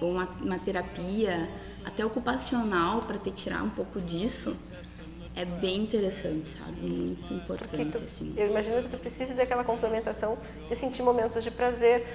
ou 0.00 0.12
uma, 0.12 0.28
uma 0.40 0.58
terapia, 0.58 1.48
até 1.84 2.04
ocupacional, 2.04 3.02
para 3.02 3.18
te 3.18 3.30
tirar 3.30 3.62
um 3.62 3.70
pouco 3.70 4.00
disso, 4.00 4.56
é 5.36 5.44
bem 5.44 5.82
interessante, 5.82 6.48
sabe? 6.48 6.80
Muito 6.80 7.34
importante, 7.34 7.98
tu, 7.98 8.04
assim. 8.04 8.34
Eu 8.36 8.48
imagino 8.48 8.82
que 8.82 8.88
tu 8.88 8.98
precisa 8.98 9.34
daquela 9.34 9.64
complementação 9.64 10.38
de 10.68 10.76
sentir 10.76 11.02
momentos 11.02 11.42
de 11.42 11.50
prazer. 11.50 12.06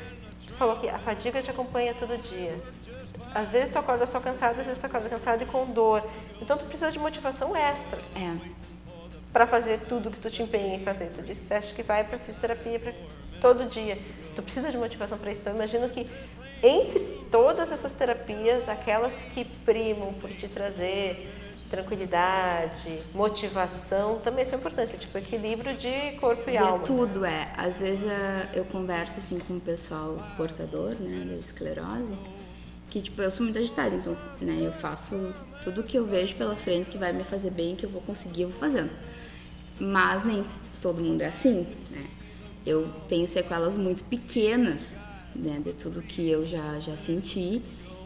Tu 0.47 0.53
falou 0.53 0.77
que 0.77 0.87
a 0.87 0.97
fadiga 0.99 1.41
te 1.41 1.51
acompanha 1.51 1.93
todo 1.93 2.17
dia. 2.21 2.57
Às 3.35 3.49
vezes 3.49 3.71
tu 3.71 3.79
acorda 3.79 4.07
só 4.07 4.19
cansado, 4.19 4.59
às 4.59 4.65
vezes 4.65 4.81
tu 4.81 4.85
acorda 4.85 5.09
cansado 5.09 5.43
e 5.43 5.45
com 5.45 5.65
dor. 5.65 6.03
Então 6.41 6.57
tu 6.57 6.65
precisa 6.65 6.91
de 6.91 6.97
motivação 6.97 7.55
extra. 7.55 7.99
É. 8.15 8.59
Para 9.31 9.45
fazer 9.45 9.81
tudo 9.81 10.09
que 10.09 10.19
tu 10.19 10.31
te 10.31 10.41
empenha 10.41 10.75
em 10.75 10.83
fazer. 10.83 11.11
Tu 11.13 11.21
disseste 11.21 11.73
que 11.75 11.83
vai 11.83 12.03
para 12.03 12.17
fisioterapia 12.17 12.79
todo 13.39 13.67
dia. 13.69 13.97
Tu 14.35 14.41
precisa 14.41 14.71
de 14.71 14.77
motivação 14.77 15.17
para 15.17 15.31
isso. 15.31 15.41
Então 15.41 15.53
eu 15.53 15.57
imagino 15.57 15.89
que 15.89 16.07
entre 16.61 16.99
todas 17.31 17.71
essas 17.71 17.93
terapias, 17.93 18.67
aquelas 18.67 19.23
que 19.33 19.45
primam 19.45 20.13
por 20.13 20.29
te 20.29 20.47
trazer 20.47 21.35
tranquilidade, 21.69 22.99
motivação 23.13 24.19
também 24.19 24.43
são 24.43 24.57
importantes, 24.57 24.99
tipo 24.99 25.17
equilíbrio 25.17 25.77
de 25.77 26.17
corpo 26.19 26.49
e 26.49 26.53
De 26.53 26.57
alma. 26.57 26.83
tudo, 26.83 27.23
é. 27.23 27.47
Às 27.55 27.79
vezes 27.79 28.09
eh, 28.09 28.49
eu 28.55 28.65
converso 28.65 29.19
assim 29.19 29.37
com 29.39 29.57
o 29.57 29.59
pessoal 29.59 30.17
portador, 30.35 30.95
né, 30.99 31.25
da 31.25 31.35
esclerose, 31.35 32.17
que 32.89 33.01
tipo, 33.01 33.21
eu 33.21 33.29
sou 33.29 33.43
muito 33.43 33.59
agitada, 33.59 33.95
então, 33.95 34.17
né, 34.41 34.57
eu 34.61 34.71
faço 34.71 35.31
tudo 35.63 35.83
que 35.83 35.95
eu 35.95 36.05
vejo 36.05 36.35
pela 36.35 36.55
frente 36.55 36.89
que 36.89 36.97
vai 36.97 37.13
me 37.13 37.23
fazer 37.23 37.51
bem, 37.51 37.75
que 37.75 37.85
eu 37.85 37.89
vou 37.89 38.01
conseguir, 38.01 38.41
eu 38.43 38.49
vou 38.49 38.59
fazendo. 38.59 38.89
Mas 39.79 40.25
nem 40.25 40.43
todo 40.81 40.99
mundo 41.01 41.21
é 41.21 41.27
assim, 41.27 41.67
né? 41.91 42.05
Eu 42.65 42.89
tenho 43.07 43.27
sequelas 43.27 43.77
muito 43.77 44.03
pequenas, 44.03 44.95
né, 45.35 45.61
de 45.63 45.73
tudo 45.73 46.01
que 46.01 46.29
eu 46.29 46.45
já 46.45 46.79
já 46.79 46.97
senti 46.97 47.61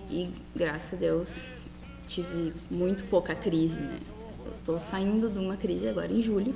e 0.09 0.29
graças 0.55 0.93
a 0.93 0.97
Deus 0.97 1.47
tive 2.07 2.53
muito 2.69 3.03
pouca 3.05 3.33
crise, 3.33 3.77
né? 3.77 3.99
Eu 4.45 4.53
tô 4.65 4.79
saindo 4.79 5.29
de 5.29 5.39
uma 5.39 5.57
crise 5.57 5.87
agora 5.87 6.11
em 6.11 6.21
julho, 6.21 6.53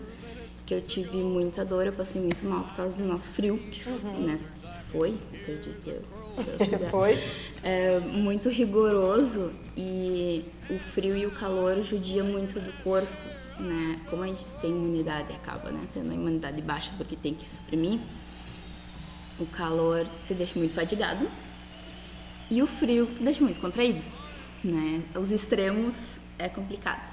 que 0.65 0.73
eu 0.73 0.81
tive 0.81 1.17
muita 1.17 1.63
dor, 1.63 1.87
eu 1.87 1.93
passei 1.93 2.21
muito 2.21 2.45
mal 2.45 2.63
por 2.65 2.75
causa 2.75 2.95
do 2.95 3.03
nosso 3.05 3.29
frio, 3.29 3.57
que 3.57 3.89
né, 3.89 4.39
foi, 4.91 5.15
acredito 5.33 5.89
eu, 5.89 6.01
se 6.35 6.43
Deus 6.43 6.57
quiser. 6.69 6.91
Foi? 6.91 7.17
É 7.63 7.99
muito 7.99 8.49
rigoroso 8.49 9.51
e 9.75 10.45
o 10.69 10.77
frio 10.77 11.15
e 11.17 11.25
o 11.25 11.31
calor 11.31 11.81
judia 11.81 12.23
muito 12.23 12.59
do 12.59 12.71
corpo, 12.83 13.07
né? 13.59 13.99
Como 14.09 14.23
a 14.23 14.27
gente 14.27 14.45
tem 14.61 14.71
imunidade, 14.71 15.33
acaba, 15.33 15.71
né? 15.71 15.81
Tendo 15.93 16.11
a 16.11 16.13
imunidade 16.13 16.61
baixa 16.61 16.91
porque 16.97 17.15
tem 17.15 17.33
que 17.33 17.47
suprimir, 17.47 17.99
o 19.39 19.45
calor 19.45 20.07
te 20.25 20.33
deixa 20.33 20.57
muito 20.57 20.73
fadigado 20.73 21.27
e 22.49 22.61
o 22.61 22.67
frio 22.67 23.05
te 23.07 23.21
deixa 23.21 23.43
muito 23.43 23.59
contraído, 23.59 24.01
né? 24.63 25.03
Os 25.15 25.31
extremos 25.31 26.17
é 26.39 26.47
complicado. 26.47 27.11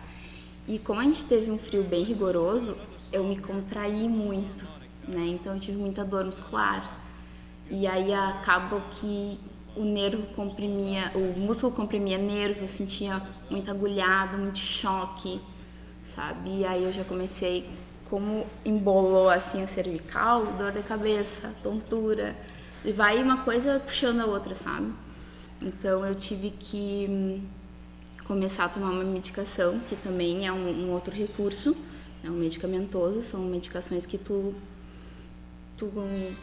E 0.66 0.78
como 0.78 1.00
a 1.00 1.04
gente 1.04 1.24
teve 1.24 1.50
um 1.50 1.58
frio 1.58 1.84
bem 1.84 2.04
rigoroso, 2.04 2.76
eu 3.12 3.22
me 3.24 3.38
contraí 3.38 4.08
muito, 4.08 4.66
né? 5.06 5.26
Então 5.26 5.54
eu 5.54 5.60
tive 5.60 5.76
muita 5.76 6.04
dor 6.04 6.24
muscular. 6.24 7.00
E 7.70 7.86
aí 7.86 8.12
acaba 8.12 8.80
que 8.92 9.38
o 9.76 9.84
nervo 9.84 10.22
comprimia, 10.34 11.10
o 11.14 11.38
músculo 11.38 11.72
comprimia 11.72 12.16
nervo, 12.16 12.62
eu 12.62 12.68
sentia 12.68 13.20
muito 13.50 13.70
agulhado, 13.70 14.38
muito 14.38 14.58
choque, 14.58 15.40
sabe? 16.04 16.58
E 16.58 16.64
aí 16.64 16.84
eu 16.84 16.92
já 16.92 17.02
comecei, 17.02 17.68
como 18.08 18.46
embolou 18.64 19.28
assim 19.28 19.62
a 19.62 19.66
cervical, 19.66 20.46
dor 20.58 20.72
de 20.72 20.82
cabeça, 20.82 21.52
tontura, 21.62 22.36
e 22.84 22.92
vai 22.92 23.20
uma 23.22 23.38
coisa 23.38 23.80
puxando 23.80 24.20
a 24.20 24.26
outra, 24.26 24.54
sabe? 24.54 24.92
Então 25.62 26.04
eu 26.04 26.14
tive 26.14 26.50
que 26.50 27.06
hum, 27.08 27.42
começar 28.24 28.66
a 28.66 28.68
tomar 28.68 28.90
uma 28.90 29.04
medicação, 29.04 29.80
que 29.88 29.96
também 29.96 30.46
é 30.46 30.52
um, 30.52 30.86
um 30.86 30.92
outro 30.92 31.14
recurso, 31.14 31.74
é 32.22 32.28
um 32.30 32.34
medicamentoso, 32.34 33.22
são 33.22 33.40
medicações 33.40 34.06
que 34.06 34.18
tu 34.18 34.54
tu 35.76 35.90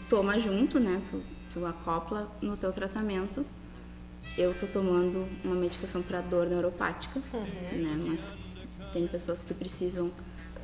toma 0.09 0.39
junto, 0.39 0.80
né? 0.80 1.01
Tu, 1.09 1.22
tu 1.53 1.66
acopla 1.66 2.30
no 2.41 2.57
teu 2.57 2.72
tratamento. 2.72 3.45
Eu 4.38 4.53
tô 4.53 4.66
tomando 4.68 5.26
uma 5.43 5.55
medicação 5.55 6.01
para 6.01 6.22
dor 6.22 6.47
neuropática, 6.47 7.22
né? 7.74 8.03
Mas 8.07 8.38
tem 8.94 9.08
pessoas 9.08 9.42
que 9.44 9.54
precisam 9.54 10.12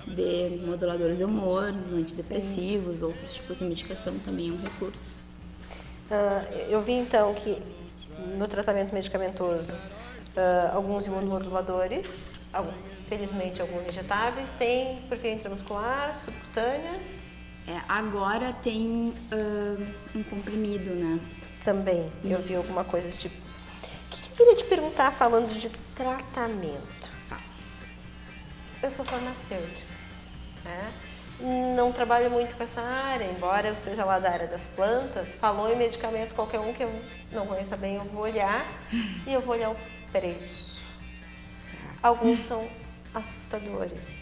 de 0.05 0.61
moduladores 0.65 1.17
de 1.17 1.23
humor, 1.23 1.73
antidepressivos, 1.93 3.01
outros 3.01 3.33
tipos 3.33 3.59
de 3.59 3.65
medicação 3.65 4.17
também 4.19 4.49
é 4.49 4.51
um 4.53 4.61
recurso. 4.61 5.15
Ah, 6.09 6.43
eu 6.69 6.81
vi 6.81 6.93
então 6.93 7.33
que 7.33 7.61
no 8.37 8.47
tratamento 8.47 8.93
medicamentoso, 8.93 9.73
ah, 10.35 10.71
alguns 10.73 11.05
imunomoduladores, 11.05 12.27
felizmente 13.09 13.61
alguns 13.61 13.85
injetáveis, 13.87 14.53
tem 14.53 15.01
por 15.09 15.17
via 15.17 15.33
intramuscular, 15.33 16.15
subcutânea 16.17 16.93
É, 17.69 17.81
agora 17.89 18.53
tem 18.53 19.13
ah, 19.31 19.75
um 20.15 20.23
comprimido, 20.23 20.91
né? 20.91 21.19
também. 21.67 22.09
Eu 22.23 22.39
vi 22.39 22.53
Isso. 22.53 22.57
alguma 22.57 22.85
coisa 22.85 23.07
desse 23.07 23.19
tipo. 23.19 23.35
O 23.35 24.35
que 24.35 24.41
eu 24.41 24.45
queria 24.47 24.55
te 24.55 24.63
perguntar 24.69 25.11
falando 25.11 25.53
de 25.59 25.69
tratamento? 25.93 26.96
Eu 28.81 28.91
sou 28.91 29.03
farmacêutica, 29.05 29.91
né? 30.63 30.91
Não 31.75 31.91
trabalho 31.91 32.31
muito 32.31 32.55
com 32.55 32.63
essa 32.63 32.81
área, 32.81 33.25
embora 33.25 33.67
eu 33.67 33.77
seja 33.77 34.03
lá 34.03 34.17
da 34.17 34.29
área 34.31 34.47
das 34.47 34.65
plantas. 34.67 35.29
Falou 35.35 35.71
em 35.71 35.75
medicamento, 35.75 36.33
qualquer 36.33 36.59
um 36.59 36.73
que 36.73 36.83
eu 36.83 37.01
não 37.31 37.45
conheça 37.45 37.77
bem, 37.77 37.95
eu 37.95 38.03
vou 38.05 38.23
olhar 38.23 38.65
e 39.25 39.33
eu 39.33 39.41
vou 39.41 39.53
olhar 39.55 39.69
o 39.69 39.75
preço. 40.11 40.77
Alguns 42.01 42.39
são 42.41 42.67
assustadores. 43.13 44.21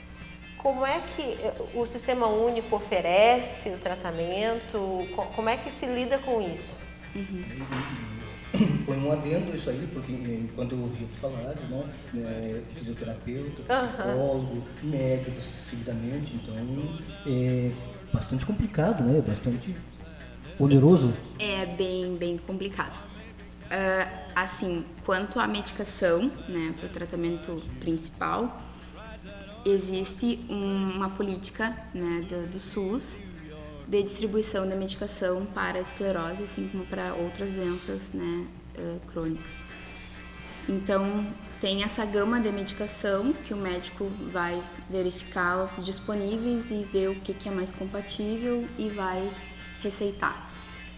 Como 0.57 0.85
é 0.85 0.99
que 1.15 1.21
eh, 1.21 1.53
o 1.75 1.85
sistema 1.85 2.27
único 2.27 2.75
oferece 2.75 3.69
o 3.69 3.77
tratamento? 3.77 5.07
Co- 5.15 5.25
Como 5.35 5.47
é 5.47 5.55
que 5.57 5.69
se 5.71 5.85
lida 5.85 6.17
com 6.17 6.41
isso? 6.41 6.77
Põe 8.85 8.97
um 8.97 9.11
adendo 9.11 9.55
isso 9.55 9.69
aí, 9.69 9.87
porque 9.93 10.13
eh, 10.13 10.43
quando 10.55 10.73
eu 10.73 10.79
ouvi 10.81 11.05
falar, 11.19 11.55
né, 11.69 11.83
eh, 12.15 12.61
fisioterapeuta, 12.75 13.63
psicólogo, 13.63 14.63
médico 14.83 15.41
seguidamente, 15.69 16.35
então 16.35 16.53
é 17.27 17.71
bastante 18.13 18.45
complicado, 18.45 19.03
né? 19.03 19.21
Bastante 19.27 19.75
oneroso. 20.59 21.13
É 21.39 21.65
bem, 21.65 22.15
bem 22.15 22.37
complicado. 22.37 22.93
Ah, 23.69 24.07
assim, 24.43 24.85
quanto 25.05 25.39
à 25.39 25.47
medicação, 25.47 26.31
né, 26.47 26.73
para 26.77 26.85
o 26.85 26.89
tratamento 26.89 27.61
principal, 27.79 28.61
existe 29.65 30.39
um- 30.49 30.91
uma 30.95 31.09
política 31.09 31.75
né, 31.93 32.25
do, 32.29 32.47
do 32.51 32.59
SUS 32.59 33.21
de 33.87 34.01
distribuição 34.01 34.67
da 34.67 34.75
medicação 34.75 35.45
para 35.45 35.77
a 35.77 35.81
esclerose, 35.81 36.43
assim 36.43 36.67
como 36.69 36.85
para 36.85 37.13
outras 37.13 37.53
doenças 37.53 38.13
né, 38.13 38.47
ah, 38.77 38.97
crônicas. 39.07 39.63
Então, 40.67 41.25
tem 41.61 41.83
essa 41.83 42.03
gama 42.05 42.39
de 42.39 42.51
medicação 42.51 43.31
que 43.33 43.53
o 43.53 43.57
médico 43.57 44.05
vai 44.31 44.61
verificar 44.89 45.63
os 45.63 45.83
disponíveis 45.85 46.71
e 46.71 46.83
ver 46.83 47.09
o 47.09 47.15
que, 47.15 47.33
que 47.33 47.47
é 47.47 47.51
mais 47.51 47.71
compatível 47.71 48.67
e 48.77 48.89
vai 48.89 49.29
receitar. 49.81 50.49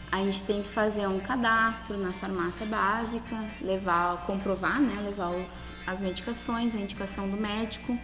A 0.10 0.20
gente 0.20 0.44
tem 0.46 0.64
que 0.64 0.70
fazer 0.70 1.06
um 1.08 1.20
cadastro 1.20 1.98
na 1.98 2.14
farmácia 2.14 2.66
básica, 2.66 3.36
levar, 3.62 4.26
comprovar, 4.26 4.80
né, 4.80 5.02
levar 5.04 5.32
os, 5.32 5.74
as 5.86 6.00
medicações, 6.00 6.74
a 6.74 6.78
indicação 6.78 7.30
do 7.30 7.36
médico, 7.36 7.98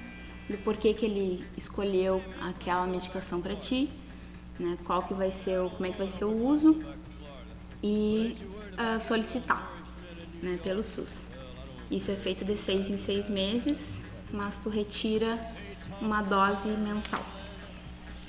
do 0.50 0.58
porquê 0.58 0.94
que 0.94 1.06
ele 1.06 1.46
escolheu 1.56 2.22
aquela 2.42 2.86
medicação 2.86 3.42
para 3.42 3.56
ti, 3.56 3.90
né, 4.60 4.78
qual 4.86 5.04
que 5.04 5.14
vai 5.14 5.32
ser, 5.32 5.60
o, 5.60 5.70
como 5.70 5.86
é 5.86 5.92
que 5.92 5.98
vai 5.98 6.10
ser 6.10 6.26
o 6.26 6.48
uso 6.48 6.82
e 7.82 8.38
ah, 8.78 9.00
solicitar 9.00 9.72
né, 10.42 10.60
pelo 10.64 10.84
SUS. 10.84 11.28
Isso 11.92 12.12
é 12.12 12.16
feito 12.16 12.44
de 12.44 12.58
seis 12.58 12.90
em 12.90 12.98
seis 12.98 13.28
meses, 13.28 14.02
mas 14.32 14.60
tu 14.60 14.70
retira 14.70 15.40
uma 16.02 16.22
dose 16.22 16.68
mensal. 16.70 17.24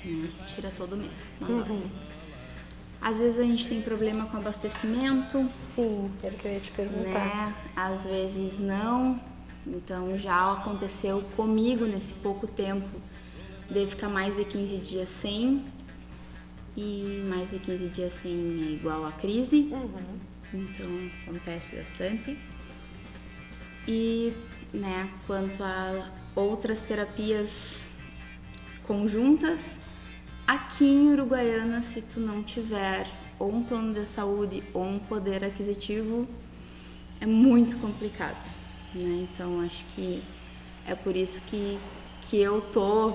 Né? 0.03 0.29
Tira 0.45 0.71
todo 0.75 0.95
mês 0.95 1.31
uma 1.39 1.63
dose. 1.63 1.91
Às 3.01 3.19
vezes 3.19 3.39
a 3.39 3.43
gente 3.43 3.67
tem 3.67 3.81
problema 3.81 4.25
com 4.25 4.37
abastecimento, 4.37 5.47
Sim, 5.75 6.11
era 6.23 6.33
o 6.33 6.37
que 6.37 6.47
eu 6.47 6.53
ia 6.53 6.59
te 6.59 6.71
perguntar. 6.71 7.19
né? 7.19 7.55
Às 7.75 8.05
vezes 8.05 8.59
não. 8.59 9.19
Então 9.67 10.17
já 10.17 10.53
aconteceu 10.53 11.23
comigo 11.35 11.85
nesse 11.85 12.13
pouco 12.13 12.47
tempo 12.47 12.87
de 13.69 13.87
ficar 13.87 14.09
mais 14.09 14.35
de 14.35 14.45
15 14.45 14.77
dias 14.77 15.09
sem. 15.09 15.63
E 16.77 17.23
mais 17.29 17.51
de 17.51 17.59
15 17.59 17.87
dias 17.87 18.13
sem 18.13 18.31
é 18.31 18.71
igual 18.73 19.05
a 19.05 19.11
crise. 19.11 19.69
Então 20.53 21.11
acontece 21.25 21.75
bastante. 21.75 22.37
E, 23.87 24.33
né, 24.73 25.09
quanto 25.27 25.63
a 25.63 26.09
outras 26.35 26.83
terapias 26.83 27.87
conjuntas, 28.83 29.77
aqui 30.45 30.85
em 30.85 31.11
Uruguaiana, 31.11 31.81
se 31.81 32.01
tu 32.01 32.19
não 32.19 32.43
tiver 32.43 33.07
ou 33.37 33.53
um 33.53 33.63
plano 33.63 33.93
de 33.93 34.05
saúde 34.05 34.63
ou 34.73 34.83
um 34.83 34.99
poder 34.99 35.43
aquisitivo, 35.43 36.27
é 37.19 37.25
muito 37.25 37.77
complicado, 37.77 38.51
né? 38.93 39.27
Então 39.31 39.61
acho 39.61 39.85
que 39.95 40.23
é 40.87 40.95
por 40.95 41.15
isso 41.15 41.41
que, 41.47 41.77
que 42.21 42.37
eu 42.37 42.61
tô 42.61 43.13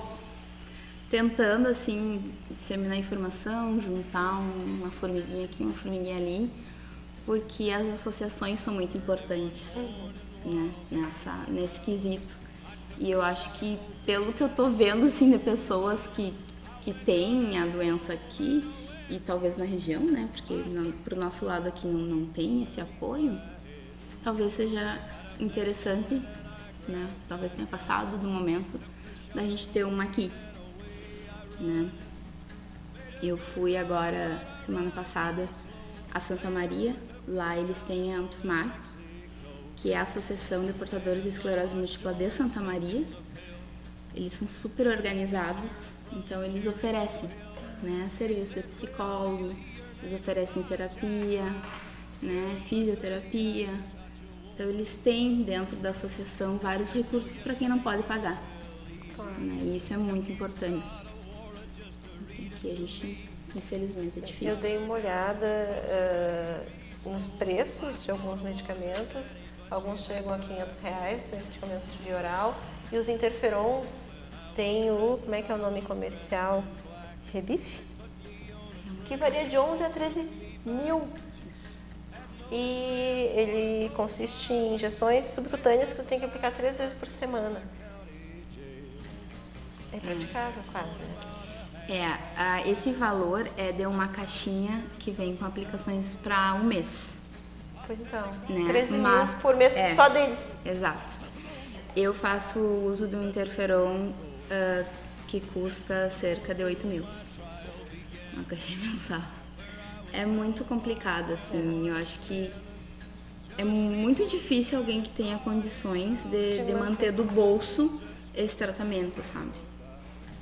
tentando 1.11 1.67
assim 1.67 2.33
disseminar 2.49 2.97
informação, 2.97 3.79
juntar 3.79 4.39
um- 4.39 4.79
uma 4.79 4.89
formiguinha 4.89 5.45
aqui, 5.45 5.61
uma 5.61 5.73
formiguinha 5.73 6.15
ali, 6.15 6.49
porque 7.25 7.69
as 7.69 7.85
associações 7.87 8.59
são 8.59 8.73
muito 8.73 8.97
importantes, 8.97 9.75
né? 10.45 10.71
Nessa 10.89 11.33
nesse 11.49 11.81
quesito. 11.81 12.33
E 12.97 13.11
eu 13.11 13.21
acho 13.21 13.51
que 13.53 13.77
pelo 14.05 14.31
que 14.31 14.41
eu 14.41 14.49
tô 14.49 14.69
vendo 14.69 15.05
assim 15.05 15.29
de 15.29 15.37
pessoas 15.37 16.07
que 16.07 16.33
que 16.81 16.93
têm 16.93 17.59
a 17.59 17.67
doença 17.67 18.13
aqui 18.13 18.67
e 19.07 19.19
talvez 19.19 19.55
na 19.57 19.65
região, 19.65 20.01
né? 20.03 20.27
Porque 20.31 20.53
não, 20.67 20.91
pro 20.91 21.15
nosso 21.15 21.45
lado 21.45 21.67
aqui 21.67 21.85
não, 21.85 21.99
não 21.99 22.25
tem 22.27 22.63
esse 22.63 22.81
apoio. 22.81 23.39
Talvez 24.23 24.53
seja 24.53 24.97
interessante 25.39 26.21
né? 26.87 27.07
Talvez 27.27 27.53
tenha 27.53 27.67
passado 27.67 28.17
do 28.17 28.27
momento 28.27 28.79
da 29.35 29.43
gente 29.43 29.67
ter 29.69 29.85
uma 29.85 30.03
aqui, 30.03 30.31
né? 31.61 31.91
Eu 33.21 33.37
fui 33.37 33.77
agora, 33.77 34.41
semana 34.57 34.89
passada, 34.89 35.47
a 36.11 36.19
Santa 36.19 36.49
Maria. 36.49 36.95
Lá 37.27 37.55
eles 37.55 37.83
têm 37.83 38.15
a 38.15 38.17
AMPSMAR, 38.17 38.81
que 39.77 39.93
é 39.93 39.97
a 39.97 40.01
Associação 40.01 40.65
de 40.65 40.73
Portadores 40.73 41.23
de 41.23 41.29
Esclerose 41.29 41.75
Múltipla 41.75 42.13
de 42.13 42.29
Santa 42.31 42.59
Maria. 42.59 43.05
Eles 44.15 44.33
são 44.33 44.47
super 44.47 44.87
organizados, 44.87 45.91
então 46.11 46.43
eles 46.43 46.65
oferecem 46.65 47.29
né, 47.83 48.09
serviço 48.17 48.55
de 48.55 48.63
psicólogo, 48.63 49.55
eles 49.99 50.13
oferecem 50.13 50.63
terapia, 50.63 51.43
né, 52.21 52.57
fisioterapia. 52.57 53.69
Então 54.53 54.67
eles 54.67 54.97
têm 55.03 55.43
dentro 55.43 55.75
da 55.77 55.91
associação 55.91 56.57
vários 56.57 56.91
recursos 56.91 57.35
para 57.35 57.53
quem 57.53 57.69
não 57.69 57.79
pode 57.79 58.01
pagar. 58.03 58.41
Claro. 59.15 59.39
Né, 59.39 59.61
e 59.63 59.75
isso 59.75 59.93
é 59.93 59.97
muito 59.97 60.31
importante. 60.31 60.89
Que 62.61 62.71
a 62.71 62.75
gente, 62.75 63.29
infelizmente, 63.55 64.19
é 64.19 64.21
difícil. 64.21 64.49
Eu 64.49 64.57
dei 64.57 64.77
uma 64.77 64.93
olhada 64.93 65.45
eh, 65.47 66.63
nos 67.03 67.25
preços 67.37 68.03
de 68.03 68.11
alguns 68.11 68.39
medicamentos. 68.41 69.25
Alguns 69.69 70.05
chegam 70.05 70.31
a 70.31 70.37
500 70.37 70.79
reais, 70.79 71.29
medicamentos 71.31 71.91
de 71.91 71.97
via 72.03 72.17
oral. 72.17 72.55
E 72.91 72.97
os 72.97 73.09
interferons 73.09 74.05
tem 74.55 74.91
o, 74.91 75.17
como 75.17 75.33
é 75.33 75.41
que 75.41 75.51
é 75.51 75.55
o 75.55 75.57
nome 75.57 75.81
comercial? 75.81 76.63
Rebif? 77.33 77.81
Que 79.07 79.17
varia 79.17 79.49
de 79.49 79.57
11 79.57 79.83
a 79.83 79.89
13 79.89 80.29
mil. 80.63 81.01
E 82.51 83.31
ele 83.33 83.89
consiste 83.95 84.53
em 84.53 84.75
injeções 84.75 85.25
subcutâneas 85.25 85.93
que 85.93 86.03
tu 86.03 86.05
tem 86.05 86.19
que 86.19 86.25
aplicar 86.25 86.51
três 86.51 86.77
vezes 86.77 86.93
por 86.93 87.07
semana. 87.07 87.63
É 89.93 89.97
praticável 89.97 90.61
quase, 90.71 90.99
né? 90.99 91.30
É, 91.93 92.17
a- 92.37 92.65
esse 92.65 92.93
valor 92.93 93.45
é 93.57 93.73
de 93.73 93.85
uma 93.85 94.07
caixinha 94.07 94.81
que 94.97 95.11
vem 95.11 95.35
com 95.35 95.43
aplicações 95.43 96.15
para 96.15 96.53
um 96.53 96.63
mês. 96.63 97.17
Pois 97.85 97.99
então, 97.99 98.31
Né? 98.47 98.65
13 98.65 98.93
Mas- 98.97 99.31
mil 99.31 99.39
por 99.39 99.55
mês 99.57 99.75
é. 99.75 99.93
só 99.93 100.07
dele. 100.07 100.37
Exato. 100.63 101.13
Eu 101.93 102.13
faço 102.13 102.59
uso 102.59 103.09
do 103.09 103.21
interferon 103.21 104.13
ah, 104.49 104.85
que 105.27 105.41
custa 105.41 106.09
cerca 106.09 106.55
de 106.55 106.63
8 106.63 106.87
mil. 106.87 107.05
Uma 108.33 108.45
caixinha 108.45 108.79
mensal. 108.87 109.21
É 110.13 110.25
muito 110.25 110.63
complicado, 110.63 111.33
assim. 111.33 111.89
Eu 111.89 111.97
acho 111.97 112.19
que 112.19 112.49
é 113.57 113.65
muito 113.65 114.25
difícil 114.27 114.77
alguém 114.77 115.01
que 115.01 115.09
tenha 115.09 115.37
condições 115.39 116.23
de, 116.23 116.63
de 116.65 116.73
manter 116.73 117.11
do 117.11 117.25
bolso 117.25 118.01
esse 118.33 118.55
tratamento, 118.55 119.21
sabe? 119.25 119.51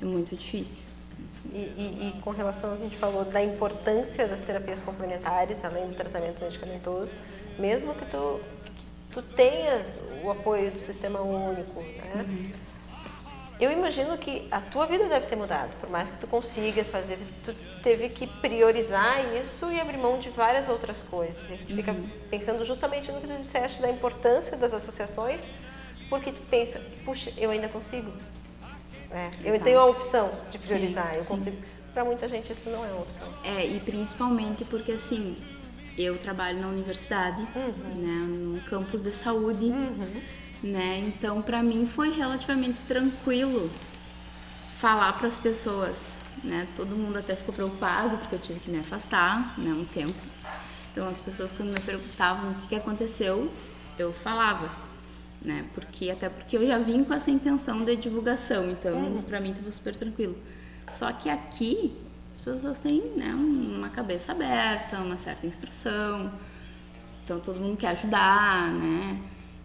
É 0.00 0.04
muito 0.04 0.36
difícil. 0.36 0.84
E, 1.52 1.58
e- 1.58 2.12
e 2.16 2.20
com 2.22 2.30
relação 2.30 2.70
ao 2.70 2.76
que 2.76 2.82
a 2.82 2.86
gente 2.86 2.98
falou 2.98 3.24
da 3.24 3.42
importância 3.42 4.26
das 4.28 4.42
terapias 4.42 4.82
complementares, 4.82 5.64
além 5.64 5.86
do 5.88 5.94
tratamento 5.94 6.42
medicamentoso, 6.42 7.14
mesmo 7.58 7.94
que 7.94 8.04
tu, 8.06 8.40
que 8.64 9.14
tu 9.14 9.22
tenhas 9.22 9.98
o 10.22 10.30
apoio 10.30 10.70
do 10.70 10.78
sistema 10.78 11.20
único, 11.20 11.80
né? 11.80 12.52
Eu 13.58 13.70
imagino 13.70 14.16
que 14.16 14.48
a 14.50 14.58
tua 14.62 14.86
vida 14.86 15.06
deve 15.06 15.26
ter 15.26 15.36
mudado, 15.36 15.70
por 15.80 15.90
mais 15.90 16.08
que 16.08 16.16
tu 16.16 16.26
consiga 16.26 16.82
fazer, 16.82 17.18
tu 17.44 17.52
teve 17.82 18.08
que 18.08 18.26
priorizar 18.26 19.22
isso 19.34 19.70
e 19.70 19.78
abrir 19.78 19.98
mão 19.98 20.18
de 20.18 20.30
várias 20.30 20.66
outras 20.66 21.02
coisas. 21.02 21.36
E 21.50 21.52
a 21.52 21.56
gente 21.56 21.74
fica 21.74 21.94
pensando 22.30 22.64
justamente 22.64 23.12
no 23.12 23.20
que 23.20 23.26
tu 23.28 23.34
disseste 23.38 23.82
da 23.82 23.90
importância 23.90 24.56
das 24.56 24.72
associações, 24.72 25.44
porque 26.08 26.32
tu 26.32 26.40
pensa, 26.50 26.80
puxa, 27.04 27.30
eu 27.36 27.50
ainda 27.50 27.68
consigo. 27.68 28.10
É, 29.12 29.30
eu 29.42 29.48
Exato. 29.50 29.64
tenho 29.64 29.80
a 29.80 29.86
opção 29.86 30.30
de 30.50 30.58
priorizar, 30.58 31.10
Sim, 31.12 31.16
eu 31.16 31.22
sim. 31.22 31.28
consigo. 31.36 31.56
Para 31.92 32.04
muita 32.04 32.28
gente 32.28 32.52
isso 32.52 32.70
não 32.70 32.84
é 32.84 32.88
uma 32.88 33.02
opção. 33.02 33.26
É, 33.44 33.66
e 33.66 33.80
principalmente 33.80 34.64
porque 34.64 34.92
assim, 34.92 35.36
eu 35.98 36.16
trabalho 36.18 36.60
na 36.60 36.68
universidade, 36.68 37.40
Uhum. 37.54 37.94
né, 37.96 38.26
no 38.56 38.60
campus 38.70 39.02
de 39.02 39.10
saúde, 39.10 39.66
né? 40.62 40.98
Então, 41.06 41.42
para 41.42 41.62
mim 41.62 41.86
foi 41.86 42.10
relativamente 42.12 42.78
tranquilo 42.86 43.68
falar 44.78 45.12
para 45.14 45.26
as 45.26 45.36
pessoas, 45.38 46.12
né? 46.44 46.66
Todo 46.76 46.94
mundo 46.96 47.18
até 47.18 47.34
ficou 47.34 47.54
preocupado 47.54 48.16
porque 48.18 48.34
eu 48.36 48.38
tive 48.38 48.60
que 48.60 48.70
me 48.70 48.78
afastar, 48.78 49.58
né, 49.58 49.70
um 49.72 49.84
tempo. 49.84 50.14
Então, 50.92 51.08
as 51.08 51.18
pessoas 51.20 51.52
quando 51.52 51.70
me 51.70 51.80
perguntavam 51.80 52.52
o 52.52 52.54
que, 52.56 52.68
que 52.68 52.74
aconteceu, 52.76 53.50
eu 53.98 54.12
falava, 54.12 54.70
né? 55.42 55.64
Porque 55.74 56.10
até 56.10 56.28
porque 56.28 56.56
eu 56.56 56.66
já 56.66 56.78
vim 56.78 57.02
com 57.04 57.14
essa 57.14 57.30
intenção 57.30 57.84
de 57.84 57.96
divulgação, 57.96 58.70
então 58.70 59.22
para 59.26 59.40
mim 59.40 59.50
estava 59.50 59.70
super 59.72 59.96
tranquilo. 59.96 60.36
Só 60.90 61.12
que 61.12 61.28
aqui 61.28 61.96
as 62.30 62.40
pessoas 62.40 62.80
têm, 62.80 63.00
né, 63.16 63.34
uma 63.34 63.88
cabeça 63.88 64.32
aberta, 64.32 64.98
uma 64.98 65.16
certa 65.16 65.46
instrução. 65.46 66.32
Então 67.24 67.40
todo 67.40 67.58
mundo 67.58 67.76
quer 67.76 67.88
ajudar, 67.88 68.72
né? 68.72 69.20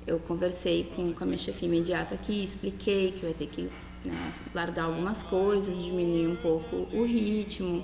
Eu 0.06 0.20
conversei 0.20 0.92
com, 0.96 1.14
com 1.14 1.24
a 1.24 1.28
minha 1.28 1.38
chefe 1.38 1.66
imediata 1.66 2.14
aqui, 2.14 2.44
expliquei 2.44 3.12
que 3.12 3.24
vai 3.24 3.34
ter 3.34 3.48
que 3.48 3.64
né, 4.04 4.34
largar 4.54 4.86
algumas 4.86 5.24
coisas, 5.24 5.82
diminuir 5.84 6.28
um 6.28 6.36
pouco 6.36 6.88
o 6.94 7.04
ritmo, 7.04 7.84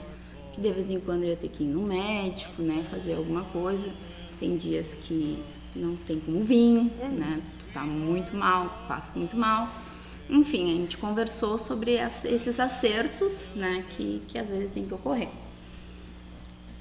que 0.53 0.61
de 0.61 0.71
vez 0.71 0.89
em 0.89 0.99
quando 0.99 1.23
eu 1.23 1.29
ia 1.29 1.35
ter 1.35 1.49
que 1.49 1.63
ir 1.63 1.67
no 1.67 1.81
médico, 1.81 2.61
né, 2.61 2.85
fazer 2.89 3.15
alguma 3.15 3.43
coisa. 3.45 3.89
Tem 4.39 4.55
dias 4.57 4.93
que 4.93 5.41
não 5.75 5.95
tem 5.95 6.19
como 6.19 6.43
vir, 6.43 6.83
né? 7.17 7.41
Tu 7.59 7.65
tá 7.73 7.81
muito 7.83 8.35
mal, 8.35 8.85
passa 8.87 9.11
muito 9.15 9.35
mal. 9.37 9.69
Enfim, 10.29 10.63
a 10.73 10.75
gente 10.81 10.97
conversou 10.97 11.57
sobre 11.59 11.99
as- 11.99 12.23
esses 12.25 12.59
acertos, 12.59 13.51
né, 13.55 13.83
que, 13.91 14.21
que 14.27 14.37
às 14.37 14.49
vezes 14.49 14.71
tem 14.71 14.85
que 14.85 14.93
ocorrer. 14.93 15.29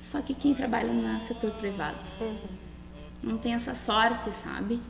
Só 0.00 0.20
que 0.22 0.34
quem 0.34 0.54
trabalha 0.54 0.92
no 0.92 1.20
setor 1.20 1.50
privado 1.52 1.98
não 3.22 3.36
tem 3.36 3.54
essa 3.54 3.74
sorte, 3.74 4.30
sabe? 4.34 4.80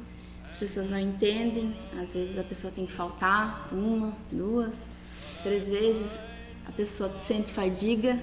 As 0.46 0.56
pessoas 0.56 0.90
não 0.90 0.98
entendem, 0.98 1.74
às 2.00 2.12
vezes 2.12 2.38
a 2.38 2.42
pessoa 2.44 2.72
tem 2.72 2.84
que 2.86 2.92
faltar 2.92 3.68
uma, 3.72 4.12
duas, 4.30 4.88
três 5.42 5.66
vezes, 5.68 6.18
a 6.66 6.72
pessoa 6.72 7.08
sente 7.10 7.52
fadiga 7.52 8.18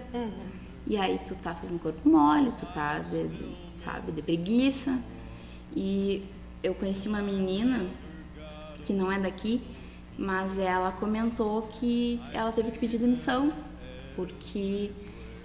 e 0.86 0.98
aí 0.98 1.20
tu 1.26 1.36
tá 1.36 1.54
fazendo 1.56 1.80
corpo 1.80 2.08
mole, 2.08 2.52
tu 2.58 2.66
tá, 2.68 3.00
de, 3.00 3.28
de- 3.28 3.56
sabe, 3.78 4.12
de 4.12 4.22
preguiça. 4.22 4.98
E 5.80 6.26
eu 6.64 6.74
conheci 6.74 7.08
uma 7.08 7.22
menina 7.22 7.86
que 8.84 8.92
não 8.92 9.12
é 9.12 9.20
daqui, 9.20 9.62
mas 10.18 10.58
ela 10.58 10.92
comentou 10.92 11.62
que 11.74 12.20
ela 12.34 12.52
teve 12.52 12.72
que 12.72 12.80
pedir 12.80 12.98
demissão 12.98 13.54
porque 14.16 14.90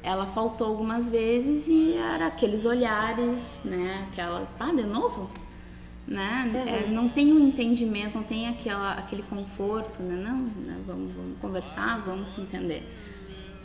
ela 0.03 0.24
faltou 0.24 0.66
algumas 0.66 1.07
vezes 1.07 1.68
e 1.68 1.93
era 1.93 2.28
aqueles 2.28 2.64
olhares, 2.64 3.61
né? 3.62 4.09
Aquela, 4.11 4.49
ah, 4.59 4.72
de 4.72 4.85
novo? 4.85 5.30
Né? 6.09 6.51
É, 6.66 6.89
não 6.89 7.11
tem 7.11 7.30
um 7.30 7.49
entendimento, 7.49 8.16
não 8.16 8.24
tem 8.24 8.49
aquela, 8.49 8.95
aquele 8.95 9.22
conforto, 9.24 10.03
né? 10.03 10.16
Não, 10.16 10.39
né? 10.64 10.80
Vamos, 10.87 11.12
vamos 11.12 11.39
conversar, 11.41 12.03
vamos 12.07 12.30
se 12.30 12.41
entender. 12.41 12.83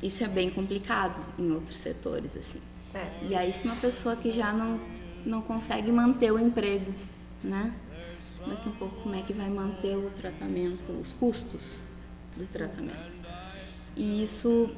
Isso 0.03 0.22
é 0.22 0.28
bem 0.28 0.49
complicado 0.49 1.24
em 1.39 1.49
outros 1.49 1.78
setores, 1.78 2.36
assim. 2.36 2.59
É. 2.93 3.07
E 3.30 3.36
aí, 3.36 3.53
se 3.53 3.63
uma 3.63 3.76
pessoa 3.78 4.18
que 4.18 4.32
já 4.32 4.51
não, 4.51 4.80
não 5.28 5.41
consegue 5.41 5.91
manter 5.91 6.32
o 6.32 6.39
emprego, 6.39 6.93
né? 7.43 7.73
Daqui 8.47 8.69
um 8.69 8.71
pouco, 8.71 9.01
como 9.01 9.15
é 9.15 9.21
que 9.21 9.34
vai 9.34 9.49
manter 9.49 9.97
o 9.97 10.09
tratamento, 10.11 10.91
os 10.93 11.11
custos 11.11 11.80
do 12.36 12.45
tratamento? 12.45 13.17
E 13.95 14.21
isso 14.21 14.73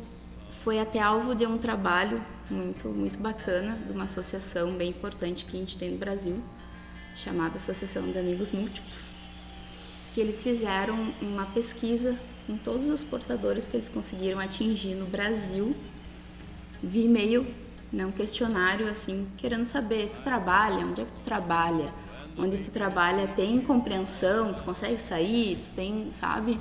foi 0.52 0.80
até 0.80 1.00
alvo 1.00 1.36
de 1.36 1.46
um 1.46 1.58
trabalho 1.58 2.24
muito, 2.50 2.88
muito 2.90 3.20
bacana 3.20 3.78
de 3.86 3.94
uma 3.94 4.06
associação 4.06 4.72
bem 4.72 4.90
importante 4.90 5.46
que 5.46 5.56
a 5.56 5.60
gente 5.60 5.78
tem 5.78 5.92
no 5.92 5.98
Brasil, 5.98 6.42
chamada 7.16 7.58
Associação 7.58 8.12
de 8.12 8.18
Amigos 8.18 8.52
Múltiplos, 8.52 9.10
que 10.12 10.20
eles 10.20 10.42
fizeram 10.42 11.14
uma 11.22 11.46
pesquisa 11.46 12.18
com 12.48 12.58
todos 12.58 12.88
os 12.90 13.04
portadores 13.04 13.68
que 13.68 13.78
eles 13.78 13.88
conseguiram 13.88 14.40
atingir 14.40 14.96
no 14.96 15.06
Brasil 15.06 15.76
via 16.82 17.06
e-mail, 17.06 17.46
né, 17.92 18.06
um 18.06 18.12
questionário 18.12 18.88
assim, 18.88 19.28
querendo 19.38 19.66
saber, 19.66 20.10
tu 20.10 20.22
trabalha, 20.22 20.86
onde 20.86 21.02
é 21.02 21.06
que 21.06 21.12
tu 21.12 21.22
trabalha? 21.22 21.92
Onde 22.38 22.58
tu 22.60 22.72
trabalha 22.72 23.28
tem 23.28 23.60
compreensão, 23.60 24.54
tu 24.54 24.64
consegue 24.64 25.02
sair, 25.02 25.58
tu 25.58 25.76
tem, 25.76 26.12
sabe? 26.12 26.60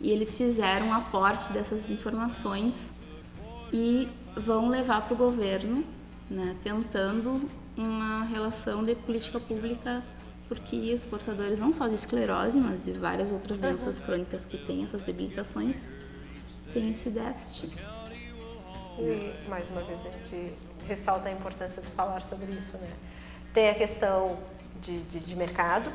E 0.00 0.10
eles 0.10 0.34
fizeram 0.34 0.86
um 0.86 0.94
aporte 0.94 1.52
dessas 1.52 1.90
informações 1.90 2.90
e 3.72 4.08
vão 4.36 4.68
levar 4.68 5.02
para 5.02 5.14
o 5.14 5.16
governo, 5.16 5.84
né, 6.30 6.56
tentando 6.62 7.48
uma 7.76 8.24
relação 8.24 8.84
de 8.84 8.94
política 8.94 9.38
pública, 9.38 10.02
porque 10.48 10.92
os 10.94 11.04
portadores 11.04 11.60
não 11.60 11.72
só 11.72 11.88
de 11.88 11.94
esclerose, 11.94 12.58
mas 12.58 12.84
de 12.84 12.92
várias 12.92 13.30
outras 13.30 13.60
doenças 13.60 13.98
crônicas 13.98 14.44
que 14.44 14.58
têm 14.58 14.84
essas 14.84 15.02
debilitações, 15.02 15.88
têm 16.72 16.90
esse 16.90 17.10
déficit. 17.10 17.72
E, 18.98 19.48
mais 19.48 19.68
uma 19.68 19.82
vez, 19.82 20.00
a 20.04 20.10
gente 20.10 20.54
ressalta 20.86 21.28
a 21.28 21.32
importância 21.32 21.80
de 21.80 21.88
falar 21.88 22.22
sobre 22.22 22.52
isso, 22.52 22.76
né? 22.78 22.90
Tem 23.54 23.68
a 23.68 23.74
questão 23.74 24.38
de, 24.80 25.02
de, 25.04 25.20
de 25.20 25.36
mercado, 25.36 25.92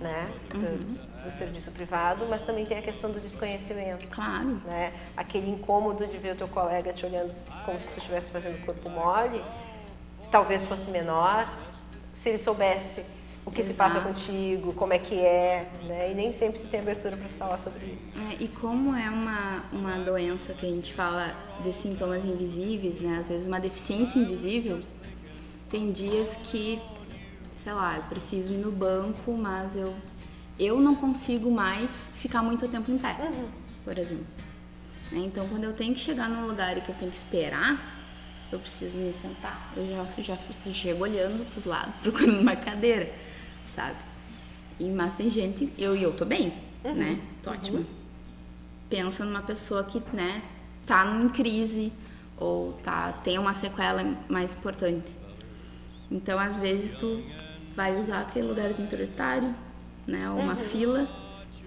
né, 0.00 0.28
do, 0.50 1.24
do 1.24 1.30
serviço 1.30 1.72
privado, 1.72 2.26
mas 2.28 2.42
também 2.42 2.66
tem 2.66 2.78
a 2.78 2.82
questão 2.82 3.10
do 3.10 3.20
desconhecimento. 3.20 4.06
Claro. 4.08 4.60
Né? 4.64 4.92
Aquele 5.16 5.50
incômodo 5.50 6.06
de 6.06 6.18
ver 6.18 6.32
o 6.32 6.36
teu 6.36 6.48
colega 6.48 6.92
te 6.92 7.06
olhando 7.06 7.34
como 7.64 7.80
se 7.80 7.88
tu 7.90 7.98
estivesse 7.98 8.30
fazendo 8.30 8.64
corpo 8.64 8.88
mole, 8.90 9.42
talvez 10.30 10.66
fosse 10.66 10.90
menor, 10.90 11.48
se 12.12 12.28
ele 12.28 12.38
soubesse 12.38 13.06
o 13.46 13.50
que 13.50 13.62
se 13.62 13.74
passa 13.74 13.98
Exato. 13.98 14.08
contigo, 14.08 14.72
como 14.72 14.92
é 14.92 14.98
que 14.98 15.14
é, 15.14 15.70
né? 15.86 16.10
E 16.10 16.14
nem 16.14 16.32
sempre 16.32 16.58
se 16.58 16.66
tem 16.68 16.80
abertura 16.80 17.16
para 17.16 17.28
falar 17.28 17.58
sobre 17.58 17.86
isso. 17.86 18.12
É, 18.30 18.42
e 18.42 18.48
como 18.48 18.94
é 18.94 19.10
uma, 19.10 19.64
uma 19.70 19.98
doença 19.98 20.54
que 20.54 20.64
a 20.64 20.68
gente 20.68 20.94
fala 20.94 21.36
de 21.62 21.72
sintomas 21.72 22.24
invisíveis, 22.24 23.00
né? 23.00 23.18
Às 23.18 23.28
vezes 23.28 23.46
uma 23.46 23.60
deficiência 23.60 24.18
invisível, 24.18 24.80
tem 25.70 25.92
dias 25.92 26.36
que, 26.36 26.80
sei 27.50 27.72
lá, 27.72 27.96
eu 27.96 28.02
preciso 28.04 28.54
ir 28.54 28.58
no 28.58 28.72
banco, 28.72 29.32
mas 29.32 29.76
eu, 29.76 29.94
eu 30.58 30.80
não 30.80 30.94
consigo 30.94 31.50
mais 31.50 32.10
ficar 32.14 32.42
muito 32.42 32.66
tempo 32.68 32.90
em 32.90 32.96
pé, 32.96 33.14
por 33.84 33.98
exemplo. 33.98 34.26
Né? 35.12 35.20
Então, 35.26 35.46
quando 35.48 35.64
eu 35.64 35.72
tenho 35.72 35.94
que 35.94 36.00
chegar 36.00 36.30
num 36.30 36.46
lugar 36.46 36.78
e 36.78 36.80
que 36.80 36.88
eu 36.88 36.94
tenho 36.94 37.10
que 37.10 37.16
esperar, 37.16 37.94
eu 38.50 38.58
preciso 38.58 38.96
me 38.96 39.12
sentar. 39.12 39.72
Eu 39.76 39.86
já, 39.86 40.22
já 40.22 40.38
chego 40.72 41.02
olhando 41.02 41.44
pros 41.50 41.64
lados, 41.64 41.94
procurando 42.02 42.40
uma 42.40 42.56
cadeira, 42.56 43.12
sabe? 43.74 43.96
E, 44.78 44.84
mas 44.90 45.16
tem 45.16 45.30
gente, 45.30 45.72
eu 45.78 45.96
e 45.96 46.02
eu 46.02 46.12
tô 46.12 46.24
bem, 46.24 46.52
né? 46.82 47.20
Tô 47.42 47.50
ótima. 47.50 47.84
Pensa 48.88 49.24
numa 49.24 49.42
pessoa 49.42 49.84
que, 49.84 50.02
né, 50.12 50.42
tá 50.86 51.06
em 51.06 51.28
crise 51.28 51.92
ou 52.36 52.72
tá, 52.82 53.12
tem 53.12 53.38
uma 53.38 53.54
sequela 53.54 54.02
mais 54.28 54.52
importante. 54.52 55.10
Então, 56.10 56.38
às 56.38 56.58
vezes, 56.58 56.94
tu 56.94 57.22
vai 57.74 57.98
usar 57.98 58.20
aquele 58.20 58.46
lugarzinho 58.46 58.88
prioritário, 58.88 59.54
né? 60.06 60.30
Ou 60.30 60.38
uma 60.38 60.56
fila, 60.56 61.08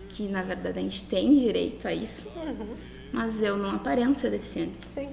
que 0.10 0.28
na 0.28 0.42
verdade 0.42 0.80
a 0.80 0.82
gente 0.82 1.04
tem 1.06 1.36
direito 1.36 1.88
a 1.88 1.94
isso, 1.94 2.32
mas 3.12 3.42
eu 3.42 3.58
não 3.58 3.76
aparento 3.76 4.16
ser 4.18 4.32
deficiente. 4.32 4.78
Sim. 4.88 5.10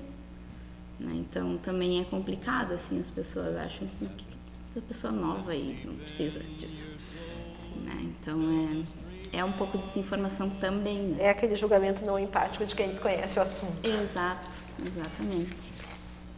né? 0.98 1.14
Então 1.14 1.56
também 1.58 2.00
é 2.00 2.04
complicado, 2.04 2.72
assim, 2.72 3.00
as 3.00 3.10
pessoas 3.10 3.56
acham 3.56 3.88
que 3.88 4.33
essa 4.74 4.80
pessoa 4.80 5.12
nova 5.12 5.52
aí 5.52 5.78
não 5.84 5.94
precisa 5.94 6.40
disso. 6.58 6.86
né? 7.84 7.96
Então 8.02 8.40
é, 9.32 9.38
é 9.38 9.44
um 9.44 9.52
pouco 9.52 9.78
de 9.78 9.84
desinformação 9.84 10.50
também, 10.50 10.98
né? 10.98 11.16
É 11.20 11.30
aquele 11.30 11.54
julgamento 11.54 12.04
não 12.04 12.18
empático 12.18 12.66
de 12.66 12.74
quem 12.74 12.88
desconhece 12.88 13.38
o 13.38 13.42
assunto. 13.42 13.86
Exato, 13.86 14.58
exatamente. 14.84 15.72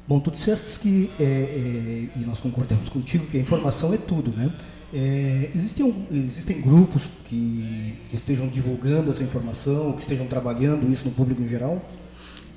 Bom, 0.07 0.21
tu 0.21 0.31
disseste 0.31 0.79
que, 0.79 1.11
é, 1.19 1.25
é, 1.25 2.19
e 2.21 2.25
nós 2.27 2.39
concordamos 2.39 2.91
contigo, 2.91 3.27
que 3.27 3.39
a 3.39 3.41
informação 3.41 3.95
é 3.95 3.97
tudo, 3.97 4.31
né? 4.31 4.53
É, 4.93 5.51
existem, 5.55 6.07
existem 6.13 6.61
grupos 6.61 7.03
que, 7.25 7.99
que 8.09 8.15
estejam 8.15 8.47
divulgando 8.47 9.11
essa 9.11 9.23
informação, 9.23 9.93
que 9.95 10.03
estejam 10.03 10.27
trabalhando 10.27 10.93
isso 10.93 11.07
no 11.07 11.11
público 11.11 11.43
em 11.43 11.49
geral? 11.49 11.83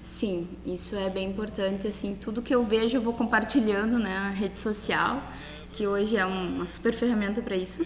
Sim, 0.03 0.47
isso 0.65 0.95
é 0.95 1.09
bem 1.09 1.29
importante, 1.29 1.87
assim, 1.87 2.15
tudo 2.19 2.41
que 2.41 2.53
eu 2.53 2.63
vejo 2.63 2.97
eu 2.97 3.01
vou 3.01 3.13
compartilhando 3.13 3.97
né, 3.97 4.09
na 4.09 4.29
rede 4.31 4.57
social, 4.57 5.21
que 5.79 5.87
hoje 5.87 6.17
é 6.17 6.25
um- 6.25 6.55
uma 6.57 6.67
super 6.67 6.91
ferramenta 6.91 7.41
para 7.41 7.55
isso. 7.55 7.85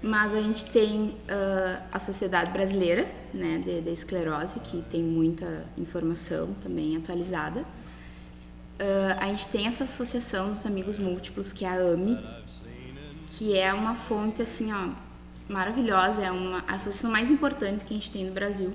Mas 0.00 0.32
a 0.32 0.40
gente 0.40 0.66
tem 0.66 1.16
ah, 1.28 1.82
a 1.90 1.98
Sociedade 1.98 2.52
Brasileira 2.52 3.08
né, 3.32 3.58
de, 3.58 3.80
de 3.80 3.90
Esclerose, 3.90 4.60
que 4.60 4.82
tem 4.82 5.02
muita 5.02 5.64
informação 5.76 6.54
também 6.62 6.96
atualizada. 6.96 7.64
Ah, 8.78 9.16
a 9.24 9.26
gente 9.26 9.48
tem 9.48 9.66
essa 9.66 9.82
Associação 9.82 10.52
dos 10.52 10.64
Amigos 10.64 10.96
Múltiplos, 10.96 11.52
que 11.52 11.64
é 11.64 11.68
a 11.70 11.74
AMI, 11.74 12.16
que 13.26 13.58
é 13.58 13.74
uma 13.74 13.96
fonte 13.96 14.40
assim, 14.40 14.72
ó, 14.72 14.90
maravilhosa, 15.48 16.22
é 16.22 16.30
uma 16.30 16.58
a 16.68 16.74
associação 16.76 17.10
mais 17.10 17.32
importante 17.32 17.84
que 17.84 17.92
a 17.94 17.96
gente 17.96 18.12
tem 18.12 18.26
no 18.26 18.32
Brasil 18.32 18.72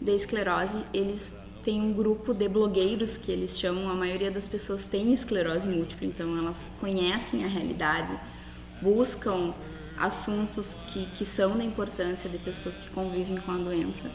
de 0.00 0.16
esclerose. 0.16 0.78
Eles 0.94 1.36
têm 1.64 1.80
um 1.80 1.92
grupo 1.92 2.34
de 2.34 2.48
blogueiros 2.48 3.16
que 3.16 3.32
eles 3.32 3.58
chamam, 3.58 3.88
a 3.88 3.94
maioria 3.94 4.30
das 4.30 4.46
pessoas 4.46 4.86
tem 4.86 5.14
esclerose 5.14 5.66
múltipla, 5.66 6.06
então 6.06 6.36
elas 6.36 6.56
conhecem 6.78 7.44
a 7.44 7.48
realidade, 7.48 8.12
buscam 8.82 9.54
assuntos 9.96 10.76
que, 10.88 11.06
que 11.06 11.24
são 11.24 11.56
da 11.56 11.64
importância 11.64 12.28
de 12.28 12.38
pessoas 12.38 12.76
que 12.76 12.90
convivem 12.90 13.36
com 13.36 13.52
a 13.52 13.56
doença. 13.56 14.10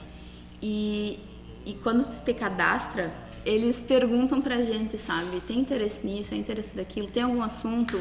E, 0.62 1.20
e 1.66 1.74
quando 1.74 2.06
tu 2.06 2.24
te 2.24 2.34
cadastra, 2.34 3.12
eles 3.46 3.82
perguntam 3.82 4.42
pra 4.42 4.62
gente, 4.62 4.98
sabe, 4.98 5.42
tem 5.48 5.60
interesse 5.60 6.06
nisso, 6.06 6.30
tem 6.30 6.40
interesse 6.40 6.76
daquilo, 6.76 7.08
tem 7.08 7.24
algum 7.24 7.42
assunto, 7.42 8.00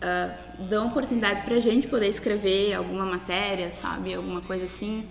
ah, 0.00 0.36
dão 0.68 0.88
oportunidade 0.88 1.42
pra 1.42 1.58
gente 1.58 1.88
poder 1.88 2.08
escrever 2.08 2.74
alguma 2.74 3.04
matéria, 3.04 3.72
sabe, 3.72 4.14
alguma 4.14 4.42
coisa 4.42 4.66
assim. 4.66 5.04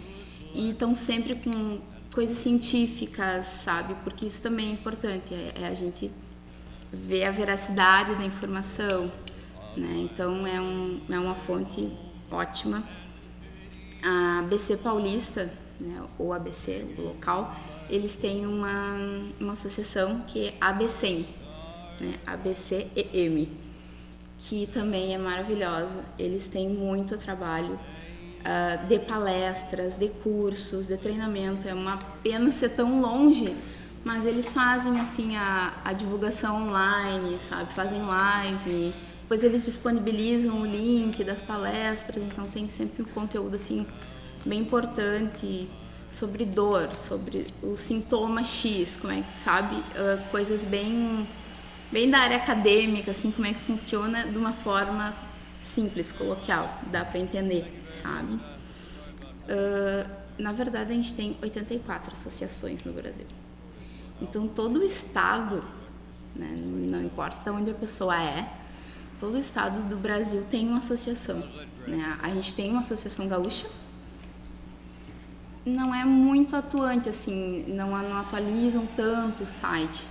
E 0.53 0.69
estão 0.69 0.95
sempre 0.95 1.35
com 1.35 1.79
coisas 2.15 2.37
científicas, 2.37 3.45
sabe, 3.45 3.93
porque 4.05 4.25
isso 4.25 4.41
também 4.41 4.69
é 4.69 4.71
importante, 4.71 5.33
é, 5.33 5.51
é 5.63 5.67
a 5.67 5.73
gente 5.73 6.09
ver 6.91 7.25
a 7.25 7.31
veracidade 7.31 8.15
da 8.15 8.23
informação, 8.23 9.11
né? 9.75 10.07
Então 10.09 10.47
é, 10.47 10.61
um, 10.61 11.01
é 11.09 11.19
uma 11.19 11.35
fonte 11.35 11.91
ótima. 12.31 12.81
A 14.01 14.39
ABC 14.39 14.77
Paulista, 14.77 15.51
né, 15.79 16.01
ou 16.17 16.31
ABC, 16.31 16.85
o 16.97 17.01
local, 17.01 17.53
eles 17.89 18.15
têm 18.15 18.45
uma, 18.45 18.95
uma 19.37 19.53
associação 19.53 20.21
que 20.21 20.47
é 20.47 20.53
ABCEM, 20.61 21.27
né, 21.99 22.13
ABCEM, 22.25 23.49
que 24.37 24.67
também 24.67 25.13
é 25.13 25.17
maravilhosa. 25.17 26.03
Eles 26.17 26.47
têm 26.47 26.69
muito 26.69 27.17
trabalho 27.17 27.77
ah, 28.45 28.77
de 28.87 28.99
palestras, 28.99 29.97
de 29.97 30.09
cursos, 30.09 30.87
de 30.87 30.97
treinamento. 30.97 31.67
É 31.67 31.73
uma 31.73 31.97
pena 32.21 32.51
ser 32.51 32.69
tão 32.69 33.01
longe, 33.01 33.55
mas 34.03 34.25
eles 34.25 34.53
fazem 34.53 34.99
assim 34.99 35.35
a, 35.35 35.73
a 35.83 35.93
divulgação 35.93 36.67
online, 36.67 37.39
sabe? 37.49 37.73
Fazem 37.73 38.01
live, 38.01 38.93
depois 39.21 39.43
eles 39.43 39.65
disponibilizam 39.65 40.61
o 40.61 40.65
link 40.65 41.23
das 41.23 41.41
palestras, 41.41 42.23
então 42.23 42.45
tem 42.45 42.69
sempre 42.69 43.01
um 43.01 43.05
conteúdo 43.05 43.55
assim 43.55 43.87
bem 44.45 44.59
importante 44.59 45.67
sobre 46.11 46.45
dor, 46.45 46.95
sobre 46.95 47.47
o 47.63 47.75
sintoma 47.75 48.43
X, 48.43 48.95
como 49.01 49.11
é 49.11 49.21
que 49.21 49.35
sabe, 49.35 49.83
Ah, 49.95 50.19
coisas 50.29 50.63
bem 50.63 51.27
bem 51.91 52.09
da 52.09 52.19
área 52.19 52.37
acadêmica, 52.37 53.11
assim, 53.11 53.31
como 53.31 53.47
é 53.47 53.53
que 53.53 53.59
funciona 53.59 54.25
de 54.25 54.37
uma 54.37 54.53
forma 54.53 55.13
simples, 55.65 56.11
coloquial, 56.11 56.79
dá 56.91 57.03
para 57.03 57.19
entender, 57.19 57.83
sabe? 57.91 58.39
Ah, 59.49 60.05
na 60.37 60.51
verdade, 60.51 60.91
a 60.91 60.95
gente 60.95 61.15
tem 61.15 61.37
84 61.41 62.13
associações 62.13 62.83
no 62.83 62.93
Brasil. 62.93 63.25
Então, 64.21 64.47
todo 64.47 64.79
o 64.79 64.83
estado, 64.83 65.63
né, 66.35 66.47
não 66.89 67.01
importa 67.01 67.43
de 67.43 67.49
onde 67.49 67.71
a 67.71 67.73
pessoa 67.73 68.21
é, 68.21 68.51
todo 69.19 69.35
o 69.35 69.39
estado 69.39 69.81
do 69.87 69.95
Brasil 69.95 70.43
tem 70.43 70.67
uma 70.67 70.79
associação. 70.79 71.39
Né? 71.87 72.17
A 72.21 72.29
gente 72.29 72.53
tem 72.53 72.71
uma 72.71 72.81
associação 72.81 73.27
gaúcha, 73.27 73.67
não 75.65 75.95
é 75.95 76.05
muito 76.05 76.55
atuante, 76.55 77.09
assim, 77.09 77.65
não, 77.67 77.89
não 77.89 78.17
atualizam 78.17 78.85
tanto 78.95 79.43
o 79.43 79.47
site 79.47 80.05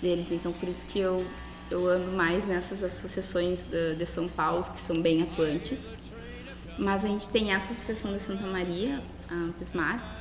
deles, 0.00 0.30
então 0.30 0.52
por 0.52 0.68
isso 0.68 0.86
que 0.86 0.98
eu, 0.98 1.26
eu 1.72 1.86
ando 1.86 2.12
mais 2.12 2.46
nessas 2.46 2.82
associações 2.82 3.66
de, 3.66 4.06
São 4.06 4.28
Paulo, 4.28 4.62
que 4.64 4.78
são 4.78 5.00
bem 5.00 5.22
atuantes. 5.22 5.92
Mas 6.78 7.04
a 7.04 7.08
gente 7.08 7.28
tem 7.28 7.52
essa 7.52 7.72
associação 7.72 8.12
de 8.12 8.20
Santa 8.20 8.46
Maria, 8.46 9.02
a 9.28 9.52
Pismar, 9.58 10.18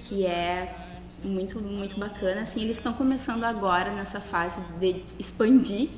que 0.00 0.26
é 0.26 0.74
muito, 1.22 1.60
muito 1.60 1.98
bacana. 1.98 2.42
Assim, 2.42 2.62
eles 2.62 2.78
estão 2.78 2.92
começando 2.92 3.44
agora 3.44 3.92
nessa 3.92 4.20
fase 4.20 4.60
de 4.80 5.04
expandir 5.18 5.88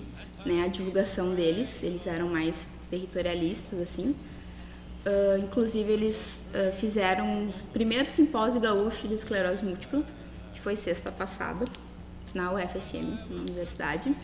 né, 0.44 0.64
a 0.64 0.68
divulgação 0.68 1.34
deles. 1.34 1.82
Eles 1.82 2.06
eram 2.06 2.28
mais 2.28 2.68
territorialistas, 2.90 3.80
assim. 3.80 4.14
Ah, 5.06 5.38
inclusive, 5.38 5.90
eles 5.90 6.38
ah, 6.52 6.72
fizeram 6.72 7.48
o 7.48 7.50
primeiro 7.72 8.10
simpósio 8.10 8.60
gaúcho 8.60 9.08
de 9.08 9.14
esclerose 9.14 9.64
múltipla, 9.64 10.04
que 10.52 10.60
foi 10.60 10.76
sexta 10.76 11.10
passada, 11.10 11.64
na 12.34 12.52
UFSM, 12.52 13.18
na 13.30 13.40
universidade. 13.40 14.14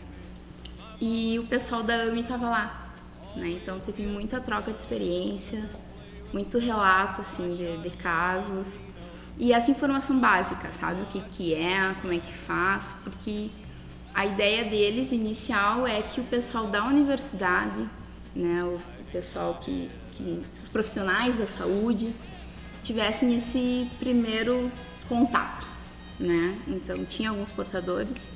E 0.99 1.37
o 1.39 1.45
pessoal 1.47 1.83
da 1.83 1.93
AMI 2.03 2.21
estava 2.21 2.49
lá. 2.49 2.93
Né? 3.35 3.49
Então, 3.49 3.79
teve 3.79 4.05
muita 4.05 4.39
troca 4.39 4.71
de 4.71 4.79
experiência, 4.79 5.69
muito 6.33 6.57
relato 6.57 7.21
assim, 7.21 7.55
de, 7.55 7.77
de 7.77 7.89
casos. 7.97 8.79
E 9.37 9.53
essa 9.53 9.69
informação 9.69 10.19
básica, 10.19 10.73
sabe? 10.73 11.01
O 11.01 11.05
que, 11.05 11.21
que 11.21 11.53
é, 11.53 11.95
como 12.01 12.13
é 12.13 12.17
que 12.17 12.33
faz, 12.33 12.95
porque 13.03 13.49
a 14.13 14.25
ideia 14.25 14.63
deles 14.65 15.11
inicial 15.11 15.85
é 15.85 16.01
que 16.01 16.19
o 16.19 16.23
pessoal 16.23 16.65
da 16.67 16.83
universidade, 16.85 17.87
né, 18.35 18.63
o 18.63 18.79
pessoal 19.11 19.59
que, 19.61 19.91
que 20.13 20.43
os 20.51 20.67
profissionais 20.67 21.37
da 21.37 21.45
saúde 21.45 22.15
tivessem 22.83 23.37
esse 23.37 23.87
primeiro 23.99 24.71
contato, 25.07 25.67
né? 26.19 26.57
Então 26.67 27.05
tinha 27.05 27.29
alguns 27.29 27.51
portadores 27.51 28.29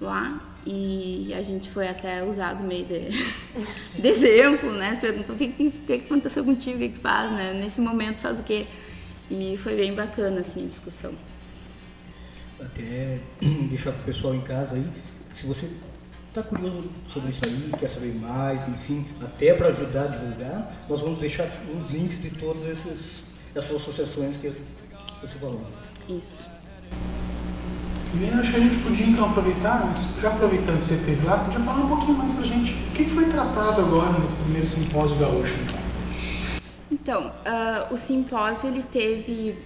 lá 0.00 0.40
E 0.66 1.34
a 1.36 1.42
gente 1.42 1.68
foi 1.68 1.88
até 1.88 2.22
usado 2.22 2.62
meio 2.62 2.86
de, 2.86 3.10
de 4.00 4.08
exemplo, 4.08 4.72
né? 4.72 4.98
Perguntou 5.00 5.34
o 5.34 5.38
que, 5.38 5.48
que, 5.48 5.70
que 5.70 5.92
aconteceu 5.92 6.44
contigo, 6.44 6.76
o 6.76 6.80
que, 6.80 6.88
que 6.90 6.98
faz, 6.98 7.30
né? 7.30 7.52
Nesse 7.52 7.80
momento 7.80 8.18
faz 8.18 8.40
o 8.40 8.42
quê? 8.42 8.66
E 9.30 9.56
foi 9.58 9.74
bem 9.74 9.94
bacana, 9.94 10.40
assim, 10.40 10.64
a 10.64 10.68
discussão. 10.68 11.14
Até 12.60 13.18
deixar 13.68 13.92
para 13.92 14.00
o 14.00 14.04
pessoal 14.04 14.34
em 14.34 14.40
casa 14.40 14.76
aí, 14.76 14.86
se 15.34 15.46
você 15.46 15.68
está 16.28 16.42
curioso 16.42 16.90
sobre 17.08 17.30
isso 17.30 17.42
aí, 17.44 17.78
quer 17.78 17.88
saber 17.88 18.14
mais, 18.14 18.66
enfim, 18.66 19.06
até 19.22 19.54
para 19.54 19.68
ajudar 19.68 20.04
a 20.04 20.06
divulgar, 20.08 20.84
nós 20.88 21.00
vamos 21.00 21.20
deixar 21.20 21.48
os 21.72 21.92
links 21.92 22.20
de 22.20 22.30
todas 22.30 22.66
esses, 22.66 23.22
essas 23.54 23.76
associações 23.76 24.36
que 24.36 24.52
você 25.20 25.38
falou. 25.38 25.64
Isso. 26.08 26.48
E 28.16 28.30
acho 28.40 28.50
que 28.52 28.56
a 28.56 28.60
gente 28.60 28.78
podia 28.78 29.06
então 29.06 29.28
aproveitar, 29.28 29.92
já 30.20 30.28
aproveitando 30.28 30.78
que 30.78 30.84
você 30.84 30.94
esteve 30.94 31.26
lá, 31.26 31.38
podia 31.38 31.60
falar 31.60 31.84
um 31.84 31.88
pouquinho 31.88 32.16
mais 32.16 32.32
pra 32.32 32.44
gente. 32.44 32.72
O 32.72 32.92
que 32.92 33.04
foi 33.06 33.24
tratado 33.24 33.80
agora 33.80 34.18
nesse 34.20 34.36
primeiro 34.36 34.66
simpósio 34.66 35.16
gaúcho? 35.16 35.56
Então, 36.90 37.28
uh, 37.28 37.92
o 37.92 37.96
simpósio 37.96 38.68
ele 38.68 38.82
teve 38.82 39.58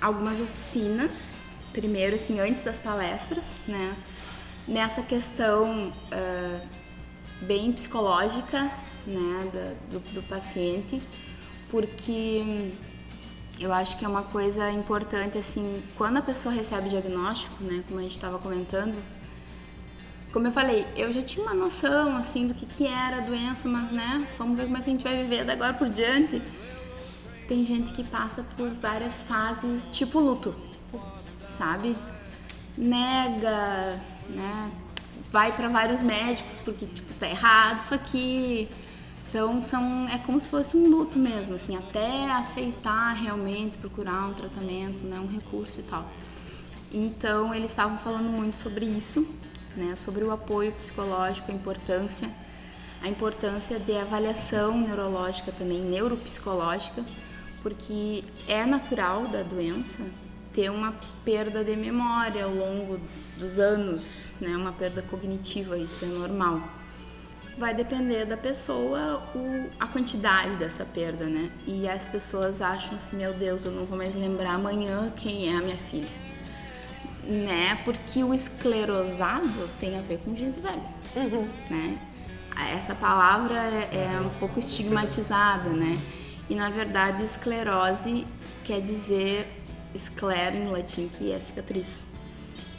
algumas 0.00 0.40
oficinas, 0.40 1.36
primeiro 1.72 2.16
assim, 2.16 2.40
antes 2.40 2.64
das 2.64 2.80
palestras, 2.80 3.60
né? 3.68 3.94
Nessa 4.66 5.02
questão 5.02 5.92
uh, 6.12 6.60
bem 7.42 7.70
psicológica, 7.72 8.70
né, 9.06 9.50
do, 9.90 9.98
do 10.14 10.22
paciente, 10.24 11.00
porque 11.70 12.72
eu 13.62 13.72
acho 13.72 13.96
que 13.96 14.04
é 14.04 14.08
uma 14.08 14.22
coisa 14.24 14.70
importante, 14.70 15.38
assim, 15.38 15.82
quando 15.96 16.16
a 16.16 16.22
pessoa 16.22 16.52
recebe 16.52 16.88
o 16.88 16.90
diagnóstico, 16.90 17.62
né, 17.62 17.84
como 17.86 18.00
a 18.00 18.02
gente 18.02 18.16
estava 18.16 18.38
comentando, 18.38 19.00
como 20.32 20.46
eu 20.48 20.52
falei, 20.52 20.84
eu 20.96 21.12
já 21.12 21.22
tinha 21.22 21.44
uma 21.44 21.54
noção, 21.54 22.16
assim, 22.16 22.48
do 22.48 22.54
que, 22.54 22.66
que 22.66 22.86
era 22.86 23.18
a 23.18 23.20
doença, 23.20 23.68
mas, 23.68 23.92
né, 23.92 24.26
vamos 24.36 24.56
ver 24.56 24.64
como 24.64 24.78
é 24.78 24.80
que 24.80 24.90
a 24.90 24.92
gente 24.92 25.04
vai 25.04 25.16
viver 25.22 25.44
da 25.44 25.52
agora 25.52 25.74
por 25.74 25.88
diante. 25.88 26.42
Tem 27.46 27.64
gente 27.64 27.92
que 27.92 28.02
passa 28.02 28.42
por 28.56 28.70
várias 28.70 29.20
fases, 29.20 29.88
tipo 29.92 30.18
luto, 30.18 30.54
sabe? 31.46 31.96
Nega, 32.76 34.00
né, 34.28 34.72
vai 35.30 35.52
para 35.52 35.68
vários 35.68 36.02
médicos 36.02 36.58
porque, 36.64 36.86
tipo, 36.86 37.12
tá 37.14 37.28
errado 37.28 37.80
isso 37.80 37.94
aqui, 37.94 38.68
então 39.32 39.62
são 39.62 40.06
é 40.10 40.18
como 40.18 40.38
se 40.38 40.46
fosse 40.46 40.76
um 40.76 40.90
luto 40.90 41.18
mesmo, 41.18 41.54
assim, 41.54 41.74
até 41.74 42.30
aceitar 42.32 43.14
realmente 43.14 43.78
procurar 43.78 44.26
um 44.26 44.34
tratamento, 44.34 45.04
né, 45.04 45.18
um 45.18 45.26
recurso 45.26 45.80
e 45.80 45.82
tal. 45.84 46.06
Então 46.92 47.54
eles 47.54 47.70
estavam 47.70 47.96
falando 47.96 48.28
muito 48.28 48.56
sobre 48.56 48.84
isso, 48.84 49.26
né, 49.74 49.96
sobre 49.96 50.22
o 50.22 50.30
apoio 50.30 50.70
psicológico, 50.72 51.50
a 51.50 51.54
importância, 51.54 52.28
a 53.00 53.08
importância 53.08 53.78
de 53.80 53.96
avaliação 53.96 54.78
neurológica 54.78 55.50
também, 55.50 55.80
neuropsicológica, 55.80 57.02
porque 57.62 58.22
é 58.46 58.66
natural 58.66 59.28
da 59.28 59.42
doença 59.42 60.02
ter 60.52 60.70
uma 60.70 60.94
perda 61.24 61.64
de 61.64 61.74
memória 61.74 62.44
ao 62.44 62.54
longo 62.54 63.00
dos 63.38 63.58
anos, 63.58 64.34
né, 64.38 64.54
uma 64.54 64.72
perda 64.72 65.00
cognitiva, 65.00 65.78
isso 65.78 66.04
é 66.04 66.08
normal 66.08 66.81
vai 67.56 67.74
depender 67.74 68.24
da 68.24 68.36
pessoa 68.36 69.22
o, 69.34 69.68
a 69.78 69.86
quantidade 69.86 70.56
dessa 70.56 70.84
perda, 70.84 71.26
né? 71.26 71.50
E 71.66 71.88
as 71.88 72.06
pessoas 72.06 72.60
acham 72.60 72.96
assim, 72.96 73.16
meu 73.16 73.32
Deus, 73.34 73.64
eu 73.64 73.70
não 73.70 73.84
vou 73.84 73.96
mais 73.96 74.14
lembrar 74.14 74.54
amanhã 74.54 75.12
quem 75.16 75.52
é 75.52 75.56
a 75.56 75.60
minha 75.60 75.76
filha. 75.76 76.22
Né? 77.24 77.78
Porque 77.84 78.24
o 78.24 78.34
esclerosado 78.34 79.68
tem 79.78 79.96
a 79.96 80.02
ver 80.02 80.18
com 80.18 80.34
gente 80.34 80.58
velha, 80.58 80.82
uhum. 81.14 81.48
né? 81.70 81.98
Essa 82.76 82.94
palavra 82.94 83.54
é, 83.54 84.16
é 84.16 84.20
um 84.20 84.28
pouco 84.38 84.58
estigmatizada, 84.58 85.70
né? 85.70 85.98
E 86.50 86.54
na 86.54 86.68
verdade 86.68 87.22
esclerose 87.22 88.26
quer 88.64 88.80
dizer 88.80 89.46
esclero 89.94 90.56
em 90.56 90.66
latim, 90.66 91.08
que 91.08 91.32
é 91.32 91.38
cicatriz. 91.38 92.04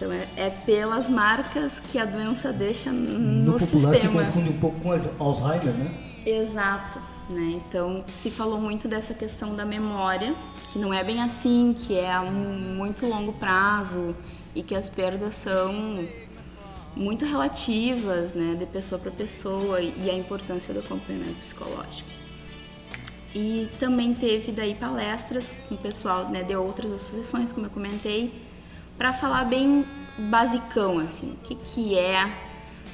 Então 0.03 0.11
é, 0.11 0.27
é, 0.35 0.49
pelas 0.49 1.09
marcas 1.09 1.79
que 1.79 1.97
a 1.97 2.03
doença 2.03 2.51
deixa 2.51 2.91
no, 2.91 3.53
no 3.53 3.59
popular 3.59 3.93
sistema. 3.93 4.21
se 4.21 4.25
confunde 4.25 4.49
um 4.49 4.59
pouco 4.59 4.79
com 4.81 4.91
Alzheimer, 4.91 5.73
né? 5.73 5.91
Exato. 6.25 6.99
Né? 7.29 7.61
Então 7.65 8.03
se 8.09 8.29
falou 8.29 8.59
muito 8.59 8.87
dessa 8.89 9.13
questão 9.13 9.55
da 9.55 9.65
memória, 9.65 10.35
que 10.73 10.79
não 10.79 10.93
é 10.93 11.03
bem 11.05 11.21
assim, 11.21 11.73
que 11.73 11.97
é 11.97 12.11
a 12.11 12.21
um 12.21 12.75
muito 12.75 13.07
longo 13.07 13.31
prazo 13.31 14.13
e 14.53 14.61
que 14.61 14.75
as 14.75 14.89
perdas 14.89 15.35
são 15.35 16.05
muito 16.95 17.25
relativas, 17.25 18.33
né, 18.33 18.53
de 18.53 18.67
pessoa 18.67 18.99
para 18.99 19.09
pessoa 19.09 19.81
e 19.81 20.11
a 20.11 20.13
importância 20.13 20.73
do 20.73 20.81
acompanhamento 20.81 21.37
psicológico. 21.37 22.07
E 23.33 23.67
também 23.79 24.13
teve 24.13 24.51
daí 24.51 24.75
palestras 24.75 25.55
com 25.67 25.73
o 25.73 25.77
pessoal 25.77 26.29
né, 26.29 26.43
de 26.43 26.55
outras 26.55 26.91
associações, 26.91 27.51
como 27.51 27.65
eu 27.65 27.71
comentei, 27.71 28.31
para 28.97 29.13
falar 29.13 29.45
bem 29.45 29.85
basicão, 30.17 30.99
assim, 30.99 31.31
o 31.31 31.37
que, 31.37 31.55
que 31.55 31.97
é, 31.97 32.25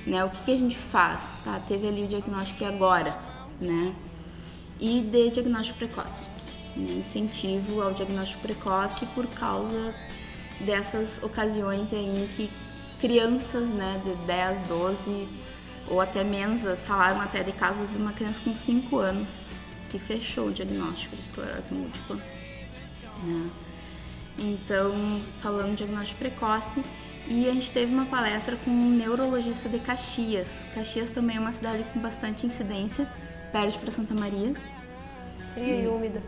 né, 0.05 0.23
o 0.23 0.29
que, 0.29 0.43
que 0.45 0.51
a 0.51 0.57
gente 0.57 0.77
faz, 0.77 1.29
tá? 1.43 1.59
Teve 1.67 1.87
ali 1.87 2.03
o 2.03 2.07
diagnóstico 2.07 2.63
agora, 2.65 3.17
né? 3.59 3.93
E 4.79 5.01
de 5.01 5.29
diagnóstico 5.29 5.79
precoce, 5.79 6.27
né? 6.75 6.93
incentivo 6.99 7.81
ao 7.81 7.93
diagnóstico 7.93 8.41
precoce 8.41 9.05
por 9.07 9.27
causa 9.27 9.93
dessas 10.61 11.21
ocasiões 11.21 11.93
aí 11.93 12.23
em 12.23 12.27
que 12.27 12.49
crianças, 12.99 13.69
né, 13.69 14.01
de 14.03 14.15
10, 14.25 14.67
12 14.67 15.27
ou 15.87 15.99
até 15.99 16.23
menos, 16.23 16.63
falaram 16.85 17.19
até 17.21 17.43
de 17.43 17.51
casos 17.51 17.89
de 17.89 17.97
uma 17.97 18.13
criança 18.13 18.41
com 18.43 18.53
5 18.53 18.97
anos 18.97 19.27
que 19.89 19.97
fechou 19.97 20.47
o 20.47 20.51
diagnóstico 20.51 21.15
de 21.15 21.21
esclerose 21.23 21.73
múltipla. 21.73 22.17
Né? 23.23 23.49
Então, 24.39 25.21
falando 25.41 25.71
de 25.71 25.77
diagnóstico 25.77 26.19
precoce. 26.19 26.81
E 27.27 27.47
a 27.47 27.53
gente 27.53 27.71
teve 27.71 27.93
uma 27.93 28.05
palestra 28.05 28.55
com 28.65 28.71
um 28.71 28.89
neurologista 28.89 29.69
de 29.69 29.77
Caxias. 29.79 30.65
Caxias 30.73 31.11
também 31.11 31.37
é 31.37 31.39
uma 31.39 31.51
cidade 31.51 31.83
com 31.93 31.99
bastante 31.99 32.45
incidência, 32.45 33.07
perde 33.51 33.77
para 33.77 33.91
Santa 33.91 34.15
Maria. 34.15 34.53
Fria 35.53 35.75
e, 35.75 35.83
e 35.83 35.87
úmida. 35.87 36.23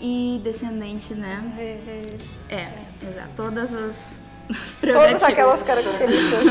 E 0.00 0.40
descendente, 0.42 1.14
né? 1.14 1.40
De, 1.54 2.16
de... 2.16 2.24
É, 2.52 2.68
exato. 3.08 3.30
Todas 3.36 3.72
as, 3.72 4.20
as 4.50 4.76
Todas 4.80 5.22
aquelas 5.22 5.62
características. 5.62 6.42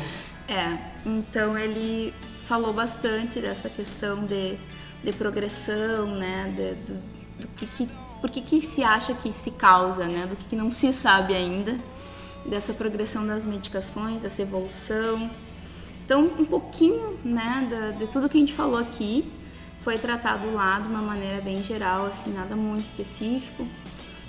é, 0.48 0.78
então 1.04 1.58
ele 1.58 2.14
falou 2.46 2.72
bastante 2.72 3.40
dessa 3.40 3.68
questão 3.68 4.24
de, 4.24 4.56
de 5.02 5.12
progressão, 5.12 6.06
né? 6.16 6.50
De, 6.56 6.92
do, 6.92 7.02
do 7.40 7.48
que, 7.48 7.66
que 7.66 7.88
por 8.24 8.30
que, 8.30 8.40
que 8.40 8.62
se 8.62 8.82
acha 8.82 9.12
que 9.12 9.34
se 9.34 9.50
causa, 9.50 10.06
né? 10.06 10.26
Do 10.26 10.34
que, 10.34 10.46
que 10.46 10.56
não 10.56 10.70
se 10.70 10.94
sabe 10.94 11.34
ainda 11.34 11.78
dessa 12.46 12.72
progressão 12.72 13.26
das 13.26 13.44
medicações, 13.44 14.22
dessa 14.22 14.40
evolução. 14.40 15.30
Então, 16.02 16.22
um 16.38 16.44
pouquinho, 16.46 17.18
né, 17.22 17.68
de, 17.68 17.98
de 17.98 18.10
tudo 18.10 18.26
que 18.26 18.38
a 18.38 18.40
gente 18.40 18.54
falou 18.54 18.78
aqui 18.78 19.30
foi 19.82 19.98
tratado 19.98 20.50
lá 20.54 20.80
de 20.80 20.88
uma 20.88 21.02
maneira 21.02 21.42
bem 21.42 21.62
geral, 21.62 22.06
assim, 22.06 22.32
nada 22.32 22.56
muito 22.56 22.86
específico. 22.86 23.68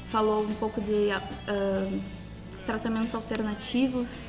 Falou 0.09 0.43
um 0.43 0.55
pouco 0.55 0.81
de 0.81 0.91
uh, 0.91 2.01
tratamentos 2.65 3.15
alternativos, 3.15 4.27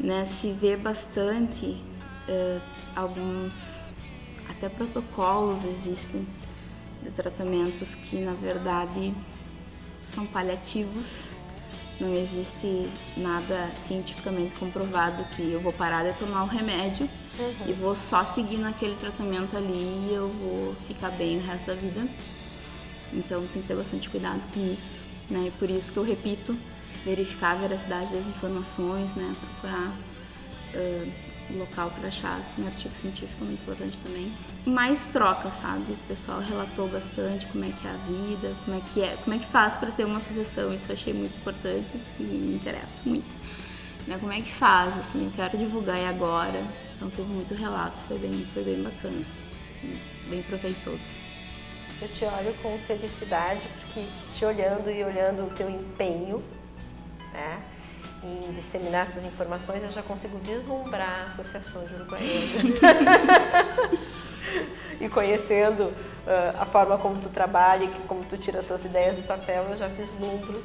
né? 0.00 0.24
Se 0.24 0.50
vê 0.50 0.76
bastante 0.76 1.66
uh, 2.28 2.60
alguns 2.96 3.84
até 4.50 4.68
protocolos 4.68 5.64
existem 5.64 6.26
de 7.04 7.10
tratamentos 7.10 7.94
que 7.94 8.16
na 8.16 8.32
verdade 8.32 9.14
são 10.02 10.26
paliativos. 10.26 11.32
Não 12.00 12.12
existe 12.12 12.90
nada 13.16 13.70
cientificamente 13.76 14.56
comprovado 14.56 15.24
que 15.36 15.52
eu 15.52 15.60
vou 15.60 15.72
parar 15.72 16.02
de 16.02 16.18
tomar 16.18 16.42
o 16.42 16.46
remédio 16.46 17.08
uhum. 17.38 17.68
e 17.68 17.72
vou 17.72 17.94
só 17.94 18.24
seguir 18.24 18.56
naquele 18.56 18.96
tratamento 18.96 19.56
ali 19.56 20.08
e 20.08 20.10
eu 20.12 20.28
vou 20.28 20.74
ficar 20.88 21.10
bem 21.10 21.38
o 21.38 21.40
resto 21.40 21.66
da 21.66 21.74
vida. 21.74 22.08
Então 23.12 23.46
tem 23.46 23.62
que 23.62 23.68
ter 23.68 23.76
bastante 23.76 24.10
cuidado 24.10 24.40
com 24.52 24.72
isso, 24.72 25.02
né? 25.30 25.46
E 25.46 25.50
por 25.52 25.70
isso 25.70 25.92
que 25.92 25.98
eu 25.98 26.02
repito, 26.02 26.56
verificar 27.04 27.52
a 27.52 27.54
veracidade 27.54 28.12
das 28.12 28.26
informações, 28.26 29.14
né? 29.14 29.32
Procurar 29.40 29.94
uh, 30.74 31.12
local 31.50 31.90
para 31.90 32.08
achar 32.08 32.38
assim, 32.38 32.66
artigo 32.66 32.94
científico 32.94 33.42
é 33.42 33.46
muito 33.46 33.62
importante 33.62 33.98
também. 34.00 34.32
Mais 34.66 35.06
troca, 35.06 35.50
sabe? 35.50 35.92
O 35.92 35.96
pessoal 36.08 36.40
relatou 36.40 36.88
bastante 36.88 37.46
como 37.48 37.64
é 37.64 37.68
que 37.68 37.86
é 37.86 37.90
a 37.90 37.96
vida, 37.96 38.56
como 38.64 38.76
é 38.76 38.80
que 38.92 39.02
é, 39.02 39.16
como 39.22 39.36
é 39.36 39.38
que 39.38 39.46
faz 39.46 39.76
para 39.76 39.90
ter 39.90 40.04
uma 40.04 40.18
associação, 40.18 40.72
isso 40.72 40.90
eu 40.90 40.94
achei 40.94 41.12
muito 41.12 41.36
importante 41.36 41.94
e 42.18 42.22
me 42.22 42.54
interessa 42.54 43.02
muito. 43.06 43.36
Né? 44.06 44.18
Como 44.18 44.32
é 44.32 44.40
que 44.40 44.52
faz, 44.52 44.98
assim, 44.98 45.26
eu 45.26 45.32
quero 45.34 45.56
divulgar 45.56 45.98
e 45.98 46.06
agora. 46.06 46.62
Então 46.96 47.10
teve 47.10 47.28
muito 47.28 47.54
relato, 47.54 47.98
foi 48.08 48.18
bem, 48.18 48.46
foi 48.52 48.62
bem 48.62 48.82
bacana, 48.82 49.20
assim, 49.20 50.00
bem 50.28 50.42
proveitoso. 50.42 51.12
Eu 52.02 52.08
te 52.08 52.24
olho 52.24 52.54
com 52.62 52.76
felicidade, 52.86 53.62
porque 53.80 54.04
te 54.32 54.44
olhando 54.44 54.90
e 54.90 55.04
olhando 55.04 55.46
o 55.46 55.50
teu 55.54 55.70
empenho, 55.70 56.42
né? 57.32 57.62
Em 58.24 58.52
disseminar 58.52 59.02
essas 59.02 59.24
informações, 59.24 59.82
eu 59.82 59.92
já 59.92 60.02
consigo 60.02 60.38
vislumbrar 60.38 61.24
a 61.24 61.26
Associação 61.26 61.84
de 61.84 61.94
Uruguaiana. 61.94 62.30
e 65.00 65.08
conhecendo 65.08 65.84
uh, 65.84 66.58
a 66.58 66.64
forma 66.64 66.96
como 66.96 67.20
tu 67.20 67.28
trabalha 67.28 67.84
e 67.84 67.88
como 68.08 68.24
tu 68.24 68.38
tira 68.38 68.60
as 68.60 68.66
tuas 68.66 68.84
ideias 68.84 69.16
do 69.16 69.22
papel, 69.24 69.66
eu 69.70 69.76
já 69.76 69.88
vislumbro 69.88 70.62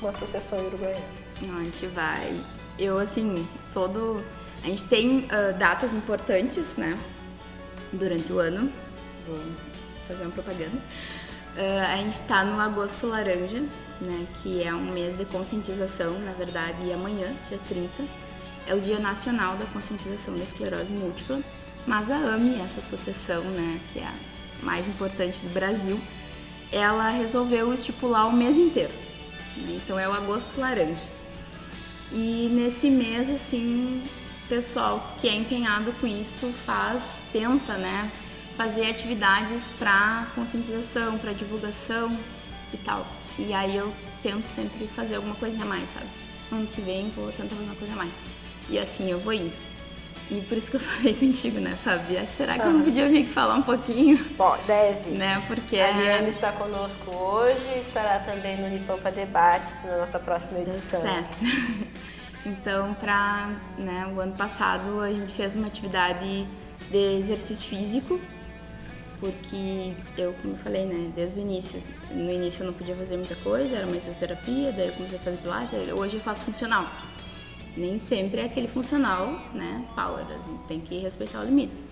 uma 0.00 0.10
associação 0.10 0.58
uruguaiana. 0.66 1.04
Não, 1.42 1.58
a 1.58 1.64
gente 1.64 1.86
vai. 1.88 2.40
Eu, 2.78 2.98
assim, 2.98 3.46
todo. 3.72 4.24
A 4.64 4.66
gente 4.66 4.84
tem 4.84 5.18
uh, 5.26 5.56
datas 5.58 5.94
importantes, 5.94 6.76
né? 6.76 6.98
Durante 7.92 8.32
o 8.32 8.38
ano. 8.38 8.72
Vou 9.26 9.38
fazer 10.08 10.22
uma 10.22 10.32
propaganda. 10.32 10.76
Uh, 11.56 11.92
a 11.92 11.96
gente 11.98 12.14
está 12.14 12.44
no 12.44 12.60
Agosto 12.60 13.06
Laranja, 13.06 13.62
né? 14.00 14.26
Que 14.42 14.62
é 14.62 14.74
um 14.74 14.92
mês 14.92 15.16
de 15.16 15.24
conscientização, 15.24 16.18
na 16.20 16.32
verdade, 16.32 16.86
e 16.86 16.92
amanhã, 16.92 17.34
dia 17.48 17.58
30, 17.68 18.04
é 18.66 18.74
o 18.74 18.80
Dia 18.80 18.98
Nacional 18.98 19.56
da 19.56 19.66
Conscientização 19.66 20.34
da 20.34 20.42
Esclerose 20.42 20.92
Múltipla. 20.92 21.40
Mas 21.86 22.10
a 22.10 22.16
AME, 22.16 22.60
essa 22.60 22.80
associação, 22.80 23.42
né, 23.44 23.80
que 23.92 24.00
é 24.00 24.04
a 24.04 24.14
mais 24.62 24.88
importante 24.88 25.38
do 25.38 25.52
Brasil, 25.52 26.00
ela 26.72 27.10
resolveu 27.10 27.72
estipular 27.72 28.26
o 28.26 28.32
mês 28.32 28.56
inteiro. 28.56 28.92
Né? 29.56 29.80
Então 29.82 29.98
é 29.98 30.08
o 30.08 30.12
agosto 30.12 30.58
laranja. 30.60 31.04
E 32.10 32.48
nesse 32.52 32.90
mês, 32.90 33.30
assim, 33.30 34.02
o 34.44 34.48
pessoal 34.48 35.14
que 35.18 35.28
é 35.28 35.34
empenhado 35.34 35.92
com 36.00 36.06
isso 36.06 36.52
faz, 36.64 37.18
tenta, 37.32 37.74
né, 37.74 38.10
fazer 38.56 38.88
atividades 38.88 39.70
para 39.78 40.26
conscientização, 40.34 41.18
para 41.18 41.32
divulgação 41.32 42.16
e 42.72 42.76
tal. 42.78 43.06
E 43.38 43.52
aí 43.52 43.76
eu 43.76 43.92
tento 44.22 44.46
sempre 44.46 44.86
fazer 44.86 45.16
alguma 45.16 45.34
coisinha 45.34 45.64
a 45.64 45.68
mais, 45.68 45.88
sabe? 45.92 46.06
Ano 46.50 46.66
que 46.66 46.80
vem 46.80 47.10
vou 47.10 47.30
tentar 47.32 47.54
fazer 47.54 47.68
uma 47.68 47.74
coisa 47.74 47.92
a 47.92 47.96
mais. 47.96 48.12
E 48.68 48.78
assim 48.78 49.10
eu 49.10 49.18
vou 49.18 49.32
indo. 49.32 49.56
E 50.30 50.40
por 50.40 50.58
isso 50.58 50.70
que 50.70 50.76
eu 50.76 50.80
falei 50.82 51.14
contigo, 51.14 51.60
né, 51.60 51.76
Fabi? 51.84 52.26
Será 52.26 52.54
que 52.54 52.62
ah. 52.62 52.66
eu 52.66 52.72
não 52.72 52.82
podia 52.82 53.08
vir 53.08 53.22
aqui 53.22 53.30
falar 53.30 53.56
um 53.56 53.62
pouquinho? 53.62 54.18
Bom, 54.36 54.56
deve. 54.66 55.10
Né, 55.10 55.42
porque... 55.46 55.78
A 55.78 55.90
Liane 55.92 56.30
está 56.30 56.52
conosco 56.52 57.10
hoje 57.10 57.66
e 57.76 57.80
estará 57.80 58.18
também 58.20 58.56
no 58.56 58.66
Unipampa 58.66 59.12
Debates 59.12 59.84
na 59.84 59.98
nossa 59.98 60.18
próxima 60.18 60.60
edição. 60.60 61.00
Certo. 61.00 61.38
Então, 62.46 62.94
para 62.94 63.50
né, 63.76 64.08
o 64.14 64.20
ano 64.20 64.36
passado, 64.36 65.00
a 65.00 65.12
gente 65.12 65.32
fez 65.32 65.56
uma 65.56 65.66
atividade 65.66 66.46
de 66.88 67.18
exercício 67.18 67.68
físico, 67.68 68.20
porque 69.20 69.92
eu, 70.16 70.32
como 70.42 70.54
eu 70.54 70.58
falei, 70.58 70.86
né, 70.86 71.10
desde 71.14 71.40
o 71.40 71.42
início, 71.42 71.82
no 72.10 72.30
início 72.30 72.62
eu 72.62 72.66
não 72.66 72.74
podia 72.74 72.94
fazer 72.94 73.16
muita 73.16 73.34
coisa, 73.36 73.76
era 73.76 73.86
uma 73.86 73.94
fisioterapia, 73.94 74.72
daí 74.72 74.88
eu 74.88 74.92
comecei 74.94 75.18
a 75.18 75.20
fazer 75.20 75.36
pilates, 75.38 75.72
hoje 75.92 76.16
eu 76.16 76.20
faço 76.20 76.44
funcional 76.44 76.86
nem 77.76 77.98
sempre 77.98 78.40
é 78.40 78.44
aquele 78.44 78.68
funcional, 78.68 79.32
né, 79.52 79.84
power, 79.94 80.24
tem 80.66 80.80
que 80.80 80.98
respeitar 80.98 81.40
o 81.40 81.44
limite. 81.44 81.84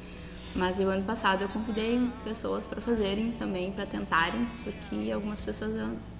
Mas 0.56 0.78
o 0.78 0.84
ano 0.84 1.02
passado 1.02 1.42
eu 1.42 1.48
convidei 1.48 2.00
pessoas 2.24 2.66
para 2.66 2.80
fazerem 2.80 3.32
também, 3.32 3.72
para 3.72 3.84
tentarem, 3.84 4.46
porque 4.62 5.10
algumas 5.10 5.42
pessoas 5.42 5.72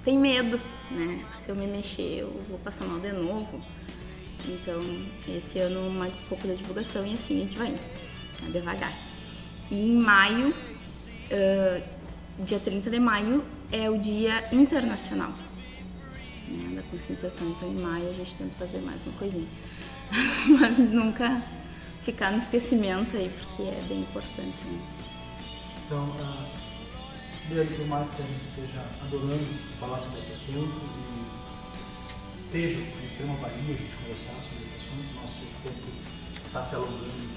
têm 0.05 0.19
medo, 0.19 0.61
né? 0.91 1.25
Se 1.39 1.51
eu 1.51 1.55
me 1.55 1.69
mexer, 1.69 2.19
eu 2.19 2.43
vou 2.49 2.59
passar 2.59 2.85
mal 2.85 2.99
de 2.99 3.13
novo. 3.13 3.61
Então, 4.47 4.83
esse 5.29 5.61
ano 5.61 5.89
um 5.89 6.11
pouco 6.29 6.49
da 6.49 6.55
divulgação 6.55 7.07
e 7.07 7.15
assim 7.15 7.37
a 7.37 7.45
gente 7.45 7.57
vai 7.57 7.69
indo, 7.69 7.81
né, 8.43 8.51
devagar. 8.53 8.93
E 9.71 9.87
em 9.87 9.97
maio, 9.97 10.53
uh, 11.31 12.45
dia 12.45 12.59
30 12.59 12.91
de 12.91 12.99
maio, 12.99 13.45
é 13.73 13.89
o 13.91 13.99
Dia 13.99 14.45
Internacional 14.53 15.33
né, 16.49 16.77
da 16.77 16.83
conscientização. 16.83 17.49
Então, 17.51 17.69
em 17.69 17.77
maio, 17.77 18.11
a 18.11 18.13
gente 18.13 18.35
tenta 18.37 18.55
fazer 18.57 18.79
mais 18.79 19.01
uma 19.07 19.17
coisinha. 19.19 19.49
Mas 20.61 20.79
nunca 20.79 21.43
ficar 22.03 22.33
no 22.33 22.39
esquecimento 22.39 23.17
aí, 23.17 23.31
porque 23.39 23.63
é 23.63 23.83
bem 23.89 24.01
importante. 24.01 24.57
Né? 24.65 24.81
Então, 25.87 26.05
uh, 26.05 26.65
por 27.77 27.87
mais 27.87 28.11
que 28.11 28.23
a 28.23 28.27
gente 28.27 28.45
esteja 28.49 28.85
adorando 29.03 29.45
falar 29.79 29.99
sobre 30.01 30.19
esse 30.19 30.33
assunto 30.33 30.81
e 32.39 32.43
seja 32.43 32.77
de 32.77 33.07
extrema 33.07 33.35
valia 33.35 33.75
a 33.75 33.77
gente 33.77 33.97
conversar 33.97 34.33
sobre 34.43 34.65
esse 34.65 34.75
assunto, 34.77 35.15
nosso 35.21 35.41
tempo 35.63 35.75
está 36.47 36.63
se 36.63 36.75
alongando 36.75 37.34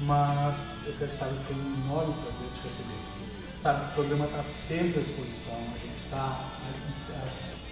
mas 0.00 0.84
eu 0.86 0.94
quero 0.98 1.12
saber 1.12 1.34
que 1.38 1.54
tem 1.54 1.56
um 1.56 1.84
enorme 1.84 2.14
prazer 2.22 2.48
de 2.54 2.60
receber 2.60 2.94
aqui. 2.94 3.14
Sabe, 3.56 3.86
o 3.86 3.94
programa 3.94 4.26
está 4.26 4.42
sempre 4.42 5.00
à 5.00 5.02
disposição, 5.02 5.54
a 5.54 5.78
gente 5.78 5.96
está 5.96 6.40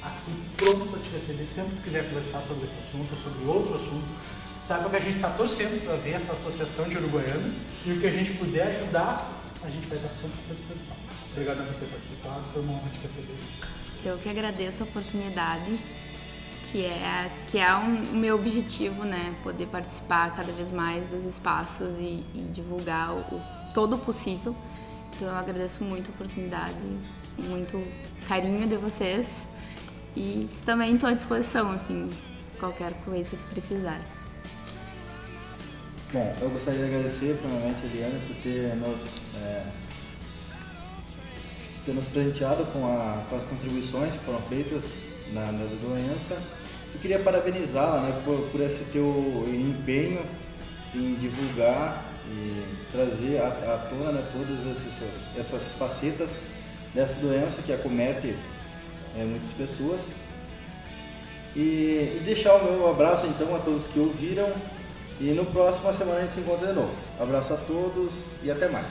aqui 0.02 0.42
pronto 0.56 0.86
para 0.90 1.00
te 1.00 1.10
receber 1.10 1.46
sempre 1.46 1.70
que 1.70 1.76
tu 1.76 1.84
quiser 1.84 2.08
conversar 2.08 2.42
sobre 2.42 2.64
esse 2.64 2.76
assunto 2.76 3.10
ou 3.10 3.18
sobre 3.18 3.44
outro 3.44 3.74
assunto. 3.74 4.06
Saiba 4.62 4.88
que 4.90 4.96
a 4.96 5.00
gente 5.00 5.16
está 5.16 5.30
torcendo 5.30 5.84
para 5.84 5.96
ver 5.96 6.12
essa 6.12 6.32
associação 6.32 6.88
de 6.88 6.96
Uruguaiana 6.96 7.52
e 7.84 7.92
o 7.92 8.00
que 8.00 8.06
a 8.06 8.10
gente 8.10 8.32
puder 8.34 8.68
ajudar, 8.68 9.30
a 9.62 9.68
gente 9.68 9.86
vai 9.88 9.98
estar 9.98 10.08
sempre 10.08 10.38
à 10.50 10.54
disposição. 10.54 10.96
Obrigado 11.32 11.66
por 11.66 11.74
ter 11.74 11.86
participado, 11.86 12.42
foi 12.52 12.62
uma 12.62 12.74
honra 12.74 12.90
te 12.90 13.00
receber. 13.00 13.36
Eu 14.04 14.18
que 14.18 14.28
agradeço 14.28 14.82
a 14.82 14.86
oportunidade, 14.86 15.78
que 16.72 16.86
é, 16.86 17.30
que 17.50 17.58
é 17.58 17.76
um, 17.76 18.12
o 18.12 18.16
meu 18.16 18.34
objetivo, 18.34 19.04
né? 19.04 19.34
Poder 19.42 19.66
participar 19.66 20.34
cada 20.34 20.50
vez 20.52 20.72
mais 20.72 21.06
dos 21.08 21.22
espaços 21.24 21.98
e, 21.98 22.24
e 22.34 22.50
divulgar 22.50 23.12
o, 23.12 23.18
o 23.18 23.42
todo 23.74 23.98
possível. 23.98 24.56
Então 25.14 25.28
eu 25.28 25.36
agradeço 25.36 25.84
muito 25.84 26.10
a 26.10 26.14
oportunidade, 26.14 26.74
muito 27.38 27.86
carinho 28.26 28.66
de 28.66 28.76
vocês 28.76 29.46
e 30.16 30.48
também 30.64 30.94
estou 30.94 31.10
à 31.10 31.12
disposição, 31.12 31.70
assim, 31.72 32.10
qualquer 32.58 32.94
coisa 33.04 33.36
que 33.36 33.44
precisar. 33.50 34.00
Bom, 36.10 36.34
eu 36.40 36.50
gostaria 36.50 36.80
de 36.80 36.86
agradecer 36.86 37.38
primeiramente 37.38 37.82
a 37.82 37.86
Eliana 37.86 38.20
por 38.26 38.36
ter 38.36 38.76
nos, 38.76 39.22
é, 39.36 39.66
ter 41.84 41.92
nos 41.92 42.06
presenteado 42.06 42.64
com, 42.66 42.86
a, 42.86 43.24
com, 43.28 43.36
as 43.36 43.44
contribuições 43.44 44.14
que 44.14 44.24
foram 44.24 44.40
feitas 44.42 44.84
na, 45.32 45.52
na 45.52 45.64
doença. 45.66 46.61
E 46.94 46.98
queria 46.98 47.18
parabenizá-la 47.18 48.00
né, 48.00 48.22
por, 48.24 48.48
por 48.50 48.60
esse 48.60 48.84
teu 48.92 49.44
empenho 49.46 50.22
em 50.94 51.14
divulgar 51.14 52.04
e 52.28 52.62
trazer 52.92 53.38
à, 53.38 53.46
à 53.46 53.88
tona 53.88 54.12
né, 54.12 54.24
todas 54.32 54.58
essas, 54.76 55.38
essas 55.38 55.72
facetas 55.72 56.30
dessa 56.94 57.14
doença 57.14 57.62
que 57.62 57.72
acomete 57.72 58.34
é, 59.18 59.24
muitas 59.24 59.52
pessoas. 59.52 60.00
E, 61.54 61.60
e, 61.60 62.22
deixar 62.24 62.54
o 62.54 62.64
meu 62.64 62.90
abraço 62.90 63.26
então 63.26 63.54
a 63.54 63.58
todos 63.58 63.86
que 63.86 63.98
ouviram. 63.98 64.50
E 65.20 65.30
no 65.32 65.44
próximo 65.46 65.92
semana 65.92 66.18
a 66.18 66.20
gente 66.22 66.32
se 66.32 66.40
encontra 66.40 66.68
de 66.68 66.72
novo. 66.72 66.90
Abraço 67.20 67.52
a 67.54 67.56
todos 67.56 68.12
e 68.42 68.50
até 68.50 68.68
mais. 68.68 68.86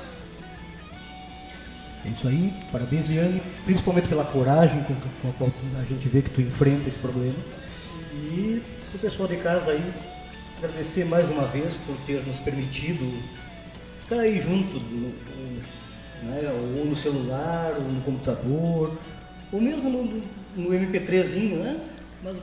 É 2.06 2.10
isso 2.10 2.28
aí, 2.28 2.54
parabéns 2.72 3.06
Liane, 3.06 3.42
principalmente 3.64 4.08
pela 4.08 4.24
coragem 4.24 4.82
com, 4.84 4.96
com 4.96 5.30
a 5.30 5.34
qual 5.34 5.52
a 5.80 5.84
gente 5.84 6.08
vê 6.10 6.22
que 6.22 6.32
tu 6.32 6.42
enfrenta 6.42 6.88
esse 6.88 6.98
problema. 6.98 7.36
E 8.42 8.64
o 8.96 8.98
pessoal 8.98 9.30
de 9.30 9.36
casa 9.38 9.72
aí, 9.72 9.94
agradecer 10.58 11.06
mais 11.06 11.30
uma 11.30 11.46
vez 11.46 11.76
por 11.86 11.96
ter 12.08 12.26
nos 12.26 12.38
permitido 12.38 13.06
estar 14.00 14.20
aí 14.20 14.42
junto, 14.42 14.80
no, 14.80 15.10
né, 16.24 16.76
ou 16.78 16.86
no 16.86 16.96
celular, 16.96 17.74
ou 17.78 17.84
no 17.84 18.02
computador, 18.02 18.98
ou 19.52 19.62
mesmo 19.62 19.88
no, 19.92 20.24
no 20.56 20.70
MP3zinho, 20.70 21.58
né? 21.58 21.84
Mas, 22.24 22.36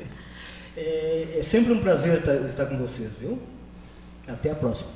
é, 0.74 1.36
é, 1.38 1.42
sempre 1.42 1.70
um 1.74 1.82
prazer 1.82 2.20
estar, 2.20 2.36
estar 2.36 2.64
com 2.64 2.78
vocês, 2.78 3.16
viu? 3.16 3.38
Até 4.26 4.52
a 4.52 4.54
próxima. 4.54 4.88